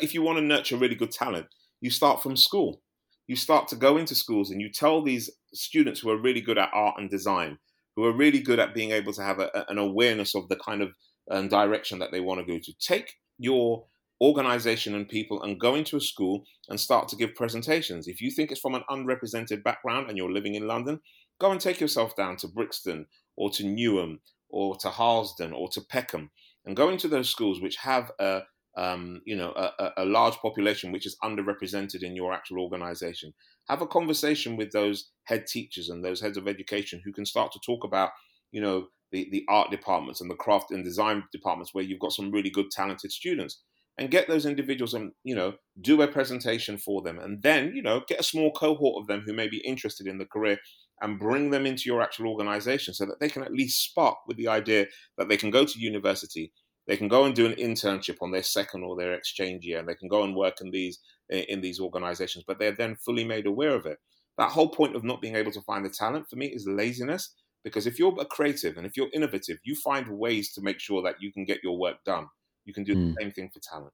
if 0.00 0.14
you 0.14 0.22
want 0.22 0.38
to 0.38 0.44
nurture 0.44 0.76
really 0.76 0.94
good 0.94 1.10
talent, 1.10 1.46
you 1.80 1.90
start 1.90 2.22
from 2.22 2.36
school. 2.36 2.80
You 3.26 3.36
start 3.36 3.68
to 3.68 3.76
go 3.76 3.96
into 3.96 4.14
schools 4.14 4.50
and 4.50 4.60
you 4.60 4.70
tell 4.70 5.02
these 5.02 5.30
students 5.52 6.00
who 6.00 6.10
are 6.10 6.20
really 6.20 6.40
good 6.40 6.58
at 6.58 6.70
art 6.72 6.96
and 6.98 7.08
design 7.08 7.58
who 7.96 8.04
are 8.04 8.12
really 8.12 8.40
good 8.40 8.58
at 8.58 8.74
being 8.74 8.92
able 8.92 9.12
to 9.12 9.22
have 9.22 9.40
a, 9.40 9.64
an 9.68 9.78
awareness 9.78 10.34
of 10.34 10.48
the 10.48 10.56
kind 10.56 10.82
of 10.82 10.92
um, 11.30 11.48
direction 11.48 11.98
that 11.98 12.10
they 12.12 12.20
want 12.20 12.40
to 12.40 12.46
go 12.46 12.58
to. 12.58 12.72
Take 12.80 13.14
your 13.38 13.84
organization 14.22 14.94
and 14.94 15.08
people 15.08 15.42
and 15.42 15.60
go 15.60 15.74
into 15.74 15.96
a 15.96 16.00
school 16.00 16.44
and 16.68 16.78
start 16.78 17.08
to 17.08 17.16
give 17.16 17.34
presentations. 17.34 18.06
If 18.06 18.20
you 18.20 18.30
think 18.30 18.50
it's 18.50 18.60
from 18.60 18.74
an 18.74 18.84
unrepresented 18.88 19.64
background 19.64 20.08
and 20.08 20.18
you're 20.18 20.32
living 20.32 20.54
in 20.54 20.66
London, 20.66 21.00
go 21.40 21.50
and 21.50 21.60
take 21.60 21.80
yourself 21.80 22.14
down 22.16 22.36
to 22.36 22.48
Brixton 22.48 23.06
or 23.36 23.50
to 23.50 23.64
Newham 23.64 24.18
or 24.48 24.76
to 24.76 24.88
Harlesden 24.88 25.52
or 25.52 25.68
to 25.70 25.80
Peckham 25.80 26.30
and 26.64 26.76
go 26.76 26.90
into 26.90 27.08
those 27.08 27.30
schools 27.30 27.60
which 27.60 27.76
have 27.76 28.10
a 28.18 28.42
um, 28.76 29.20
you 29.24 29.36
know 29.36 29.52
a, 29.56 29.90
a 29.96 30.04
large 30.04 30.36
population 30.36 30.92
which 30.92 31.04
is 31.06 31.16
underrepresented 31.24 32.02
in 32.02 32.14
your 32.14 32.32
actual 32.32 32.60
organization 32.60 33.32
have 33.70 33.82
a 33.82 33.86
conversation 33.86 34.56
with 34.56 34.72
those 34.72 35.10
head 35.24 35.46
teachers 35.46 35.88
and 35.88 36.04
those 36.04 36.20
heads 36.20 36.36
of 36.36 36.48
education 36.48 37.00
who 37.04 37.12
can 37.12 37.24
start 37.24 37.52
to 37.52 37.60
talk 37.64 37.84
about, 37.84 38.10
you 38.50 38.60
know, 38.60 38.88
the, 39.12 39.28
the 39.30 39.44
art 39.48 39.70
departments 39.70 40.20
and 40.20 40.30
the 40.30 40.34
craft 40.34 40.72
and 40.72 40.84
design 40.84 41.22
departments 41.32 41.72
where 41.72 41.84
you've 41.84 42.00
got 42.00 42.12
some 42.12 42.32
really 42.32 42.50
good 42.50 42.70
talented 42.70 43.12
students. 43.12 43.62
And 43.98 44.10
get 44.10 44.28
those 44.28 44.46
individuals 44.46 44.94
and 44.94 45.12
you 45.24 45.34
know 45.34 45.54
do 45.80 46.00
a 46.02 46.08
presentation 46.08 46.78
for 46.78 47.02
them 47.02 47.18
and 47.18 47.42
then 47.42 47.72
you 47.74 47.82
know 47.82 48.02
get 48.08 48.20
a 48.20 48.24
small 48.24 48.52
cohort 48.52 49.00
of 49.00 49.06
them 49.06 49.22
who 49.26 49.32
may 49.32 49.48
be 49.48 49.58
interested 49.58 50.06
in 50.06 50.18
the 50.18 50.26
career 50.26 50.58
and 51.02 51.18
bring 51.18 51.50
them 51.50 51.66
into 51.66 51.84
your 51.86 52.02
actual 52.02 52.28
organization 52.28 52.92
so 52.92 53.06
that 53.06 53.20
they 53.20 53.28
can 53.28 53.42
at 53.42 53.52
least 53.52 53.82
spark 53.82 54.16
with 54.26 54.36
the 54.36 54.48
idea 54.48 54.86
that 55.18 55.28
they 55.28 55.36
can 55.36 55.50
go 55.50 55.64
to 55.64 55.78
university 55.78 56.52
they 56.90 56.96
can 56.96 57.06
go 57.06 57.24
and 57.24 57.36
do 57.36 57.46
an 57.46 57.52
internship 57.52 58.16
on 58.20 58.32
their 58.32 58.42
second 58.42 58.82
or 58.82 58.96
their 58.96 59.14
exchange 59.14 59.64
year 59.64 59.78
and 59.78 59.88
they 59.88 59.94
can 59.94 60.08
go 60.08 60.24
and 60.24 60.34
work 60.34 60.60
in 60.60 60.72
these 60.72 60.98
in 61.28 61.60
these 61.60 61.78
organizations 61.78 62.44
but 62.44 62.58
they're 62.58 62.74
then 62.74 62.96
fully 62.96 63.22
made 63.22 63.46
aware 63.46 63.76
of 63.76 63.86
it. 63.86 63.98
That 64.38 64.50
whole 64.50 64.70
point 64.70 64.96
of 64.96 65.04
not 65.04 65.20
being 65.20 65.36
able 65.36 65.52
to 65.52 65.62
find 65.62 65.84
the 65.84 65.90
talent 65.90 66.26
for 66.28 66.34
me 66.34 66.46
is 66.46 66.66
laziness 66.66 67.32
because 67.62 67.86
if 67.86 67.98
you're 67.98 68.20
a 68.20 68.24
creative 68.24 68.76
and 68.76 68.84
if 68.84 68.96
you're 68.96 69.10
innovative 69.14 69.58
you 69.62 69.76
find 69.76 70.08
ways 70.08 70.52
to 70.54 70.62
make 70.62 70.80
sure 70.80 71.00
that 71.02 71.16
you 71.20 71.32
can 71.32 71.44
get 71.44 71.62
your 71.62 71.78
work 71.78 72.02
done 72.04 72.26
you 72.64 72.72
can 72.72 72.84
do 72.84 72.94
mm. 72.94 72.96
the 72.96 73.06
hmm. 73.10 73.14
same 73.20 73.30
thing 73.32 73.50
for 73.52 73.60
talent 73.60 73.92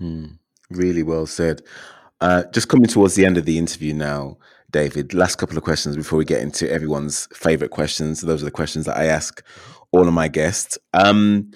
mm. 0.00 0.38
really 0.70 1.02
well 1.02 1.26
said 1.26 1.62
uh, 2.20 2.44
just 2.52 2.68
coming 2.68 2.86
towards 2.86 3.14
the 3.14 3.26
end 3.26 3.36
of 3.36 3.44
the 3.44 3.58
interview 3.58 3.92
now 3.92 4.36
david 4.70 5.14
last 5.14 5.36
couple 5.36 5.56
of 5.56 5.64
questions 5.64 5.96
before 5.96 6.18
we 6.18 6.24
get 6.24 6.42
into 6.42 6.70
everyone's 6.70 7.28
favorite 7.32 7.70
questions 7.70 8.20
those 8.20 8.42
are 8.42 8.46
the 8.46 8.50
questions 8.50 8.86
that 8.86 8.96
i 8.96 9.04
ask 9.04 9.44
all 9.92 10.06
of 10.06 10.12
my 10.12 10.28
guests 10.28 10.78
um, 10.94 11.50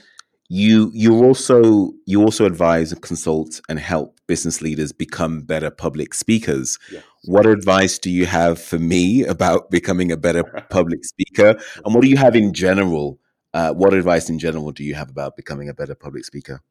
you 0.51 0.91
you 0.93 1.25
also 1.25 1.93
you 2.07 2.21
also 2.23 2.45
advise 2.45 2.91
and 2.91 3.01
consult 3.01 3.61
and 3.69 3.79
help 3.79 4.19
business 4.27 4.61
leaders 4.61 4.93
become 4.93 5.43
better 5.43 5.71
public 5.71 6.13
speakers 6.13 6.77
yes. 6.91 7.05
what 7.25 7.47
advice 7.47 8.01
do 8.01 8.11
you 8.11 8.27
have 8.27 8.61
for 8.61 8.79
me 8.79 9.25
about 9.25 9.71
becoming 9.71 10.11
a 10.11 10.17
better 10.17 10.43
public 10.71 11.05
speaker 11.05 11.57
and 11.85 11.95
what 11.95 12.03
do 12.03 12.09
you 12.09 12.17
have 12.17 12.35
in 12.35 12.53
general 12.53 13.21
uh, 13.55 13.73
what 13.73 13.95
advice 13.95 14.29
in 14.29 14.39
general 14.39 14.71
do 14.73 14.85
you 14.85 14.95
have 14.95 15.11
about 15.11 15.37
becoming 15.37 15.69
a 15.69 15.75
better 15.75 15.95
public 15.95 16.25
speaker 16.25 16.63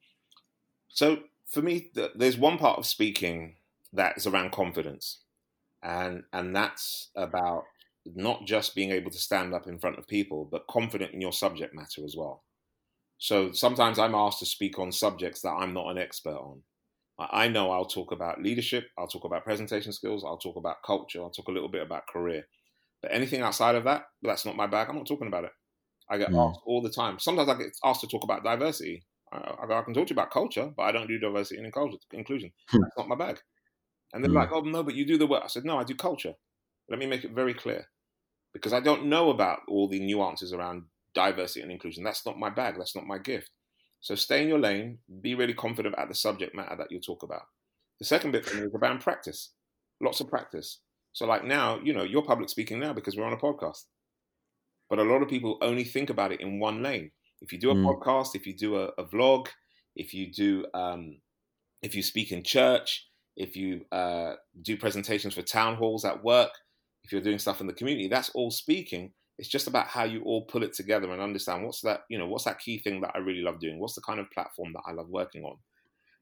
so 0.88 1.18
for 1.46 1.62
me 1.62 1.90
there's 2.14 2.38
one 2.38 2.58
part 2.58 2.78
of 2.78 2.86
speaking 2.86 3.56
that 3.92 4.16
is 4.16 4.26
around 4.26 4.52
confidence 4.52 5.20
and 5.82 6.22
and 6.32 6.54
that's 6.54 7.10
about 7.16 7.64
not 8.14 8.46
just 8.46 8.74
being 8.74 8.90
able 8.90 9.10
to 9.10 9.18
stand 9.18 9.52
up 9.54 9.66
in 9.66 9.78
front 9.78 9.98
of 9.98 10.06
people 10.06 10.48
but 10.50 10.66
confident 10.66 11.12
in 11.12 11.20
your 11.20 11.32
subject 11.32 11.74
matter 11.74 12.04
as 12.04 12.16
well 12.16 12.42
so 13.20 13.52
sometimes 13.52 13.98
I'm 13.98 14.14
asked 14.14 14.38
to 14.38 14.46
speak 14.46 14.78
on 14.78 14.90
subjects 14.90 15.42
that 15.42 15.50
I'm 15.50 15.74
not 15.74 15.90
an 15.90 15.98
expert 15.98 16.36
on. 16.36 16.62
I 17.18 17.48
know 17.48 17.70
I'll 17.70 17.84
talk 17.84 18.12
about 18.12 18.42
leadership, 18.42 18.88
I'll 18.96 19.08
talk 19.08 19.24
about 19.24 19.44
presentation 19.44 19.92
skills, 19.92 20.24
I'll 20.24 20.38
talk 20.38 20.56
about 20.56 20.82
culture, 20.82 21.20
I'll 21.20 21.28
talk 21.28 21.48
a 21.48 21.52
little 21.52 21.68
bit 21.68 21.82
about 21.82 22.06
career. 22.06 22.46
But 23.02 23.12
anything 23.12 23.42
outside 23.42 23.74
of 23.74 23.84
that, 23.84 24.04
that's 24.22 24.46
not 24.46 24.56
my 24.56 24.66
bag. 24.66 24.88
I'm 24.88 24.96
not 24.96 25.06
talking 25.06 25.26
about 25.26 25.44
it. 25.44 25.50
I 26.10 26.18
get 26.18 26.30
mm. 26.30 26.50
asked 26.50 26.60
all 26.66 26.82
the 26.82 26.90
time. 26.90 27.18
Sometimes 27.18 27.48
I 27.48 27.54
get 27.54 27.76
asked 27.84 28.00
to 28.00 28.06
talk 28.06 28.24
about 28.24 28.44
diversity. 28.44 29.04
I, 29.32 29.54
I, 29.62 29.82
can 29.82 29.94
talk 29.94 30.08
to 30.08 30.14
you 30.14 30.20
about 30.20 30.32
culture, 30.32 30.72
but 30.76 30.82
I 30.82 30.92
don't 30.92 31.06
do 31.06 31.18
diversity 31.18 31.60
and 31.60 31.72
inclusion. 32.12 32.50
Hmm. 32.68 32.80
That's 32.82 32.98
not 32.98 33.08
my 33.08 33.14
bag. 33.14 33.40
And 34.12 34.24
they're 34.24 34.30
mm. 34.30 34.34
like, 34.34 34.50
oh, 34.52 34.62
no, 34.62 34.82
but 34.82 34.96
you 34.96 35.06
do 35.06 35.16
the 35.16 35.26
work. 35.26 35.42
I 35.44 35.46
said, 35.46 35.64
no, 35.64 35.78
I 35.78 35.84
do 35.84 35.94
culture. 35.94 36.34
Let 36.88 36.98
me 36.98 37.06
make 37.06 37.24
it 37.24 37.30
very 37.30 37.54
clear. 37.54 37.86
Because 38.52 38.72
I 38.72 38.80
don't 38.80 39.06
know 39.06 39.30
about 39.30 39.60
all 39.68 39.88
the 39.88 40.00
nuances 40.00 40.52
around 40.52 40.82
diversity 41.14 41.62
and 41.62 41.70
inclusion. 41.70 42.02
That's 42.02 42.26
not 42.26 42.38
my 42.38 42.50
bag. 42.50 42.74
That's 42.76 42.96
not 42.96 43.06
my 43.06 43.18
gift. 43.18 43.50
So 44.00 44.16
stay 44.16 44.42
in 44.42 44.48
your 44.48 44.58
lane. 44.58 44.98
Be 45.20 45.36
really 45.36 45.54
confident 45.54 45.94
about 45.94 46.08
the 46.08 46.14
subject 46.14 46.56
matter 46.56 46.74
that 46.76 46.90
you 46.90 47.00
talk 47.00 47.22
about. 47.22 47.42
The 48.00 48.06
second 48.06 48.32
bit 48.32 48.44
for 48.44 48.56
me 48.56 48.62
is 48.62 48.74
about 48.74 49.00
practice. 49.00 49.52
Lots 50.00 50.20
of 50.20 50.28
practice. 50.28 50.80
So 51.12 51.26
like 51.26 51.44
now, 51.44 51.78
you 51.84 51.92
know, 51.92 52.02
you're 52.02 52.22
public 52.22 52.48
speaking 52.48 52.80
now 52.80 52.92
because 52.92 53.16
we're 53.16 53.26
on 53.26 53.32
a 53.32 53.36
podcast. 53.36 53.84
But 54.90 54.98
a 54.98 55.04
lot 55.04 55.22
of 55.22 55.28
people 55.28 55.56
only 55.62 55.84
think 55.84 56.10
about 56.10 56.32
it 56.32 56.40
in 56.40 56.58
one 56.58 56.82
lane. 56.82 57.12
If 57.40 57.52
you 57.52 57.58
do 57.58 57.70
a 57.70 57.74
mm. 57.74 57.86
podcast, 57.86 58.34
if 58.34 58.46
you 58.46 58.54
do 58.54 58.76
a, 58.76 58.88
a, 58.98 59.04
vlog, 59.04 59.46
if 59.96 60.12
you 60.12 60.30
do, 60.30 60.66
um, 60.74 61.18
if 61.82 61.94
you 61.94 62.02
speak 62.02 62.32
in 62.32 62.42
church, 62.42 63.06
if 63.36 63.56
you 63.56 63.86
uh, 63.92 64.34
do 64.60 64.76
presentations 64.76 65.34
for 65.34 65.42
town 65.42 65.76
halls 65.76 66.04
at 66.04 66.22
work, 66.22 66.50
if 67.04 67.12
you're 67.12 67.22
doing 67.22 67.38
stuff 67.38 67.60
in 67.60 67.66
the 67.66 67.72
community, 67.72 68.08
that's 68.08 68.30
all 68.30 68.50
speaking. 68.50 69.12
It's 69.38 69.48
just 69.48 69.68
about 69.68 69.86
how 69.86 70.04
you 70.04 70.22
all 70.24 70.44
pull 70.44 70.64
it 70.64 70.74
together 70.74 71.10
and 71.10 71.22
understand 71.22 71.64
what's 71.64 71.80
that, 71.82 72.00
you 72.10 72.18
know, 72.18 72.26
what's 72.26 72.44
that 72.44 72.58
key 72.58 72.78
thing 72.78 73.00
that 73.00 73.12
I 73.14 73.18
really 73.18 73.40
love 73.40 73.58
doing? 73.58 73.78
What's 73.78 73.94
the 73.94 74.02
kind 74.02 74.20
of 74.20 74.30
platform 74.32 74.72
that 74.74 74.82
I 74.86 74.92
love 74.92 75.08
working 75.08 75.44
on? 75.44 75.56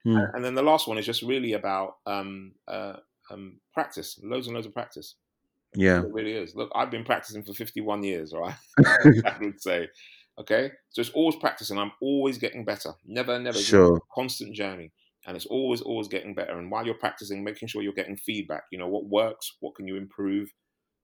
Hmm. 0.05 0.19
And 0.35 0.45
then 0.45 0.55
the 0.55 0.63
last 0.63 0.87
one 0.87 0.99
is 0.99 1.07
just 1.07 1.23
really 1.23 1.55
about 1.55 1.95
um, 2.07 2.53
uh, 2.69 2.95
um, 3.31 3.59
practice, 3.75 4.21
loads 4.23 4.47
and 4.47 4.55
loads 4.55 4.67
of 4.67 4.75
practice. 4.75 5.17
Yeah, 5.75 6.01
it 6.01 6.13
really 6.13 6.33
is. 6.33 6.55
Look, 6.55 6.71
I've 6.75 6.91
been 6.91 7.05
practicing 7.05 7.43
for 7.43 7.53
51 7.53 8.03
years, 8.03 8.33
right? 8.33 8.55
I 8.87 9.37
would 9.41 9.61
say. 9.61 9.89
Okay, 10.41 10.71
so 10.91 11.01
it's 11.01 11.11
always 11.11 11.35
practicing. 11.37 11.79
I'm 11.79 11.93
always 12.01 12.39
getting 12.39 12.65
better. 12.65 12.93
Never, 13.05 13.39
never. 13.41 13.59
Sure. 13.59 14.01
Constant 14.15 14.55
journey, 14.55 14.93
and 15.27 15.37
it's 15.37 15.47
always, 15.47 15.81
always 15.81 16.07
getting 16.07 16.33
better. 16.33 16.59
And 16.59 16.71
while 16.71 16.87
you're 16.87 16.95
practicing, 16.95 17.43
making 17.43 17.69
sure 17.69 17.83
you're 17.83 17.93
getting 17.93 18.17
feedback. 18.17 18.63
You 18.71 18.79
know 18.79 18.89
what 18.89 19.07
works, 19.07 19.57
what 19.61 19.75
can 19.75 19.89
you 19.89 19.97
improve. 19.97 20.49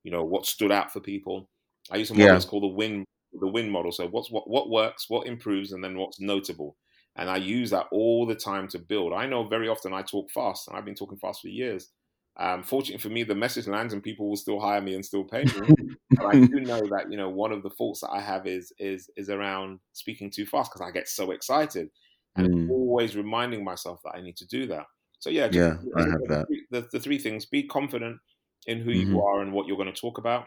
You 0.05 0.13
know 0.13 0.23
what 0.23 0.47
stood 0.47 0.71
out 0.71 0.93
for 0.93 1.01
people, 1.01 1.49
I 1.91 1.97
use 1.97 2.11
a 2.11 2.15
model 2.15 2.27
yeah. 2.27 2.33
that's 2.33 2.45
called 2.45 2.63
the 2.63 2.69
win 2.69 3.05
the 3.33 3.49
win 3.49 3.71
model. 3.71 3.93
So 3.93 4.07
what's 4.09 4.31
what 4.31 4.49
what 4.49 4.71
works, 4.71 5.07
what 5.09 5.27
improves, 5.27 5.73
and 5.73 5.83
then 5.83 5.99
what's 5.99 6.21
notable. 6.21 6.77
And 7.17 7.31
I 7.31 7.37
use 7.37 7.71
that 7.71 7.87
all 7.93 8.27
the 8.27 8.35
time 8.35 8.67
to 8.69 8.79
build. 8.79 9.13
I 9.13 9.27
know 9.27 9.47
very 9.47 9.69
often 9.69 9.93
I 9.93 10.03
talk 10.03 10.31
fast, 10.31 10.69
and 10.69 10.77
I've 10.77 10.85
been 10.85 10.95
talking 10.95 11.19
fast 11.19 11.43
for 11.43 11.49
years. 11.49 11.91
Um, 12.37 12.65
fortunately 12.65 13.01
for 13.01 13.11
me, 13.11 13.23
the 13.23 13.35
message 13.35 13.69
lands, 13.69 13.93
and 13.93 14.03
people 14.03 14.29
will 14.29 14.37
still 14.37 14.59
hire 14.59 14.81
me 14.81 14.95
and 14.95 15.05
still 15.05 15.25
pay 15.25 15.45
me. 15.45 15.75
but 16.11 16.27
I 16.27 16.41
do 16.41 16.61
know 16.61 16.81
that 16.89 17.07
you 17.11 17.17
know 17.17 17.29
one 17.29 17.53
of 17.53 17.63
the 17.63 17.71
faults 17.71 18.01
that 18.01 18.11
I 18.11 18.21
have 18.21 18.47
is 18.47 18.73
is 18.79 19.09
is 19.17 19.31
around 19.31 19.79
speaking 19.93 20.31
too 20.31 20.45
fast 20.45 20.73
because 20.73 20.87
I 20.87 20.91
get 20.91 21.09
so 21.09 21.31
excited, 21.31 21.91
and 22.37 22.53
mm. 22.53 22.71
always 22.71 23.17
reminding 23.17 23.63
myself 23.63 24.01
that 24.05 24.17
I 24.17 24.21
need 24.21 24.37
to 24.39 24.47
do 24.47 24.67
that. 24.67 24.87
So 25.21 25.31
yeah, 25.31 25.49
yeah, 25.53 25.77
I 25.97 26.03
have 26.03 26.21
that. 26.29 26.47
The, 26.71 26.89
the, 26.93 27.01
three 27.01 27.19
things: 27.19 27.47
be 27.47 27.63
confident 27.63 28.19
in 28.67 28.81
who 28.81 28.91
mm-hmm. 28.91 29.13
you 29.13 29.23
are 29.23 29.41
and 29.41 29.53
what 29.53 29.69
you're 29.69 29.77
going 29.77 29.93
to 29.93 30.01
talk 30.01 30.19
about. 30.19 30.47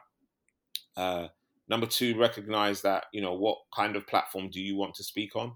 Uh, 0.97 1.27
number 1.69 1.87
two, 1.87 2.19
recognize 2.19 2.81
that 2.81 3.05
you 3.13 3.21
know 3.21 3.33
what 3.33 3.59
kind 3.73 3.95
of 3.95 4.05
platform 4.07 4.49
do 4.49 4.59
you 4.59 4.75
want 4.75 4.93
to 4.95 5.05
speak 5.05 5.37
on, 5.37 5.53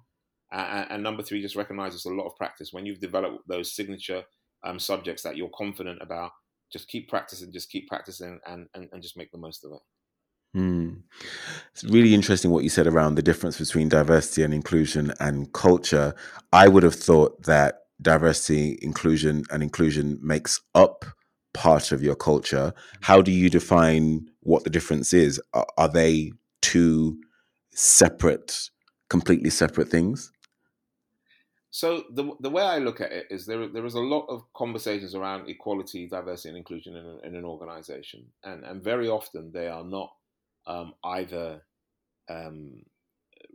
uh, 0.53 0.85
and 0.89 1.03
number 1.03 1.23
three, 1.23 1.41
just 1.41 1.57
recognize 1.57 1.93
it's 1.93 2.05
a 2.05 2.09
lot 2.09 2.27
of 2.27 2.37
practice. 2.37 2.71
When 2.71 2.85
you've 2.85 3.01
developed 3.01 3.47
those 3.49 3.75
signature 3.75 4.23
um, 4.63 4.79
subjects 4.79 5.23
that 5.23 5.37
you're 5.37 5.49
confident 5.55 5.99
about, 6.01 6.31
just 6.71 6.87
keep 6.87 7.09
practicing, 7.09 7.51
just 7.51 7.69
keep 7.69 7.87
practicing, 7.87 8.39
and 8.45 8.67
and, 8.73 8.89
and 8.91 9.01
just 9.01 9.17
make 9.17 9.31
the 9.31 9.37
most 9.37 9.65
of 9.65 9.71
it. 9.73 9.79
Hmm. 10.53 10.89
It's 11.71 11.83
really 11.85 12.13
interesting 12.13 12.51
what 12.51 12.63
you 12.63 12.69
said 12.69 12.87
around 12.87 13.15
the 13.15 13.21
difference 13.21 13.57
between 13.57 13.87
diversity 13.87 14.43
and 14.43 14.53
inclusion 14.53 15.13
and 15.19 15.51
culture. 15.53 16.13
I 16.51 16.67
would 16.67 16.83
have 16.83 16.95
thought 16.95 17.43
that 17.43 17.83
diversity, 18.01 18.77
inclusion, 18.81 19.45
and 19.49 19.63
inclusion 19.63 20.19
makes 20.21 20.59
up 20.75 21.05
part 21.53 21.91
of 21.91 22.03
your 22.03 22.15
culture. 22.15 22.73
How 23.01 23.21
do 23.21 23.31
you 23.31 23.49
define 23.49 24.29
what 24.41 24.63
the 24.63 24.69
difference 24.69 25.13
is? 25.13 25.41
Are, 25.53 25.67
are 25.77 25.89
they 25.89 26.31
two 26.61 27.19
separate, 27.73 28.69
completely 29.09 29.49
separate 29.49 29.89
things? 29.89 30.31
So 31.71 32.03
the 32.13 32.33
the 32.41 32.49
way 32.49 32.63
I 32.63 32.79
look 32.79 32.99
at 32.99 33.13
it 33.13 33.27
is 33.29 33.45
there 33.45 33.65
there 33.69 33.85
is 33.85 33.93
a 33.93 33.99
lot 33.99 34.25
of 34.27 34.43
conversations 34.53 35.15
around 35.15 35.49
equality, 35.49 36.05
diversity, 36.05 36.49
and 36.49 36.57
inclusion 36.57 36.97
in, 36.97 37.19
in 37.23 37.35
an 37.35 37.45
organization, 37.45 38.25
and 38.43 38.65
and 38.65 38.83
very 38.83 39.07
often 39.07 39.51
they 39.53 39.69
are 39.69 39.85
not 39.85 40.11
um, 40.67 40.93
either 41.05 41.61
um, 42.29 42.83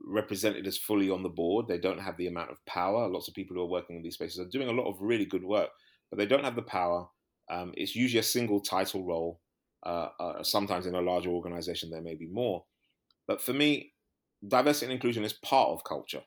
represented 0.02 0.66
as 0.66 0.78
fully 0.78 1.10
on 1.10 1.22
the 1.22 1.28
board. 1.28 1.68
They 1.68 1.78
don't 1.78 2.00
have 2.00 2.16
the 2.16 2.26
amount 2.26 2.50
of 2.50 2.64
power. 2.64 3.06
Lots 3.06 3.28
of 3.28 3.34
people 3.34 3.54
who 3.54 3.62
are 3.62 3.66
working 3.66 3.96
in 3.96 4.02
these 4.02 4.14
spaces 4.14 4.40
are 4.40 4.48
doing 4.48 4.68
a 4.68 4.72
lot 4.72 4.88
of 4.88 4.96
really 5.02 5.26
good 5.26 5.44
work, 5.44 5.68
but 6.10 6.18
they 6.18 6.26
don't 6.26 6.44
have 6.44 6.56
the 6.56 6.62
power. 6.62 7.06
Um, 7.50 7.74
it's 7.76 7.94
usually 7.94 8.20
a 8.20 8.24
single 8.24 8.60
title 8.60 9.04
role. 9.04 9.40
Uh, 9.84 10.08
uh, 10.18 10.42
sometimes 10.42 10.86
in 10.86 10.94
a 10.94 11.00
larger 11.02 11.30
organization, 11.30 11.90
there 11.90 12.02
may 12.02 12.14
be 12.14 12.28
more. 12.28 12.64
But 13.28 13.42
for 13.42 13.52
me, 13.52 13.92
diversity 14.46 14.86
and 14.86 14.92
inclusion 14.94 15.22
is 15.22 15.34
part 15.34 15.68
of 15.68 15.84
culture. 15.84 16.22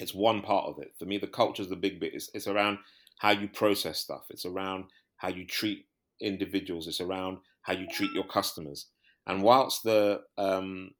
It's 0.00 0.14
one 0.14 0.42
part 0.42 0.66
of 0.66 0.78
it. 0.78 0.92
For 0.98 1.04
me, 1.04 1.18
the 1.18 1.26
culture 1.26 1.62
is 1.62 1.68
the 1.68 1.76
big 1.76 2.00
bit. 2.00 2.14
It's, 2.14 2.30
it's 2.34 2.46
around 2.46 2.78
how 3.18 3.30
you 3.30 3.48
process 3.48 3.98
stuff. 3.98 4.26
It's 4.30 4.46
around 4.46 4.84
how 5.16 5.28
you 5.28 5.46
treat 5.46 5.86
individuals. 6.20 6.88
It's 6.88 7.00
around 7.00 7.38
how 7.62 7.74
you 7.74 7.86
treat 7.86 8.12
your 8.12 8.24
customers. 8.24 8.86
And 9.26 9.42
whilst 9.42 9.84
the 9.84 10.22
um, 10.38 10.92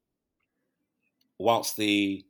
whilst 1.39 1.77
the 1.77 2.25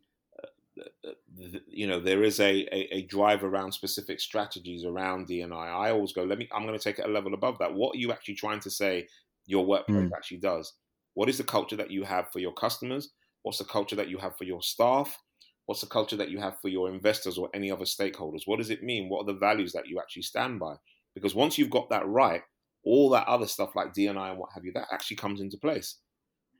you 1.67 1.87
know 1.87 2.01
there 2.01 2.23
is 2.23 2.41
a, 2.41 2.67
a, 2.73 2.97
a, 2.97 3.03
drive 3.03 3.45
around 3.45 3.73
specific 3.73 4.21
strategies 4.21 4.85
around 4.85 5.29
DNI. 5.29 5.53
I 5.53 5.89
I 5.89 5.91
always 5.91 6.13
go, 6.13 6.23
let 6.23 6.39
me. 6.39 6.49
I'm 6.53 6.65
going 6.65 6.79
to 6.79 6.83
take 6.83 6.99
it 6.99 7.07
a 7.07 7.11
level 7.11 7.35
above 7.35 7.59
that. 7.59 7.75
What 7.75 7.97
are 7.97 7.99
you 7.99 8.13
actually 8.13 8.37
trying 8.37 8.61
to 8.61 8.71
say? 8.71 9.09
Your 9.47 9.67
workplace 9.67 10.11
mm. 10.11 10.17
actually 10.17 10.37
does. 10.39 10.75
What 11.15 11.29
is 11.29 11.39
the 11.39 11.45
culture 11.45 11.77
that 11.77 11.91
you 11.91 12.05
have 12.05 12.31
for 12.31 12.39
your 12.39 12.53
customers? 12.53 13.11
What's 13.43 13.59
the 13.59 13.65
culture 13.65 13.97
that 13.97 14.09
you 14.09 14.19
have 14.19 14.37
for 14.37 14.45
your 14.45 14.63
staff? 14.63 15.19
What's 15.67 15.81
the 15.81 15.87
culture 15.87 16.17
that 16.17 16.31
you 16.31 16.39
have 16.41 16.59
for 16.61 16.69
your 16.69 16.91
investors 16.91 17.39
or 17.39 17.49
any 17.55 17.71
other 17.71 17.85
stakeholders? 17.85 18.43
What 18.47 18.59
does 18.59 18.71
it 18.71 18.83
mean? 18.83 19.09
What 19.09 19.23
are 19.23 19.33
the 19.33 19.39
values 19.39 19.73
that 19.73 19.87
you 19.87 19.99
actually 20.01 20.23
stand 20.23 20.59
by? 20.59 20.75
Because 21.15 21.35
once 21.35 21.59
you've 21.59 21.71
got 21.71 21.91
that 21.91 22.07
right, 22.09 22.43
all 22.85 23.11
that 23.11 23.29
other 23.29 23.47
stuff 23.47 23.77
like 23.77 23.93
DNI 23.93 24.31
and 24.31 24.39
what 24.39 24.51
have 24.55 24.65
you, 24.65 24.73
that 24.73 24.89
actually 24.93 25.17
comes 25.17 25.41
into 25.41 25.59
place. 25.59 25.99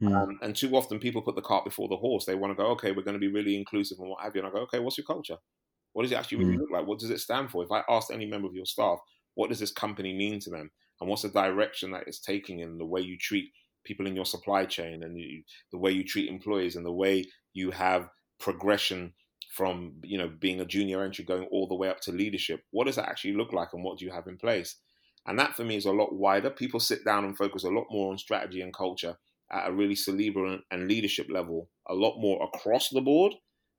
Mm. 0.03 0.15
Um, 0.15 0.39
and 0.43 0.57
too 0.57 0.75
often 0.77 0.99
people 0.99 1.23
put 1.23 1.35
the 1.35 1.43
cart 1.43 1.65
before 1.65 1.89
the 1.89 1.97
horse. 1.97 2.25
They 2.25 2.35
want 2.35 2.53
to 2.53 2.63
go, 2.63 2.71
okay, 2.71 2.93
we're 2.93 3.03
going 3.03 3.15
to 3.15 3.21
be 3.21 3.33
really 3.33 3.57
inclusive 3.57 3.99
and 3.99 4.09
what 4.09 4.23
have 4.23 4.35
you. 4.35 4.43
And 4.43 4.49
I 4.49 4.53
go, 4.53 4.63
okay, 4.63 4.79
what's 4.79 4.99
your 4.99 5.05
culture? 5.05 5.37
What 5.93 6.03
does 6.03 6.13
it 6.13 6.19
actually 6.19 6.39
really 6.39 6.57
mm. 6.57 6.61
look 6.61 6.71
like? 6.71 6.87
What 6.87 6.99
does 6.99 7.11
it 7.11 7.21
stand 7.21 7.51
for? 7.51 7.63
If 7.63 7.73
I 7.73 7.83
asked 7.89 8.11
any 8.11 8.27
member 8.27 8.49
of 8.49 8.55
your 8.55 8.67
staff, 8.67 8.99
what 9.35 9.51
does 9.51 9.61
this 9.61 9.73
company 9.73 10.13
mean 10.13 10.41
to 10.41 10.51
them? 10.51 10.71
And 11.01 11.09
what's 11.09 11.23
the 11.23 11.29
direction 11.29 11.91
that 11.93 12.05
it's 12.07 12.21
taking 12.21 12.61
in 12.61 12.79
the 12.79 12.87
way 12.87 13.01
you 13.01 13.17
treat 13.19 13.51
people 13.85 14.07
in 14.07 14.15
your 14.15 14.27
supply 14.27 14.67
chain 14.67 15.03
and 15.03 15.19
you, 15.19 15.43
the 15.73 15.79
way 15.79 15.91
you 15.91 16.05
treat 16.05 16.29
employees 16.29 16.77
and 16.77 16.85
the 16.85 16.93
way 16.93 17.25
you 17.55 17.71
have 17.71 18.09
progression 18.41 19.13
from 19.51 19.95
you 20.03 20.19
know 20.19 20.31
being 20.41 20.61
a 20.61 20.65
junior 20.65 21.03
entry 21.03 21.25
going 21.25 21.45
all 21.51 21.69
the 21.69 21.75
way 21.75 21.89
up 21.89 22.01
to 22.01 22.13
leadership 22.13 22.63
what 22.71 22.87
does 22.87 22.97
that 22.97 23.09
actually 23.09 23.35
look 23.35 23.53
like 23.53 23.69
and 23.73 23.85
what 23.85 23.99
do 23.99 24.05
you 24.05 24.11
have 24.11 24.27
in 24.27 24.37
place 24.37 24.77
and 25.27 25.39
that 25.39 25.55
for 25.55 25.65
me 25.65 25.77
is 25.77 25.87
a 25.87 25.93
lot 25.93 26.15
wider 26.15 26.51
people 26.51 26.81
sit 26.81 27.05
down 27.05 27.25
and 27.25 27.37
focus 27.37 27.65
a 27.65 27.69
lot 27.69 27.87
more 27.91 28.11
on 28.11 28.19
strategy 28.19 28.61
and 28.61 28.75
culture 28.75 29.17
at 29.53 29.69
a 29.69 29.73
really 29.73 29.97
cerebral 29.97 30.59
and 30.71 30.89
leadership 30.89 31.27
level 31.29 31.69
a 31.89 31.95
lot 31.95 32.19
more 32.21 32.43
across 32.45 32.89
the 32.91 33.01
board 33.01 33.35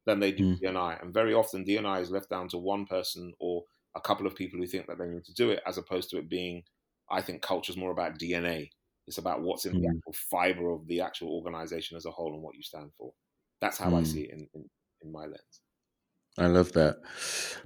than 0.05 0.19
they 0.19 0.31
do 0.31 0.55
mm. 0.55 0.61
DNI. 0.61 1.01
And 1.01 1.13
very 1.13 1.33
often 1.33 1.65
DNI 1.65 2.01
is 2.01 2.11
left 2.11 2.29
down 2.29 2.47
to 2.49 2.57
one 2.57 2.85
person 2.85 3.33
or 3.39 3.63
a 3.95 4.01
couple 4.01 4.25
of 4.25 4.35
people 4.35 4.59
who 4.59 4.67
think 4.67 4.87
that 4.87 4.97
they 4.97 5.07
need 5.07 5.25
to 5.25 5.33
do 5.33 5.51
it, 5.51 5.61
as 5.67 5.77
opposed 5.77 6.09
to 6.09 6.17
it 6.17 6.29
being, 6.29 6.63
I 7.09 7.21
think 7.21 7.41
culture 7.41 7.71
is 7.71 7.77
more 7.77 7.91
about 7.91 8.17
DNA. 8.17 8.69
It's 9.07 9.17
about 9.17 9.41
what's 9.41 9.65
in 9.65 9.73
mm. 9.73 9.81
the 9.81 9.87
actual 9.87 10.13
fiber 10.29 10.71
of 10.71 10.87
the 10.87 11.01
actual 11.01 11.29
organization 11.29 11.97
as 11.97 12.05
a 12.05 12.11
whole 12.11 12.33
and 12.33 12.41
what 12.41 12.55
you 12.55 12.63
stand 12.63 12.91
for. 12.97 13.13
That's 13.61 13.77
how 13.77 13.91
mm. 13.91 13.99
I 13.99 14.03
see 14.03 14.21
it 14.21 14.31
in, 14.31 14.47
in, 14.53 14.65
in 15.03 15.11
my 15.11 15.21
lens. 15.21 15.61
I 16.37 16.47
love 16.47 16.71
that. 16.73 16.97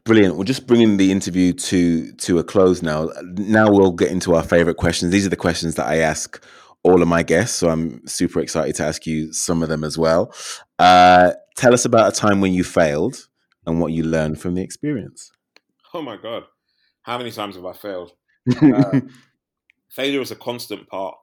Brilliant. 0.04 0.38
We're 0.38 0.44
just 0.44 0.68
bringing 0.68 0.98
the 0.98 1.12
interview 1.12 1.54
to 1.54 2.12
to 2.14 2.40
a 2.40 2.44
close 2.44 2.82
now. 2.82 3.10
Now 3.24 3.70
we'll 3.70 3.92
get 3.92 4.12
into 4.12 4.36
our 4.36 4.44
favorite 4.44 4.78
questions. 4.78 5.12
These 5.12 5.26
are 5.26 5.30
the 5.30 5.36
questions 5.36 5.76
that 5.76 5.88
I 5.88 5.98
ask 5.98 6.44
all 6.84 7.02
of 7.02 7.08
my 7.08 7.24
guests, 7.24 7.58
so 7.58 7.70
I'm 7.70 8.06
super 8.08 8.40
excited 8.40 8.76
to 8.76 8.86
ask 8.86 9.06
you 9.08 9.34
some 9.34 9.64
of 9.64 9.70
them 9.70 9.84
as 9.84 9.98
well. 9.98 10.34
Uh, 10.78 11.32
tell 11.56 11.74
us 11.74 11.86
about 11.86 12.16
a 12.16 12.16
time 12.16 12.42
when 12.42 12.54
you 12.54 12.64
failed 12.64 13.28
and 13.66 13.80
what 13.80 13.92
you 13.92 14.04
learned 14.04 14.40
from 14.40 14.56
the 14.56 14.62
experience. 14.62 15.32
Oh 15.94 16.02
my 16.02 16.18
god, 16.18 16.44
how 17.04 17.18
many 17.18 17.32
times 17.32 17.56
have 17.56 17.66
I 17.66 17.74
failed? 17.74 18.12
Uh, 18.62 19.02
failure 19.90 20.22
is 20.22 20.30
a 20.30 20.36
constant 20.36 20.88
part 20.90 21.16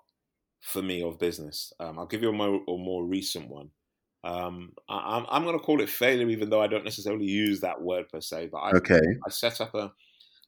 for 0.62 0.80
me 0.80 1.02
of 1.02 1.18
business. 1.18 1.72
Um, 1.78 1.98
I'll 1.98 2.06
give 2.06 2.22
you 2.22 2.30
a 2.30 2.32
more, 2.32 2.62
a 2.66 2.78
more 2.78 3.04
recent 3.04 3.48
one. 3.48 3.70
Um, 4.24 4.72
I, 4.88 5.24
I'm 5.28 5.42
going 5.42 5.58
to 5.58 5.64
call 5.64 5.80
it 5.80 5.88
failure, 5.88 6.28
even 6.28 6.48
though 6.48 6.62
I 6.62 6.68
don't 6.68 6.84
necessarily 6.84 7.26
use 7.26 7.60
that 7.60 7.80
word 7.80 8.08
per 8.08 8.20
se. 8.20 8.50
But 8.52 8.58
I, 8.58 8.70
okay. 8.72 9.00
I 9.26 9.30
set 9.30 9.60
up 9.60 9.74
a 9.74 9.92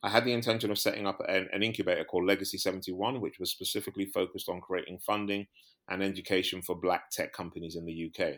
I 0.05 0.11
had 0.11 0.27
the 0.27 0.35
intention 0.35 0.71
of 0.71 0.79
setting 0.79 1.07
up 1.07 1.19
an, 1.27 1.49
an, 1.51 1.63
incubator 1.63 2.05
called 2.05 2.27
Legacy 2.27 2.59
71, 2.59 3.23
which 3.23 3.39
was 3.41 3.51
specifically 3.51 4.05
focused 4.05 4.51
on 4.51 4.61
creating 4.61 4.99
funding 4.99 5.47
and 5.89 6.03
education 6.03 6.61
for 6.61 6.77
black 6.77 7.11
tech 7.11 7.33
companies 7.33 7.75
in 7.75 7.87
the 7.87 8.11
UK, 8.11 8.35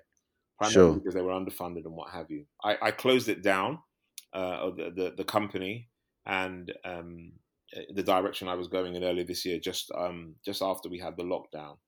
primarily 0.59 0.73
sure. 0.73 0.95
because 0.95 1.15
they 1.15 1.23
were 1.23 1.33
underfunded 1.33 1.85
and 1.85 1.97
what 1.97 2.11
have 2.11 2.31
you. 2.31 2.45
I, 2.63 2.77
I 2.81 2.91
closed 2.93 3.29
it 3.29 3.43
down, 3.43 3.81
uh, 4.33 4.71
the, 4.77 4.93
the, 4.95 5.15
the, 5.17 5.25
company, 5.25 5.89
and 6.25 6.73
um, 6.85 7.33
the 7.93 8.03
direction 8.05 8.47
I 8.47 8.55
was 8.55 8.69
going 8.69 8.95
in 8.95 9.03
earlier 9.03 9.25
this 9.25 9.45
year, 9.45 9.59
just 9.59 9.91
um, 9.99 10.37
just 10.45 10.63
after 10.63 10.89
we 10.89 11.01
had 11.01 11.17
the 11.17 11.25
lockdown. 11.25 11.79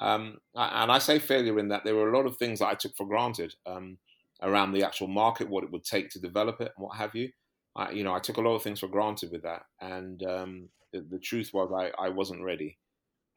Um, 0.00 0.38
and 0.54 0.90
I 0.90 0.98
say 0.98 1.18
failure 1.18 1.58
in 1.58 1.68
that 1.68 1.84
there 1.84 1.94
were 1.94 2.12
a 2.12 2.16
lot 2.16 2.26
of 2.26 2.36
things 2.38 2.58
that 2.58 2.68
I 2.68 2.74
took 2.74 2.96
for 2.96 3.06
granted 3.06 3.54
um, 3.66 3.98
around 4.42 4.72
the 4.72 4.82
actual 4.82 5.08
market, 5.08 5.48
what 5.48 5.62
it 5.62 5.70
would 5.70 5.84
take 5.84 6.08
to 6.10 6.18
develop 6.18 6.60
it, 6.60 6.72
and 6.76 6.84
what 6.86 6.96
have 6.96 7.14
you. 7.14 7.30
I, 7.76 7.90
you 7.90 8.02
know, 8.02 8.14
I 8.14 8.18
took 8.18 8.38
a 8.38 8.40
lot 8.40 8.56
of 8.56 8.62
things 8.62 8.80
for 8.80 8.88
granted 8.88 9.30
with 9.30 9.42
that, 9.42 9.62
and 9.80 10.22
um, 10.24 10.68
the, 10.92 11.06
the, 11.08 11.18
truth 11.18 11.50
was 11.52 11.70
I, 11.72 11.92
I 12.02 12.08
wasn't 12.08 12.42
ready, 12.42 12.78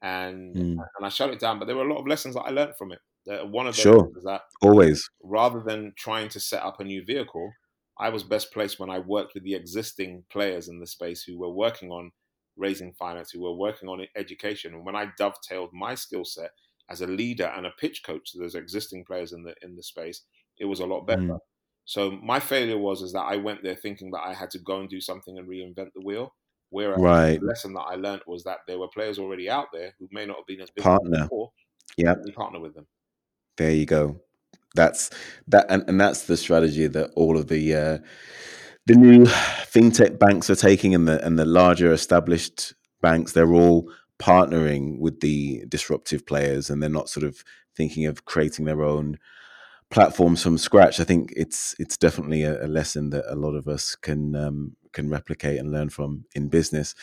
and 0.02 0.56
mm. 0.56 0.76
and 0.96 1.06
I 1.06 1.08
shut 1.08 1.30
it 1.30 1.38
down. 1.38 1.58
But 1.58 1.66
there 1.66 1.76
were 1.76 1.86
a 1.86 1.92
lot 1.92 2.00
of 2.00 2.06
lessons 2.06 2.34
that 2.34 2.42
I 2.42 2.50
learned 2.50 2.76
from 2.76 2.92
it. 2.92 2.98
Uh, 3.30 3.46
one 3.46 3.66
of 3.66 3.76
them 3.76 3.82
sure. 3.82 4.10
was 4.14 4.24
that 4.24 4.42
always 4.60 5.08
rather 5.22 5.60
than 5.60 5.92
trying 5.96 6.28
to 6.30 6.40
set 6.40 6.62
up 6.62 6.80
a 6.80 6.84
new 6.84 7.04
vehicle, 7.04 7.52
I 7.98 8.08
was 8.08 8.22
best 8.22 8.52
placed 8.52 8.80
when 8.80 8.90
I 8.90 8.98
worked 8.98 9.34
with 9.34 9.44
the 9.44 9.54
existing 9.54 10.24
players 10.30 10.68
in 10.68 10.80
the 10.80 10.86
space 10.86 11.22
who 11.22 11.38
were 11.38 11.52
working 11.52 11.90
on 11.90 12.10
raising 12.56 12.92
finance, 12.92 13.30
who 13.30 13.42
were 13.42 13.54
working 13.54 13.88
on 13.88 14.06
education, 14.16 14.74
and 14.74 14.84
when 14.84 14.96
I 14.96 15.10
dovetailed 15.18 15.70
my 15.72 15.94
skill 15.94 16.24
set 16.24 16.50
as 16.90 17.00
a 17.00 17.06
leader 17.06 17.52
and 17.56 17.66
a 17.66 17.72
pitch 17.78 18.02
coach 18.04 18.32
to 18.32 18.38
those 18.38 18.54
existing 18.54 19.04
players 19.04 19.32
in 19.32 19.42
the 19.42 19.54
in 19.62 19.76
the 19.76 19.82
space, 19.82 20.22
it 20.58 20.66
was 20.66 20.80
a 20.80 20.86
lot 20.86 21.06
better. 21.06 21.22
Mm. 21.22 21.38
So 21.86 22.10
my 22.10 22.40
failure 22.40 22.78
was 22.78 23.02
is 23.02 23.12
that 23.12 23.22
I 23.22 23.36
went 23.36 23.62
there 23.62 23.74
thinking 23.74 24.10
that 24.12 24.22
I 24.24 24.32
had 24.32 24.50
to 24.50 24.58
go 24.58 24.80
and 24.80 24.88
do 24.88 25.00
something 25.00 25.38
and 25.38 25.48
reinvent 25.48 25.90
the 25.94 26.04
wheel. 26.04 26.34
Whereas 26.70 27.00
right. 27.00 27.40
the 27.40 27.46
lesson 27.46 27.74
that 27.74 27.82
I 27.82 27.94
learned 27.94 28.22
was 28.26 28.42
that 28.44 28.58
there 28.66 28.78
were 28.78 28.88
players 28.88 29.18
already 29.18 29.48
out 29.48 29.68
there 29.72 29.94
who 29.98 30.08
may 30.10 30.26
not 30.26 30.38
have 30.38 30.46
been 30.46 30.60
as 30.60 30.70
big 30.70 30.82
partner. 30.82 31.22
before. 31.22 31.52
Yeah, 31.96 32.14
partner 32.34 32.58
with 32.58 32.74
them. 32.74 32.86
There 33.56 33.70
you 33.70 33.86
go. 33.86 34.20
That's 34.74 35.10
that, 35.46 35.66
and, 35.68 35.84
and 35.86 36.00
that's 36.00 36.24
the 36.24 36.36
strategy 36.36 36.88
that 36.88 37.10
all 37.14 37.36
of 37.36 37.46
the 37.46 37.74
uh, 37.74 37.98
the 38.86 38.94
new 38.94 39.24
fintech 39.24 40.18
banks 40.18 40.50
are 40.50 40.56
taking, 40.56 40.94
and 40.94 41.08
the 41.08 41.24
and 41.24 41.38
the 41.38 41.44
larger 41.44 41.92
established 41.92 42.74
banks. 43.00 43.32
They're 43.32 43.52
all 43.52 43.90
partnering 44.18 44.98
with 44.98 45.20
the 45.20 45.64
disruptive 45.68 46.26
players, 46.26 46.70
and 46.70 46.82
they're 46.82 46.90
not 46.90 47.08
sort 47.08 47.24
of 47.24 47.44
thinking 47.76 48.06
of 48.06 48.24
creating 48.24 48.64
their 48.64 48.82
own 48.82 49.18
platforms 49.94 50.42
from 50.42 50.58
scratch, 50.58 50.98
I 50.98 51.04
think 51.04 51.32
it's 51.36 51.74
it's 51.78 51.96
definitely 51.96 52.42
a, 52.42 52.64
a 52.64 52.66
lesson 52.66 53.10
that 53.10 53.24
a 53.32 53.36
lot 53.36 53.54
of 53.54 53.68
us 53.68 53.94
can 53.94 54.34
um, 54.34 54.76
can 54.92 55.08
replicate 55.08 55.58
and 55.58 55.70
learn 55.70 55.88
from 55.88 56.24
in 56.34 56.48
business. 56.48 56.96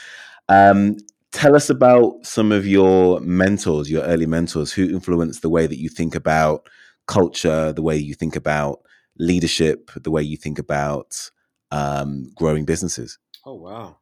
Um, 0.50 0.98
tell 1.32 1.56
us 1.56 1.70
about 1.70 2.26
some 2.26 2.52
of 2.52 2.68
your 2.68 3.22
mentors, 3.22 3.90
your 3.90 4.04
early 4.04 4.26
mentors, 4.26 4.74
who 4.74 4.90
influenced 4.90 5.42
the 5.42 5.50
way 5.50 5.68
that 5.68 5.80
you 5.80 5.88
think 5.88 6.16
about 6.16 6.68
culture, 7.08 7.72
the 7.72 7.82
way 7.82 7.96
you 7.96 8.14
think 8.14 8.36
about 8.36 8.82
leadership, 9.18 9.92
the 9.96 10.12
way 10.12 10.22
you 10.22 10.36
think 10.36 10.60
about 10.60 11.32
um, 11.72 12.32
growing 12.36 12.66
businesses. 12.66 13.18
Oh 13.46 13.56
wow! 13.56 13.98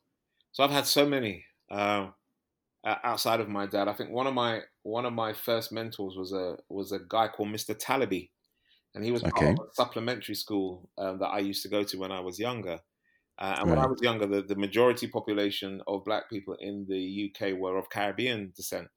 So 0.52 0.64
I've 0.64 0.72
had 0.72 0.86
so 0.86 1.08
many 1.08 1.46
uh, 1.72 2.08
outside 2.84 3.40
of 3.40 3.50
my 3.50 3.66
dad. 3.66 3.88
I 3.88 3.94
think 3.94 4.12
one 4.12 4.28
of 4.28 4.34
my 4.34 4.62
one 4.84 5.06
of 5.06 5.14
my 5.14 5.34
first 5.34 5.72
mentors 5.72 6.16
was 6.18 6.34
a 6.34 6.58
was 6.70 6.92
a 6.92 7.00
guy 7.08 7.28
called 7.28 7.50
Mr. 7.50 7.76
Talabi 7.76 8.30
and 8.96 9.04
he 9.04 9.12
was 9.12 9.24
okay. 9.24 9.32
part 9.32 9.60
of 9.60 9.66
a 9.66 9.74
supplementary 9.74 10.36
school 10.36 10.90
um, 10.98 11.20
that 11.20 11.28
I 11.28 11.40
used 11.40 11.64
to 11.64 11.70
go 11.70 11.84
to 11.84 11.98
when 11.98 12.12
I 12.12 12.20
was 12.20 12.40
younger. 12.40 12.80
Uh, 13.38 13.56
and 13.60 13.70
right. 13.70 13.78
when 13.78 13.86
I 13.86 13.88
was 13.88 14.02
younger, 14.02 14.26
the, 14.26 14.42
the 14.42 14.56
majority 14.56 15.08
population 15.08 15.82
of 15.88 16.04
black 16.04 16.30
people 16.30 16.56
in 16.60 16.86
the 16.90 17.32
UK 17.32 17.58
were 17.58 17.78
of 17.78 17.90
Caribbean 17.90 18.52
descent, 18.56 18.88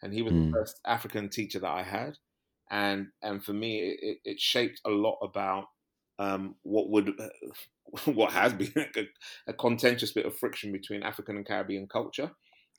and 0.00 0.14
he 0.14 0.22
was 0.22 0.32
mm. 0.32 0.46
the 0.46 0.52
first 0.52 0.80
African 0.86 1.28
teacher 1.28 1.58
that 1.58 1.70
I 1.70 1.82
had, 1.82 2.16
and 2.70 3.08
and 3.20 3.44
for 3.44 3.52
me, 3.52 3.94
it, 4.00 4.18
it 4.24 4.40
shaped 4.40 4.80
a 4.86 4.90
lot 4.90 5.18
about 5.22 5.66
um, 6.18 6.54
what 6.62 6.90
would 6.90 7.12
what 8.06 8.32
has 8.32 8.52
been 8.52 8.72
a, 8.76 9.06
a 9.48 9.52
contentious 9.52 10.12
bit 10.12 10.26
of 10.26 10.36
friction 10.36 10.72
between 10.72 11.02
African 11.02 11.36
and 11.36 11.46
Caribbean 11.46 11.86
culture. 11.86 12.30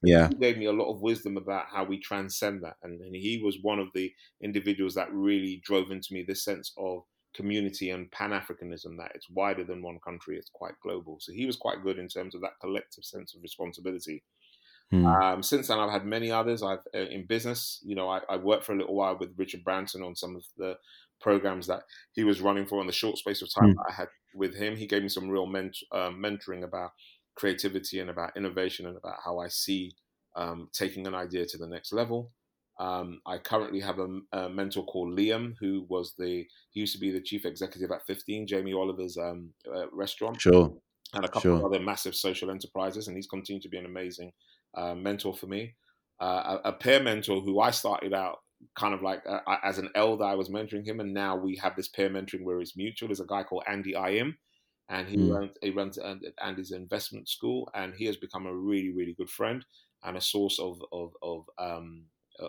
Yeah. 0.05 0.27
He 0.27 0.35
gave 0.35 0.57
me 0.57 0.65
a 0.65 0.73
lot 0.73 0.91
of 0.91 1.01
wisdom 1.01 1.37
about 1.37 1.67
how 1.71 1.85
we 1.85 1.97
transcend 1.97 2.61
that 2.63 2.75
and, 2.83 2.99
and, 2.99 3.15
he 3.15 3.41
was 3.41 3.59
one 3.61 3.79
of 3.79 3.87
the 3.95 4.11
individuals 4.41 4.95
that 4.95 5.07
really 5.13 5.61
drove 5.63 5.91
into 5.91 6.09
me 6.11 6.25
this 6.27 6.43
sense 6.43 6.73
of 6.77 7.03
community 7.33 7.89
and 7.89 8.11
pan-africanism 8.11 8.97
that 8.97 9.13
it's 9.15 9.29
wider 9.29 9.63
than 9.63 9.81
one 9.81 9.99
country 10.05 10.35
it's 10.35 10.49
quite 10.53 10.73
global. 10.83 11.17
So 11.21 11.31
he 11.31 11.45
was 11.45 11.55
quite 11.55 11.83
good 11.83 11.99
in 11.99 12.09
terms 12.09 12.35
of 12.35 12.41
that 12.41 12.59
collective 12.59 13.05
sense 13.05 13.33
of 13.33 13.41
responsibility 13.41 14.23
hmm. 14.91 15.05
um, 15.05 15.43
since 15.43 15.67
then 15.67 15.79
i've 15.79 15.91
had 15.91 16.05
many 16.05 16.31
others 16.31 16.63
i've 16.63 16.79
uh, 16.95 16.99
in 16.99 17.25
business 17.25 17.79
you 17.83 17.95
know 17.95 18.09
I, 18.09 18.21
I, 18.29 18.37
worked 18.37 18.65
for 18.65 18.73
a 18.73 18.77
little 18.77 18.95
while 18.95 19.17
with 19.17 19.37
richard 19.37 19.63
branson 19.63 20.03
on 20.03 20.15
some 20.15 20.35
of 20.35 20.43
the 20.57 20.75
programs 21.21 21.67
that 21.67 21.83
he 22.13 22.23
was 22.23 22.41
running 22.41 22.65
for 22.65 22.81
in 22.81 22.87
the 22.87 22.93
short 22.93 23.17
space 23.17 23.41
of 23.41 23.53
time 23.53 23.73
hmm. 23.73 23.79
i 23.87 23.93
had 23.93 24.07
with 24.35 24.55
him 24.55 24.75
he 24.75 24.87
gave 24.87 25.03
me 25.03 25.09
some 25.09 25.29
real 25.29 25.45
ment- 25.45 25.77
uh, 25.91 26.09
mentoring 26.09 26.63
about 26.63 26.91
creativity 27.35 27.99
and 27.99 28.09
about 28.09 28.35
innovation 28.37 28.85
and 28.85 28.97
about 28.97 29.17
how 29.23 29.39
I 29.39 29.47
see 29.47 29.93
um, 30.35 30.69
taking 30.73 31.07
an 31.07 31.15
idea 31.15 31.45
to 31.45 31.57
the 31.57 31.67
next 31.67 31.93
level. 31.93 32.31
Um, 32.79 33.21
I 33.25 33.37
currently 33.37 33.79
have 33.81 33.99
a, 33.99 34.19
a, 34.31 34.49
mentor 34.49 34.83
called 34.85 35.15
Liam, 35.15 35.53
who 35.59 35.85
was 35.89 36.15
the 36.17 36.45
he 36.71 36.79
used 36.79 36.93
to 36.93 36.99
be 36.99 37.11
the 37.11 37.21
chief 37.21 37.45
executive 37.45 37.91
at 37.91 38.05
15, 38.07 38.47
Jamie 38.47 38.73
Oliver's 38.73 39.15
um, 39.15 39.51
uh, 39.73 39.85
restaurant, 39.91 40.41
sure, 40.41 40.73
and 41.13 41.23
a 41.23 41.27
couple 41.27 41.41
sure. 41.41 41.57
of 41.57 41.65
other 41.65 41.79
massive 41.79 42.15
social 42.15 42.49
enterprises, 42.49 43.07
and 43.07 43.15
he's 43.15 43.27
continued 43.27 43.61
to 43.61 43.69
be 43.69 43.77
an 43.77 43.85
amazing 43.85 44.31
uh, 44.75 44.95
mentor 44.95 45.33
for 45.33 45.47
me. 45.47 45.75
Uh, 46.19 46.57
a, 46.63 46.69
a, 46.69 46.73
peer 46.73 47.01
mentor 47.01 47.41
who 47.41 47.59
I 47.59 47.71
started 47.71 48.13
out 48.13 48.39
kind 48.75 48.93
of 48.93 49.01
like 49.01 49.23
uh, 49.27 49.39
as 49.63 49.77
an 49.77 49.89
elder, 49.95 50.23
I 50.23 50.35
was 50.35 50.49
mentoring 50.49 50.85
him, 50.85 50.99
and 50.99 51.13
now 51.13 51.35
we 51.35 51.55
have 51.57 51.75
this 51.75 51.89
peer 51.89 52.09
mentoring 52.09 52.43
where 52.43 52.61
it's 52.61 52.77
mutual. 52.77 53.11
Is 53.11 53.19
a 53.19 53.25
guy 53.25 53.43
called 53.43 53.63
Andy 53.67 53.93
Ayim, 53.93 54.35
and 54.89 55.07
he 55.07 55.17
mm. 55.17 55.33
runs 55.33 55.51
he 55.61 55.69
runs 55.71 55.99
Andy's 56.41 56.71
investment 56.71 57.27
school, 57.27 57.69
and 57.73 57.93
he 57.93 58.05
has 58.05 58.17
become 58.17 58.45
a 58.45 58.55
really 58.55 58.93
really 58.93 59.15
good 59.17 59.29
friend 59.29 59.65
and 60.03 60.17
a 60.17 60.21
source 60.21 60.59
of 60.59 60.81
of 60.91 61.11
of 61.21 61.45
um, 61.57 62.05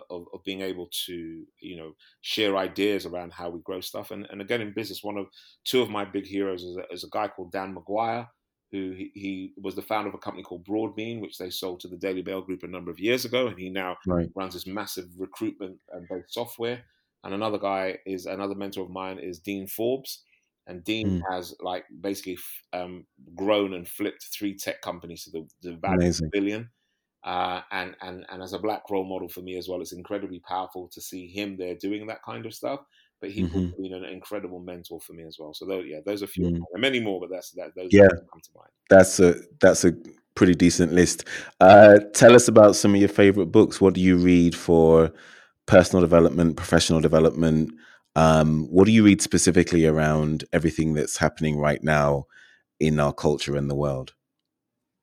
of, 0.09 0.25
of, 0.33 0.43
being 0.43 0.61
able 0.61 0.89
to 1.05 1.45
you 1.59 1.77
know 1.77 1.93
share 2.21 2.57
ideas 2.57 3.05
around 3.05 3.33
how 3.33 3.49
we 3.49 3.59
grow 3.61 3.81
stuff. 3.81 4.11
And, 4.11 4.27
and 4.29 4.41
again 4.41 4.61
in 4.61 4.73
business, 4.73 5.03
one 5.03 5.17
of 5.17 5.27
two 5.63 5.81
of 5.81 5.89
my 5.89 6.05
big 6.05 6.25
heroes 6.25 6.63
is 6.63 6.77
a, 6.77 6.83
is 6.91 7.03
a 7.03 7.09
guy 7.11 7.27
called 7.27 7.51
Dan 7.51 7.75
McGuire. 7.75 8.27
Who 8.75 8.91
he, 8.91 9.11
he, 9.13 9.53
was 9.55 9.75
the 9.75 9.81
founder 9.81 10.09
of 10.09 10.15
a 10.15 10.17
company 10.17 10.43
called 10.43 10.67
Broadbean, 10.67 11.21
which 11.21 11.37
they 11.37 11.49
sold 11.49 11.79
to 11.79 11.87
the 11.87 11.95
Daily 11.95 12.21
Mail 12.21 12.41
Group 12.41 12.63
a 12.63 12.67
number 12.67 12.91
of 12.91 12.99
years 12.99 13.23
ago, 13.23 13.47
and 13.47 13.57
he 13.57 13.69
now 13.69 13.95
right. 14.05 14.29
runs 14.35 14.53
this 14.53 14.67
massive 14.67 15.07
recruitment 15.17 15.77
and 15.91 16.05
based 16.09 16.33
software. 16.33 16.83
And 17.23 17.33
another 17.33 17.57
guy 17.57 17.97
is 18.05 18.25
another 18.25 18.53
mentor 18.53 18.83
of 18.83 18.89
mine 18.89 19.17
is 19.19 19.39
Dean 19.39 19.65
Forbes, 19.65 20.23
and 20.67 20.83
Dean 20.83 21.21
mm. 21.21 21.21
has 21.31 21.55
like 21.61 21.85
basically 22.01 22.37
um, 22.73 23.05
grown 23.33 23.73
and 23.73 23.87
flipped 23.87 24.27
three 24.37 24.55
tech 24.55 24.81
companies 24.81 25.23
to 25.23 25.31
the, 25.31 25.47
the 25.61 25.77
value 25.77 26.09
of 26.09 26.19
a 26.19 26.29
billion. 26.31 26.69
Uh, 27.23 27.61
and 27.71 27.95
and 28.01 28.25
and 28.29 28.43
as 28.43 28.53
a 28.53 28.59
black 28.59 28.83
role 28.91 29.05
model 29.05 29.29
for 29.29 29.41
me 29.41 29.57
as 29.57 29.69
well, 29.69 29.81
it's 29.81 29.93
incredibly 29.93 30.39
powerful 30.39 30.89
to 30.89 31.01
see 31.01 31.27
him 31.27 31.55
there 31.57 31.75
doing 31.75 32.05
that 32.07 32.21
kind 32.23 32.45
of 32.45 32.53
stuff. 32.53 32.81
But 33.21 33.31
he's 33.31 33.49
mm-hmm. 33.49 33.81
been 33.81 33.93
an 33.93 34.05
incredible 34.05 34.59
mentor 34.59 34.99
for 34.99 35.13
me 35.13 35.23
as 35.23 35.37
well. 35.39 35.53
So 35.53 35.65
those, 35.65 35.85
yeah, 35.87 35.99
those 36.05 36.21
are 36.21 36.25
a 36.25 36.27
few, 36.27 36.47
mm. 36.47 36.59
many 36.75 36.99
more, 36.99 37.19
but 37.19 37.29
that's 37.29 37.51
that. 37.51 37.71
Those 37.75 37.89
yeah, 37.91 38.07
come 38.07 38.41
to 38.41 38.49
mind. 38.55 38.69
That's 38.89 39.19
a 39.19 39.35
that's 39.61 39.85
a 39.85 39.93
pretty 40.35 40.53
decent 40.53 40.93
list. 40.93 41.25
Uh, 41.59 41.99
tell 42.13 42.35
us 42.35 42.47
about 42.47 42.75
some 42.75 42.93
of 42.93 42.99
your 42.99 43.09
favorite 43.09 43.47
books. 43.47 43.79
What 43.79 43.93
do 43.93 44.01
you 44.01 44.17
read 44.17 44.55
for 44.55 45.11
personal 45.65 46.01
development, 46.01 46.57
professional 46.57 46.99
development? 46.99 47.71
Um, 48.15 48.67
what 48.69 48.85
do 48.85 48.91
you 48.91 49.03
read 49.03 49.21
specifically 49.21 49.85
around 49.85 50.45
everything 50.53 50.93
that's 50.93 51.17
happening 51.17 51.57
right 51.57 51.83
now 51.83 52.25
in 52.79 52.99
our 52.99 53.13
culture 53.13 53.55
and 53.55 53.69
the 53.69 53.75
world? 53.75 54.13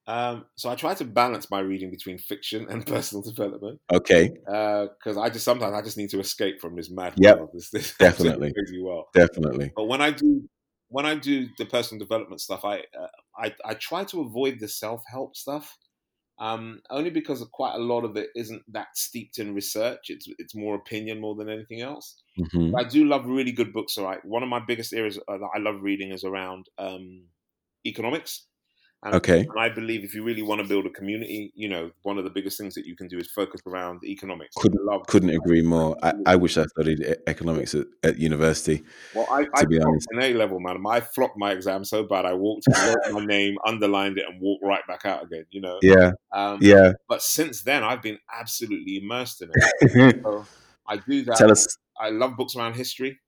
Um, 0.07 0.47
so 0.57 0.69
I 0.69 0.75
try 0.75 0.95
to 0.95 1.05
balance 1.05 1.51
my 1.51 1.61
reading 1.61 1.91
between 1.91 2.19
fiction 2.19 2.67
and 2.69 2.85
personal 2.87 3.23
development. 3.23 3.81
Okay. 3.93 4.31
Because 4.45 5.17
uh, 5.17 5.21
I 5.21 5.31
just 5.31 5.45
sometimes 5.45 5.75
I 5.75 5.83
just 5.83 5.97
need 5.97 6.11
to 6.11 6.21
escape 6.21 6.61
from 6.61 6.77
this 6.77 6.91
mad 6.91 7.15
yep. 7.17 7.39
world. 7.39 7.51
This, 7.55 7.71
this 7.71 7.95
definitely 7.97 8.53
crazy 8.53 8.83
world. 8.83 9.07
Definitely. 9.15 9.73
But 9.75 9.85
when 9.85 10.01
I 10.01 10.11
do 10.11 10.49
when 10.89 11.07
I 11.07 11.15
do 11.15 11.49
the 11.59 11.65
personal 11.65 11.99
development 11.99 12.41
stuff, 12.41 12.65
I 12.65 12.79
uh, 12.79 13.09
I, 13.37 13.55
I 13.65 13.75
try 13.75 14.05
to 14.05 14.21
avoid 14.21 14.59
the 14.61 14.69
self 14.69 15.03
help 15.11 15.37
stuff. 15.37 15.77
Um, 16.39 16.81
only 16.91 17.11
because 17.11 17.47
quite 17.53 17.77
a 17.77 17.79
lot 17.79 18.05
of 18.05 18.17
it 18.17 18.31
isn't 18.35 18.63
that 18.73 18.89
steeped 18.97 19.39
in 19.39 19.55
research. 19.55 20.07
It's 20.09 20.27
it's 20.39 20.57
more 20.57 20.75
opinion 20.75 21.21
more 21.21 21.37
than 21.37 21.49
anything 21.49 21.83
else. 21.83 22.21
Mm-hmm. 22.39 22.75
I 22.75 22.85
do 22.85 23.05
love 23.05 23.27
really 23.27 23.53
good 23.53 23.73
books. 23.73 23.97
All 23.97 24.05
right, 24.05 24.25
one 24.25 24.43
of 24.43 24.49
my 24.49 24.61
biggest 24.67 24.93
areas 24.93 25.19
uh, 25.29 25.39
that 25.39 25.51
I 25.55 25.61
love 25.61 25.83
reading 25.83 26.11
is 26.11 26.25
around 26.25 26.67
um, 26.79 27.27
economics. 27.87 28.47
And, 29.05 29.17
okay. 29.17 29.41
And 29.41 29.59
I 29.59 29.69
believe 29.69 30.05
if 30.05 30.15
you 30.15 30.23
really 30.23 30.43
want 30.43 30.61
to 30.61 30.67
build 30.67 30.87
a 30.87 30.91
community, 30.91 31.53
you 31.57 31.69
know, 31.69 31.91
one 32.03 32.19
of 32.19 32.25
the 32.25 32.31
biggest 32.31 32.57
things 32.57 32.75
that 32.75 32.87
you 32.87 32.95
can 32.95 33.09
do 33.09 33.19
is 33.19 33.29
focus 33.33 33.61
around 33.67 34.05
economics. 34.05 34.55
Couldn't, 34.57 34.85
love 34.85 35.07
couldn't 35.09 35.31
agree 35.31 35.63
more. 35.63 35.97
I, 36.05 36.15
I 36.25 36.37
wish 36.37 36.57
I 36.57 36.65
studied 36.67 37.05
economics 37.27 37.75
at, 37.75 37.87
at 38.05 38.19
university. 38.19 38.85
Well, 39.13 39.27
I, 39.29 39.45
to 39.45 39.51
I 39.57 39.65
be 39.65 39.81
honest, 39.81 40.07
an 40.13 40.23
A 40.23 40.35
level, 40.35 40.61
man. 40.61 40.85
I 40.89 41.01
flopped 41.01 41.37
my 41.37 41.51
exam 41.51 41.85
so 41.85 42.05
bad. 42.05 42.25
I 42.27 42.35
walked, 42.35 42.67
wrote 42.69 42.97
my 43.13 43.25
name, 43.25 43.57
underlined 43.67 44.19
it, 44.19 44.25
and 44.29 44.41
walked 44.41 44.65
right 44.65 44.87
back 44.87 45.05
out 45.05 45.25
again. 45.25 45.47
You 45.51 45.63
know. 45.63 45.79
Yeah. 45.83 46.13
Um, 46.33 46.59
yeah. 46.61 46.93
But 47.09 47.23
since 47.23 47.63
then, 47.63 47.83
I've 47.83 48.03
been 48.03 48.19
absolutely 48.33 48.99
immersed 48.99 49.43
in 49.43 49.51
it. 49.53 50.23
so 50.23 50.47
I 50.87 50.99
do 50.99 51.25
that. 51.25 51.39
Tell 51.39 51.51
us. 51.51 51.77
I 51.99 52.11
love 52.11 52.37
books 52.37 52.55
around 52.55 52.75
history. 52.75 53.19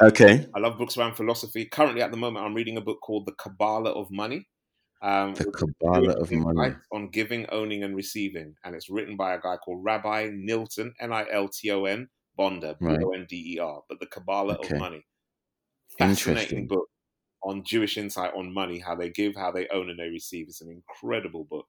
Okay. 0.00 0.46
I 0.54 0.58
love 0.60 0.78
books 0.78 0.96
around 0.96 1.14
philosophy. 1.14 1.66
Currently, 1.66 2.02
at 2.02 2.12
the 2.12 2.16
moment, 2.16 2.44
I'm 2.44 2.54
reading 2.54 2.76
a 2.76 2.80
book 2.80 3.00
called 3.00 3.26
The 3.26 3.32
Kabbalah 3.32 3.92
of 3.92 4.10
Money. 4.12 4.46
Um, 5.04 5.34
the 5.34 5.52
Kabbalah 5.52 6.14
of 6.14 6.32
Money. 6.32 6.74
On 6.90 7.08
giving, 7.10 7.46
owning, 7.50 7.84
and 7.84 7.94
receiving. 7.94 8.54
And 8.64 8.74
it's 8.74 8.88
written 8.88 9.16
by 9.16 9.34
a 9.34 9.38
guy 9.38 9.58
called 9.58 9.84
Rabbi 9.84 10.30
Nilton, 10.30 10.92
N 10.98 11.12
I 11.12 11.26
L 11.30 11.48
T 11.48 11.70
O 11.70 11.84
N, 11.84 12.08
Bonder, 12.36 12.74
B 12.80 12.86
O 12.86 13.10
N 13.10 13.26
D 13.28 13.54
E 13.54 13.58
R. 13.58 13.82
But 13.88 14.00
the 14.00 14.06
Kabbalah 14.06 14.54
okay. 14.54 14.74
of 14.74 14.80
Money. 14.80 15.04
Fascinating 15.98 16.66
book 16.66 16.88
on 17.42 17.62
Jewish 17.62 17.98
insight 17.98 18.32
on 18.34 18.52
money, 18.52 18.78
how 18.78 18.94
they 18.94 19.10
give, 19.10 19.36
how 19.36 19.52
they 19.52 19.68
own, 19.68 19.90
and 19.90 19.98
they 19.98 20.08
receive. 20.08 20.46
It's 20.48 20.62
an 20.62 20.70
incredible 20.70 21.44
book. 21.44 21.66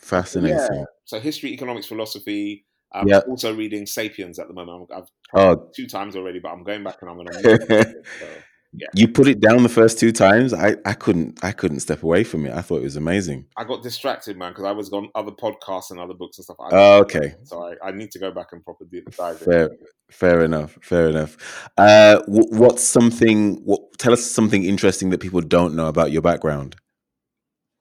Fascinating. 0.00 0.56
Yeah. 0.56 0.84
So, 1.04 1.20
history, 1.20 1.52
economics, 1.52 1.86
philosophy. 1.86 2.64
I'm 2.92 3.06
yep. 3.06 3.24
also 3.28 3.54
reading 3.54 3.86
*Sapiens* 3.86 4.38
at 4.38 4.48
the 4.48 4.54
moment. 4.54 4.90
I've 4.92 5.08
oh. 5.34 5.68
two 5.76 5.86
times 5.86 6.16
already, 6.16 6.40
but 6.40 6.48
I'm 6.48 6.64
going 6.64 6.82
back 6.82 6.96
and 7.02 7.10
I'm 7.10 7.16
going 7.16 7.28
to. 7.42 8.02
so. 8.18 8.26
Yeah. 8.72 8.86
You 8.94 9.08
put 9.08 9.26
it 9.26 9.40
down 9.40 9.64
the 9.64 9.68
first 9.68 9.98
two 9.98 10.12
times. 10.12 10.54
I, 10.54 10.76
I 10.84 10.92
couldn't 10.92 11.42
I 11.42 11.50
couldn't 11.50 11.80
step 11.80 12.04
away 12.04 12.22
from 12.22 12.46
it. 12.46 12.54
I 12.54 12.62
thought 12.62 12.76
it 12.76 12.84
was 12.84 12.96
amazing. 12.96 13.46
I 13.56 13.64
got 13.64 13.82
distracted, 13.82 14.36
man, 14.36 14.52
because 14.52 14.64
I 14.64 14.70
was 14.70 14.92
on 14.92 15.08
other 15.16 15.32
podcasts 15.32 15.90
and 15.90 15.98
other 15.98 16.14
books 16.14 16.38
and 16.38 16.44
stuff. 16.44 16.56
oh, 16.60 17.00
okay. 17.00 17.34
So 17.42 17.64
I, 17.64 17.88
I, 17.88 17.90
need 17.90 18.12
to 18.12 18.20
go 18.20 18.30
back 18.30 18.48
and 18.52 18.64
properly 18.64 19.02
dive 19.18 19.40
fair, 19.40 19.70
Fair 20.08 20.44
enough. 20.44 20.78
Fair 20.82 21.08
enough. 21.08 21.36
Uh, 21.76 22.20
what's 22.28 22.84
something? 22.84 23.56
What, 23.64 23.98
tell 23.98 24.12
us 24.12 24.24
something 24.24 24.64
interesting 24.64 25.10
that 25.10 25.20
people 25.20 25.40
don't 25.40 25.74
know 25.74 25.88
about 25.88 26.12
your 26.12 26.22
background. 26.22 26.76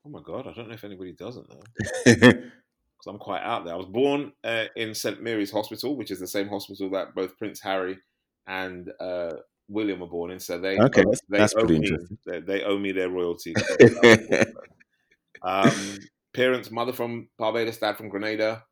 Oh 0.06 0.10
my 0.10 0.22
god, 0.24 0.48
I 0.48 0.54
don't 0.54 0.70
know 0.70 0.74
if 0.74 0.84
anybody 0.84 1.14
doesn't 1.14 1.48
know. 1.50 2.34
Because 3.00 3.14
I'm 3.14 3.20
quite 3.20 3.44
out 3.44 3.64
there. 3.64 3.74
I 3.74 3.78
was 3.78 3.86
born 3.86 4.34
uh, 4.44 4.66
in 4.76 4.94
St 4.94 5.24
Mary's 5.24 5.52
Hospital, 5.52 5.96
which 5.96 6.12
is 6.12 6.20
the 6.20 6.28
same 6.28 6.50
hospital 6.50 6.90
that 6.90 7.16
both 7.16 7.38
Prince 7.38 7.62
Harry 7.62 7.98
and 8.46 8.92
uh, 9.00 9.36
William 9.70 10.00
were 10.00 10.08
born 10.08 10.32
in, 10.32 10.40
so 10.40 10.60
they 10.60 10.78
okay, 10.80 11.04
that's, 11.04 11.22
they 11.30 11.38
that's 11.38 11.54
pretty 11.54 11.80
me, 11.80 11.88
interesting. 11.88 12.18
They, 12.26 12.40
they, 12.40 12.64
owe 12.64 12.78
me 12.78 12.92
their 12.92 13.10
royalty. 13.10 13.54
um, 15.44 16.00
parents, 16.34 16.72
mother 16.72 16.92
from 16.92 17.30
Barbados, 17.38 17.78
dad 17.78 17.96
from 17.96 18.10
Grenada. 18.10 18.64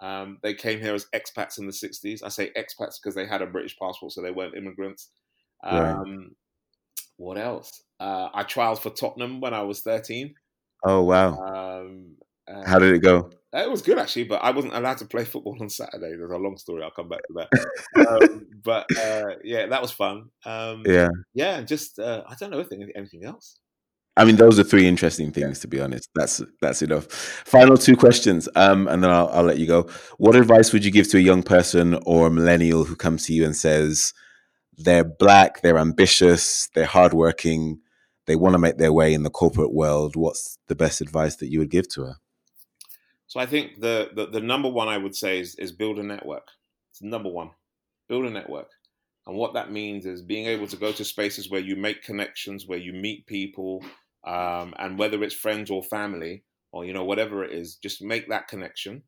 Um, 0.00 0.38
they 0.42 0.54
came 0.54 0.80
here 0.80 0.94
as 0.94 1.06
expats 1.14 1.58
in 1.58 1.66
the 1.66 1.72
'60s. 1.72 2.22
I 2.24 2.28
say 2.28 2.50
expats 2.56 2.96
because 3.02 3.14
they 3.14 3.26
had 3.26 3.42
a 3.42 3.46
British 3.46 3.76
passport, 3.76 4.12
so 4.12 4.22
they 4.22 4.30
weren't 4.30 4.56
immigrants. 4.56 5.10
Um, 5.62 5.80
right. 5.80 6.06
What 7.16 7.38
else? 7.38 7.82
Uh, 8.00 8.28
I 8.32 8.44
trialed 8.44 8.78
for 8.78 8.90
Tottenham 8.90 9.40
when 9.40 9.54
I 9.54 9.62
was 9.62 9.82
13. 9.82 10.34
Oh 10.84 11.02
wow! 11.02 11.38
Um, 11.38 12.16
How 12.66 12.78
did 12.78 12.94
it 12.94 13.00
go? 13.00 13.30
It 13.54 13.70
was 13.70 13.82
good 13.82 13.98
actually, 13.98 14.24
but 14.24 14.42
I 14.42 14.50
wasn't 14.50 14.74
allowed 14.74 14.98
to 14.98 15.04
play 15.04 15.24
football 15.24 15.56
on 15.60 15.68
Saturday. 15.68 16.16
There's 16.16 16.32
a 16.32 16.36
long 16.36 16.56
story. 16.56 16.82
I'll 16.82 16.90
come 16.90 17.08
back 17.08 17.20
to 17.28 17.34
that. 17.34 18.08
um, 18.08 18.46
but 18.64 18.86
uh, 18.98 19.36
yeah, 19.44 19.66
that 19.66 19.80
was 19.80 19.92
fun. 19.92 20.30
Um, 20.44 20.82
yeah, 20.84 21.08
yeah. 21.34 21.60
Just 21.62 22.00
uh, 22.00 22.24
I 22.26 22.34
don't 22.34 22.50
know 22.50 22.58
anything, 22.58 22.90
anything 22.96 23.24
else. 23.24 23.58
I 24.16 24.24
mean, 24.24 24.36
those 24.36 24.58
are 24.58 24.64
three 24.64 24.86
interesting 24.88 25.30
things 25.30 25.60
to 25.60 25.68
be 25.68 25.80
honest. 25.80 26.08
That's 26.16 26.42
that's 26.60 26.82
enough. 26.82 27.06
Final 27.06 27.76
two 27.76 27.96
questions, 27.96 28.48
um, 28.56 28.88
and 28.88 29.04
then 29.04 29.10
I'll, 29.10 29.28
I'll 29.28 29.44
let 29.44 29.58
you 29.58 29.66
go. 29.66 29.88
What 30.18 30.34
advice 30.34 30.72
would 30.72 30.84
you 30.84 30.90
give 30.90 31.08
to 31.10 31.18
a 31.18 31.20
young 31.20 31.44
person 31.44 31.98
or 32.06 32.26
a 32.26 32.30
millennial 32.30 32.84
who 32.84 32.96
comes 32.96 33.26
to 33.26 33.32
you 33.32 33.44
and 33.44 33.54
says 33.54 34.12
they're 34.76 35.04
black, 35.04 35.62
they're 35.62 35.78
ambitious, 35.78 36.68
they're 36.74 36.86
hardworking, 36.86 37.80
they 38.26 38.34
want 38.34 38.54
to 38.54 38.58
make 38.58 38.78
their 38.78 38.92
way 38.92 39.14
in 39.14 39.22
the 39.22 39.30
corporate 39.30 39.72
world? 39.72 40.16
What's 40.16 40.58
the 40.66 40.74
best 40.74 41.00
advice 41.00 41.36
that 41.36 41.48
you 41.48 41.60
would 41.60 41.70
give 41.70 41.88
to 41.90 42.02
her? 42.02 42.16
So 43.34 43.40
I 43.40 43.46
think 43.46 43.80
the, 43.80 44.10
the, 44.14 44.26
the 44.26 44.40
number 44.40 44.68
one 44.68 44.86
I 44.86 44.96
would 44.96 45.16
say 45.16 45.40
is, 45.40 45.56
is 45.56 45.72
build 45.72 45.98
a 45.98 46.04
network. 46.04 46.46
It's 46.92 47.02
number 47.02 47.28
one. 47.28 47.50
Build 48.08 48.26
a 48.26 48.30
network. 48.30 48.68
And 49.26 49.36
what 49.36 49.54
that 49.54 49.72
means 49.72 50.06
is 50.06 50.22
being 50.22 50.46
able 50.46 50.68
to 50.68 50.76
go 50.76 50.92
to 50.92 51.04
spaces 51.04 51.50
where 51.50 51.60
you 51.60 51.74
make 51.74 52.04
connections, 52.04 52.68
where 52.68 52.78
you 52.78 52.92
meet 52.92 53.26
people, 53.26 53.84
um, 54.24 54.72
and 54.78 55.00
whether 55.00 55.20
it's 55.24 55.34
friends 55.34 55.68
or 55.68 55.82
family 55.82 56.44
or 56.70 56.84
you 56.84 56.92
know 56.92 57.02
whatever 57.02 57.42
it 57.42 57.50
is, 57.50 57.74
just 57.74 58.02
make 58.02 58.28
that 58.28 58.46
connection. 58.46 59.02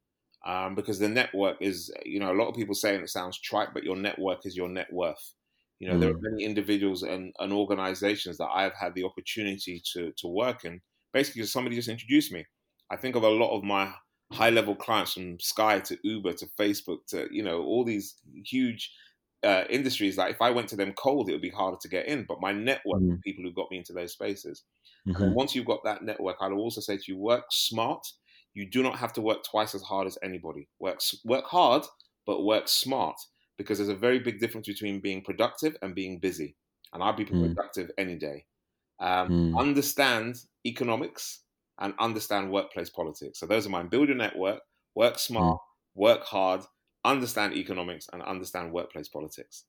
Um, 0.44 0.74
because 0.74 0.98
the 0.98 1.08
network 1.08 1.58
is, 1.60 1.92
you 2.04 2.18
know, 2.18 2.32
a 2.32 2.34
lot 2.34 2.48
of 2.48 2.56
people 2.56 2.74
say, 2.74 2.96
and 2.96 3.04
it 3.04 3.10
sounds 3.10 3.40
trite, 3.40 3.68
but 3.74 3.84
your 3.84 3.96
network 3.96 4.40
is 4.44 4.56
your 4.56 4.68
net 4.68 4.92
worth. 4.92 5.34
You 5.78 5.88
know, 5.88 5.94
mm. 5.94 6.00
there 6.00 6.10
are 6.10 6.14
mm. 6.14 6.22
many 6.22 6.42
individuals 6.42 7.04
and, 7.04 7.32
and 7.38 7.52
organizations 7.52 8.38
that 8.38 8.48
I've 8.52 8.74
had 8.74 8.96
the 8.96 9.04
opportunity 9.04 9.80
to 9.92 10.10
to 10.16 10.26
work 10.26 10.64
in. 10.64 10.80
Basically, 11.12 11.44
somebody 11.44 11.76
just 11.76 11.88
introduced 11.88 12.32
me. 12.32 12.44
I 12.90 12.96
think 12.96 13.14
of 13.14 13.22
a 13.22 13.28
lot 13.28 13.56
of 13.56 13.62
my 13.62 13.92
high 14.32 14.50
level 14.50 14.74
clients 14.74 15.12
from 15.12 15.38
Sky 15.38 15.80
to 15.80 15.98
Uber 16.02 16.32
to 16.34 16.46
Facebook 16.58 17.06
to 17.08 17.28
you 17.30 17.42
know 17.42 17.62
all 17.62 17.84
these 17.84 18.14
huge 18.44 18.92
uh, 19.44 19.64
industries 19.70 20.16
that 20.16 20.30
if 20.30 20.42
I 20.42 20.50
went 20.50 20.68
to 20.70 20.76
them 20.76 20.92
cold, 20.94 21.28
it 21.28 21.32
would 21.32 21.42
be 21.42 21.50
harder 21.50 21.76
to 21.80 21.88
get 21.88 22.06
in. 22.06 22.24
But 22.28 22.40
my 22.40 22.52
network 22.52 23.00
mm-hmm. 23.00 23.12
of 23.12 23.20
people 23.22 23.44
who 23.44 23.52
got 23.52 23.70
me 23.70 23.78
into 23.78 23.92
those 23.92 24.12
spaces. 24.12 24.64
Mm-hmm. 25.06 25.34
Once 25.34 25.54
you've 25.54 25.66
got 25.66 25.84
that 25.84 26.02
network, 26.02 26.36
I'll 26.40 26.52
also 26.54 26.80
say 26.80 26.96
to 26.96 27.02
you, 27.06 27.16
work 27.16 27.44
smart. 27.50 28.04
You 28.54 28.68
do 28.68 28.82
not 28.82 28.98
have 28.98 29.12
to 29.14 29.20
work 29.20 29.44
twice 29.44 29.74
as 29.74 29.82
hard 29.82 30.06
as 30.06 30.18
anybody. 30.22 30.68
Work 30.80 31.00
work 31.24 31.44
hard, 31.44 31.84
but 32.26 32.44
work 32.44 32.68
smart 32.68 33.16
because 33.58 33.78
there's 33.78 33.88
a 33.88 33.94
very 33.94 34.18
big 34.18 34.40
difference 34.40 34.66
between 34.66 35.00
being 35.00 35.22
productive 35.22 35.76
and 35.82 35.94
being 35.94 36.18
busy. 36.18 36.56
And 36.92 37.02
I'll 37.02 37.12
be 37.12 37.24
mm. 37.24 37.54
productive 37.54 37.90
any 37.98 38.16
day. 38.16 38.46
Um, 38.98 39.28
mm. 39.28 39.58
Understand 39.58 40.36
economics 40.64 41.42
and 41.78 41.94
understand 41.98 42.50
workplace 42.50 42.90
politics. 42.90 43.40
So 43.40 43.46
those 43.46 43.66
are 43.66 43.70
mine. 43.70 43.88
Build 43.88 44.08
your 44.08 44.16
network, 44.16 44.60
work 44.94 45.14
hmm. 45.14 45.18
smart, 45.18 45.56
mm. 45.56 45.58
work 45.94 46.24
hard, 46.24 46.62
understand 47.04 47.54
economics, 47.54 48.08
and 48.12 48.22
understand 48.22 48.72
workplace 48.72 49.08
politics. 49.08 49.64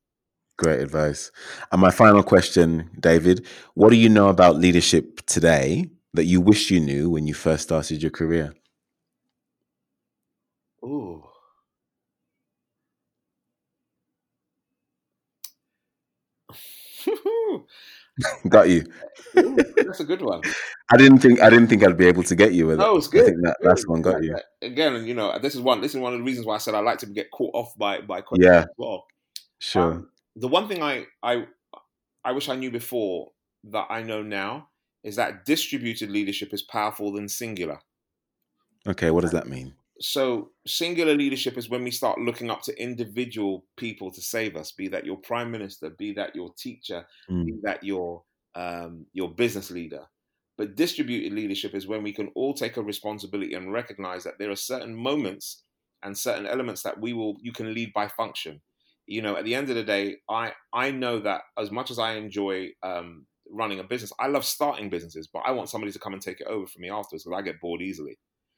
Great 0.57 0.79
advice. 0.79 1.31
And 1.71 1.79
my 1.79 1.91
final 1.91 2.23
question, 2.23 2.89
David, 2.99 3.45
what 3.75 3.89
do 3.91 3.95
you 3.95 4.09
know 4.09 4.29
about 4.29 4.55
leadership 4.55 5.21
today 5.27 5.91
that 6.15 6.25
you 6.25 6.41
wish 6.41 6.71
you 6.71 6.79
knew 6.79 7.11
when 7.11 7.27
you 7.27 7.35
first 7.35 7.63
started 7.63 8.01
your 8.01 8.11
career? 8.11 8.53
Ooh. 10.83 11.23
Got 18.49 18.69
you. 18.69 18.85
Ooh, 19.37 19.57
that's 19.77 19.99
a 19.99 20.03
good 20.03 20.21
one. 20.21 20.41
I 20.91 20.97
didn't 20.97 21.19
think 21.19 21.41
I 21.41 21.49
didn't 21.49 21.67
think 21.67 21.83
I'd 21.83 21.97
be 21.97 22.07
able 22.07 22.23
to 22.23 22.35
get 22.35 22.53
you 22.53 22.67
with 22.67 22.79
it. 22.79 22.83
Oh, 22.83 22.97
it's 22.97 23.07
good. 23.07 23.23
I 23.23 23.25
think 23.25 23.41
that 23.43 23.57
good. 23.61 23.67
last 23.67 23.87
one 23.87 24.01
got 24.01 24.23
you. 24.23 24.35
Again, 24.61 25.05
you 25.05 25.13
know, 25.13 25.37
this 25.39 25.53
is 25.53 25.61
one. 25.61 25.81
This 25.81 25.93
is 25.93 25.99
one 25.99 26.13
of 26.13 26.19
the 26.19 26.23
reasons 26.23 26.45
why 26.45 26.55
I 26.55 26.57
said 26.57 26.73
I 26.73 26.79
like 26.79 26.97
to 26.99 27.05
get 27.05 27.29
caught 27.31 27.51
off 27.53 27.77
by 27.77 28.01
by 28.01 28.21
questions 28.21 28.45
yeah. 28.45 28.61
as 28.61 28.67
well. 28.77 29.05
Sure. 29.59 29.93
Um, 29.93 30.09
the 30.35 30.47
one 30.47 30.67
thing 30.67 30.81
I 30.81 31.05
I 31.21 31.45
I 32.23 32.31
wish 32.31 32.49
I 32.49 32.55
knew 32.55 32.71
before 32.71 33.31
that 33.65 33.87
I 33.89 34.01
know 34.01 34.23
now 34.23 34.69
is 35.03 35.15
that 35.17 35.45
distributed 35.45 36.09
leadership 36.09 36.53
is 36.53 36.61
powerful 36.61 37.11
than 37.11 37.29
singular. 37.29 37.79
Okay, 38.87 39.11
what 39.11 39.21
does 39.21 39.31
that 39.31 39.47
mean? 39.47 39.75
So, 39.99 40.51
singular 40.65 41.15
leadership 41.15 41.57
is 41.57 41.69
when 41.69 41.83
we 41.83 41.91
start 41.91 42.19
looking 42.19 42.51
up 42.51 42.61
to 42.63 42.81
individual 42.81 43.65
people 43.77 44.11
to 44.11 44.21
save 44.21 44.55
us, 44.55 44.71
be 44.71 44.87
that 44.89 45.05
your 45.05 45.17
prime 45.17 45.51
minister, 45.51 45.89
be 45.89 46.13
that 46.13 46.35
your 46.35 46.51
teacher, 46.57 47.05
mm. 47.29 47.45
be 47.45 47.53
that 47.63 47.83
your 47.83 48.23
um, 48.55 49.05
your 49.13 49.33
business 49.33 49.71
leader. 49.71 50.05
But 50.57 50.75
distributed 50.75 51.33
leadership 51.33 51.75
is 51.75 51.87
when 51.87 52.03
we 52.03 52.13
can 52.13 52.29
all 52.35 52.53
take 52.53 52.77
a 52.77 52.81
responsibility 52.81 53.53
and 53.53 53.71
recognize 53.71 54.23
that 54.23 54.39
there 54.39 54.49
are 54.49 54.55
certain 54.55 54.95
moments 54.95 55.63
and 56.03 56.17
certain 56.17 56.47
elements 56.47 56.83
that 56.83 56.99
we 56.99 57.13
will 57.13 57.35
you 57.41 57.51
can 57.51 57.73
lead 57.73 57.93
by 57.93 58.07
function. 58.07 58.61
You 59.05 59.21
know, 59.21 59.37
at 59.37 59.45
the 59.45 59.55
end 59.55 59.69
of 59.69 59.75
the 59.75 59.83
day, 59.83 60.17
I 60.29 60.53
I 60.73 60.91
know 60.91 61.19
that 61.19 61.41
as 61.57 61.71
much 61.71 61.91
as 61.91 61.99
I 61.99 62.13
enjoy 62.13 62.69
um, 62.83 63.25
running 63.49 63.79
a 63.79 63.83
business, 63.83 64.11
I 64.19 64.27
love 64.27 64.45
starting 64.45 64.89
businesses, 64.89 65.27
but 65.31 65.43
I 65.45 65.51
want 65.51 65.69
somebody 65.69 65.91
to 65.91 65.99
come 65.99 66.13
and 66.13 66.21
take 66.21 66.41
it 66.41 66.47
over 66.47 66.67
for 66.67 66.79
me 66.79 66.89
afterwards 66.89 67.23
because 67.23 67.37
I 67.37 67.41
get 67.41 67.61
bored 67.61 67.81
easily. 67.81 68.17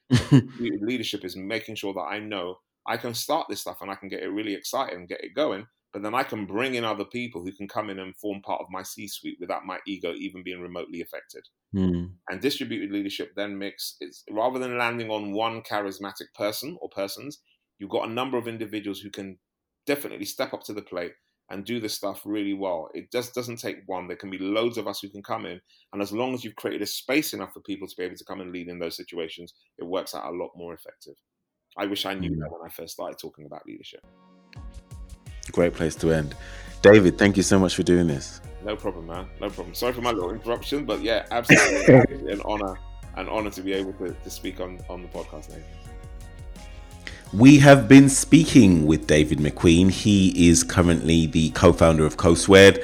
leadership 0.60 1.24
is 1.24 1.36
making 1.36 1.76
sure 1.76 1.94
that 1.94 2.02
I 2.02 2.20
know 2.20 2.58
I 2.86 2.98
can 2.98 3.14
start 3.14 3.48
this 3.50 3.62
stuff 3.62 3.78
and 3.82 3.92
I 3.92 3.96
can 3.96 4.10
get 4.10 4.24
it 4.24 4.30
really 4.30 4.54
excited 4.54 4.98
and 4.98 5.08
get 5.08 5.24
it 5.24 5.36
going, 5.36 5.68
but 5.94 6.04
then 6.04 6.16
I 6.16 6.24
can 6.24 6.46
bring 6.46 6.76
in 6.76 6.84
other 6.84 7.06
people 7.06 7.44
who 7.44 7.52
can 7.52 7.68
come 7.68 7.90
in 7.90 8.00
and 8.00 8.16
form 8.16 8.42
part 8.42 8.62
of 8.62 8.68
my 8.70 8.84
C 8.84 9.08
suite 9.08 9.38
without 9.40 9.66
my 9.66 9.80
ego 9.88 10.14
even 10.14 10.44
being 10.44 10.62
remotely 10.62 11.02
affected. 11.02 11.44
Mm. 11.76 12.12
And 12.30 12.42
distributed 12.42 12.92
leadership 12.92 13.32
then 13.36 13.58
makes 13.58 13.96
it's 14.00 14.24
rather 14.32 14.60
than 14.60 14.78
landing 14.78 15.10
on 15.10 15.34
one 15.34 15.62
charismatic 15.62 16.34
person 16.36 16.78
or 16.82 16.90
persons, 16.90 17.40
you've 17.78 17.90
got 17.90 18.08
a 18.08 18.12
number 18.12 18.38
of 18.38 18.48
individuals 18.48 19.00
who 19.00 19.10
can 19.10 19.38
definitely 19.86 20.26
step 20.26 20.54
up 20.54 20.64
to 20.64 20.74
the 20.74 20.82
plate 20.82 21.14
and 21.50 21.66
do 21.66 21.80
this 21.80 21.96
stuff 21.96 22.22
really 22.26 22.54
well. 22.54 22.90
It 22.94 23.12
just 23.12 23.34
doesn't 23.34 23.58
take 23.58 23.78
one. 23.88 24.08
There 24.08 24.18
can 24.18 24.30
be 24.30 24.38
loads 24.38 24.78
of 24.78 24.88
us 24.88 25.00
who 25.02 25.10
can 25.10 25.24
come 25.24 25.46
in. 25.46 25.60
And 25.94 26.02
as 26.02 26.12
long 26.12 26.34
as 26.34 26.44
you've 26.44 26.56
created 26.56 26.82
a 26.82 26.86
space 26.86 27.34
enough 27.34 27.54
for 27.54 27.62
people 27.62 27.88
to 27.88 27.96
be 27.98 28.04
able 28.04 28.16
to 28.16 28.26
come 28.26 28.42
and 28.42 28.52
lead 28.52 28.68
in 28.68 28.80
those 28.80 28.96
situations, 28.96 29.54
it 29.78 29.84
works 29.86 30.14
out 30.14 30.32
a 30.32 30.36
lot 30.36 30.52
more 30.56 30.74
effective. 30.74 31.16
I 31.78 31.86
wish 31.86 32.06
I 32.06 32.14
knew 32.14 32.32
mm. 32.32 32.40
that 32.40 32.52
when 32.52 32.62
I 32.66 32.70
first 32.70 32.94
started 32.94 33.18
talking 33.18 33.46
about 33.46 33.66
leadership. 33.66 34.06
Great 35.52 35.74
place 35.74 35.96
to 35.96 36.12
end. 36.12 36.36
David, 36.82 37.18
thank 37.18 37.36
you 37.36 37.44
so 37.44 37.60
much 37.60 37.76
for 37.76 37.84
doing 37.84 38.08
this. 38.08 38.42
No 38.64 38.76
problem, 38.76 39.08
man. 39.08 39.28
No 39.42 39.50
problem. 39.50 39.74
Sorry 39.74 39.94
for 39.94 40.02
my 40.02 40.12
little 40.12 40.32
interruption, 40.32 40.86
but 40.86 41.02
yeah, 41.02 41.26
absolutely 41.32 41.94
an 42.32 42.42
honor, 42.46 42.78
an 43.16 43.28
honor 43.28 43.50
to 43.52 43.62
be 43.62 43.74
able 43.74 43.94
to, 43.94 44.14
to 44.14 44.30
speak 44.30 44.60
on, 44.60 44.80
on 44.90 45.02
the 45.02 45.08
podcast, 45.08 45.50
Nathan. 45.50 45.79
We 47.34 47.60
have 47.60 47.88
been 47.88 48.10
speaking 48.10 48.88
with 48.88 49.06
David 49.06 49.38
McQueen. 49.38 49.92
He 49.92 50.50
is 50.50 50.64
currently 50.64 51.28
the 51.28 51.52
co 51.52 51.72
founder 51.72 52.04
of 52.04 52.18
CoSquared. 52.18 52.84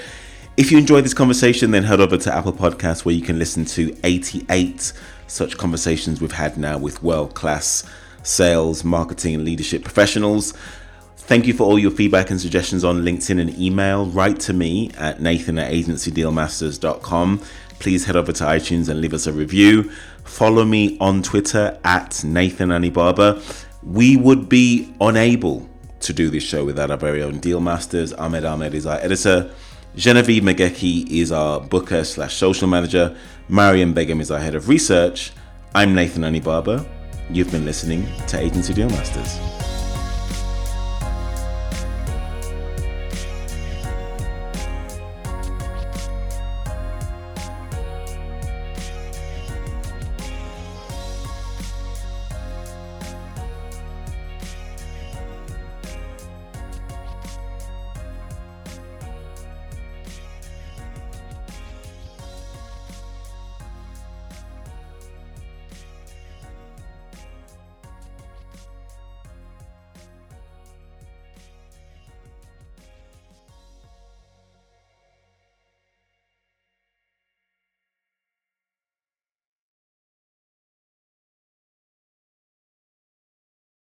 If 0.55 0.71
you 0.71 0.77
enjoyed 0.77 1.03
this 1.03 1.15
conversation, 1.15 1.71
then 1.71 1.83
head 1.83 1.99
over 1.99 2.15
to 2.15 2.31
Apple 2.33 2.53
Podcasts 2.53 3.03
where 3.03 3.15
you 3.15 3.23
can 3.23 3.39
listen 3.39 3.65
to 3.65 3.97
88 4.03 4.93
such 5.25 5.57
conversations 5.57 6.21
we've 6.21 6.31
had 6.31 6.59
now 6.59 6.77
with 6.77 7.01
world 7.01 7.33
class 7.33 7.83
sales, 8.21 8.83
marketing, 8.83 9.33
and 9.33 9.45
leadership 9.45 9.83
professionals. 9.83 10.53
Thank 11.17 11.47
you 11.47 11.55
for 11.55 11.63
all 11.63 11.79
your 11.79 11.89
feedback 11.89 12.29
and 12.29 12.39
suggestions 12.39 12.83
on 12.83 13.01
LinkedIn 13.01 13.41
and 13.41 13.57
email. 13.57 14.05
Write 14.05 14.39
to 14.41 14.53
me 14.53 14.91
at 14.95 15.19
nathan 15.19 15.57
at 15.57 15.73
agencydealmasters.com. 15.73 17.41
Please 17.79 18.05
head 18.05 18.15
over 18.15 18.31
to 18.31 18.43
iTunes 18.43 18.89
and 18.89 19.01
leave 19.01 19.15
us 19.15 19.25
a 19.25 19.33
review. 19.33 19.91
Follow 20.23 20.65
me 20.65 20.99
on 21.01 21.23
Twitter 21.23 21.79
at 21.83 22.23
Nathan 22.23 22.69
Anibaba 22.69 23.41
we 23.85 24.17
would 24.17 24.49
be 24.49 24.91
unable 24.99 25.69
to 25.99 26.11
do 26.13 26.29
this 26.29 26.43
show 26.43 26.65
without 26.65 26.91
our 26.91 26.97
very 26.97 27.21
own 27.21 27.39
deal 27.39 27.59
masters. 27.59 28.13
Ahmed 28.13 28.43
Ahmed 28.43 28.73
is 28.73 28.85
our 28.85 28.97
editor. 28.97 29.53
Genevieve 29.95 30.43
Mageki 30.43 31.09
is 31.09 31.31
our 31.31 31.61
booker 31.61 32.03
slash 32.03 32.35
social 32.35 32.67
manager. 32.67 33.15
Mariam 33.47 33.93
Begum 33.93 34.19
is 34.19 34.31
our 34.31 34.39
head 34.39 34.55
of 34.55 34.67
research. 34.67 35.31
I'm 35.73 35.93
Nathan 35.93 36.23
Anibaba. 36.23 36.85
You've 37.29 37.51
been 37.51 37.65
listening 37.65 38.07
to 38.27 38.39
Agency 38.39 38.73
Deal 38.73 38.89
Masters. 38.89 39.74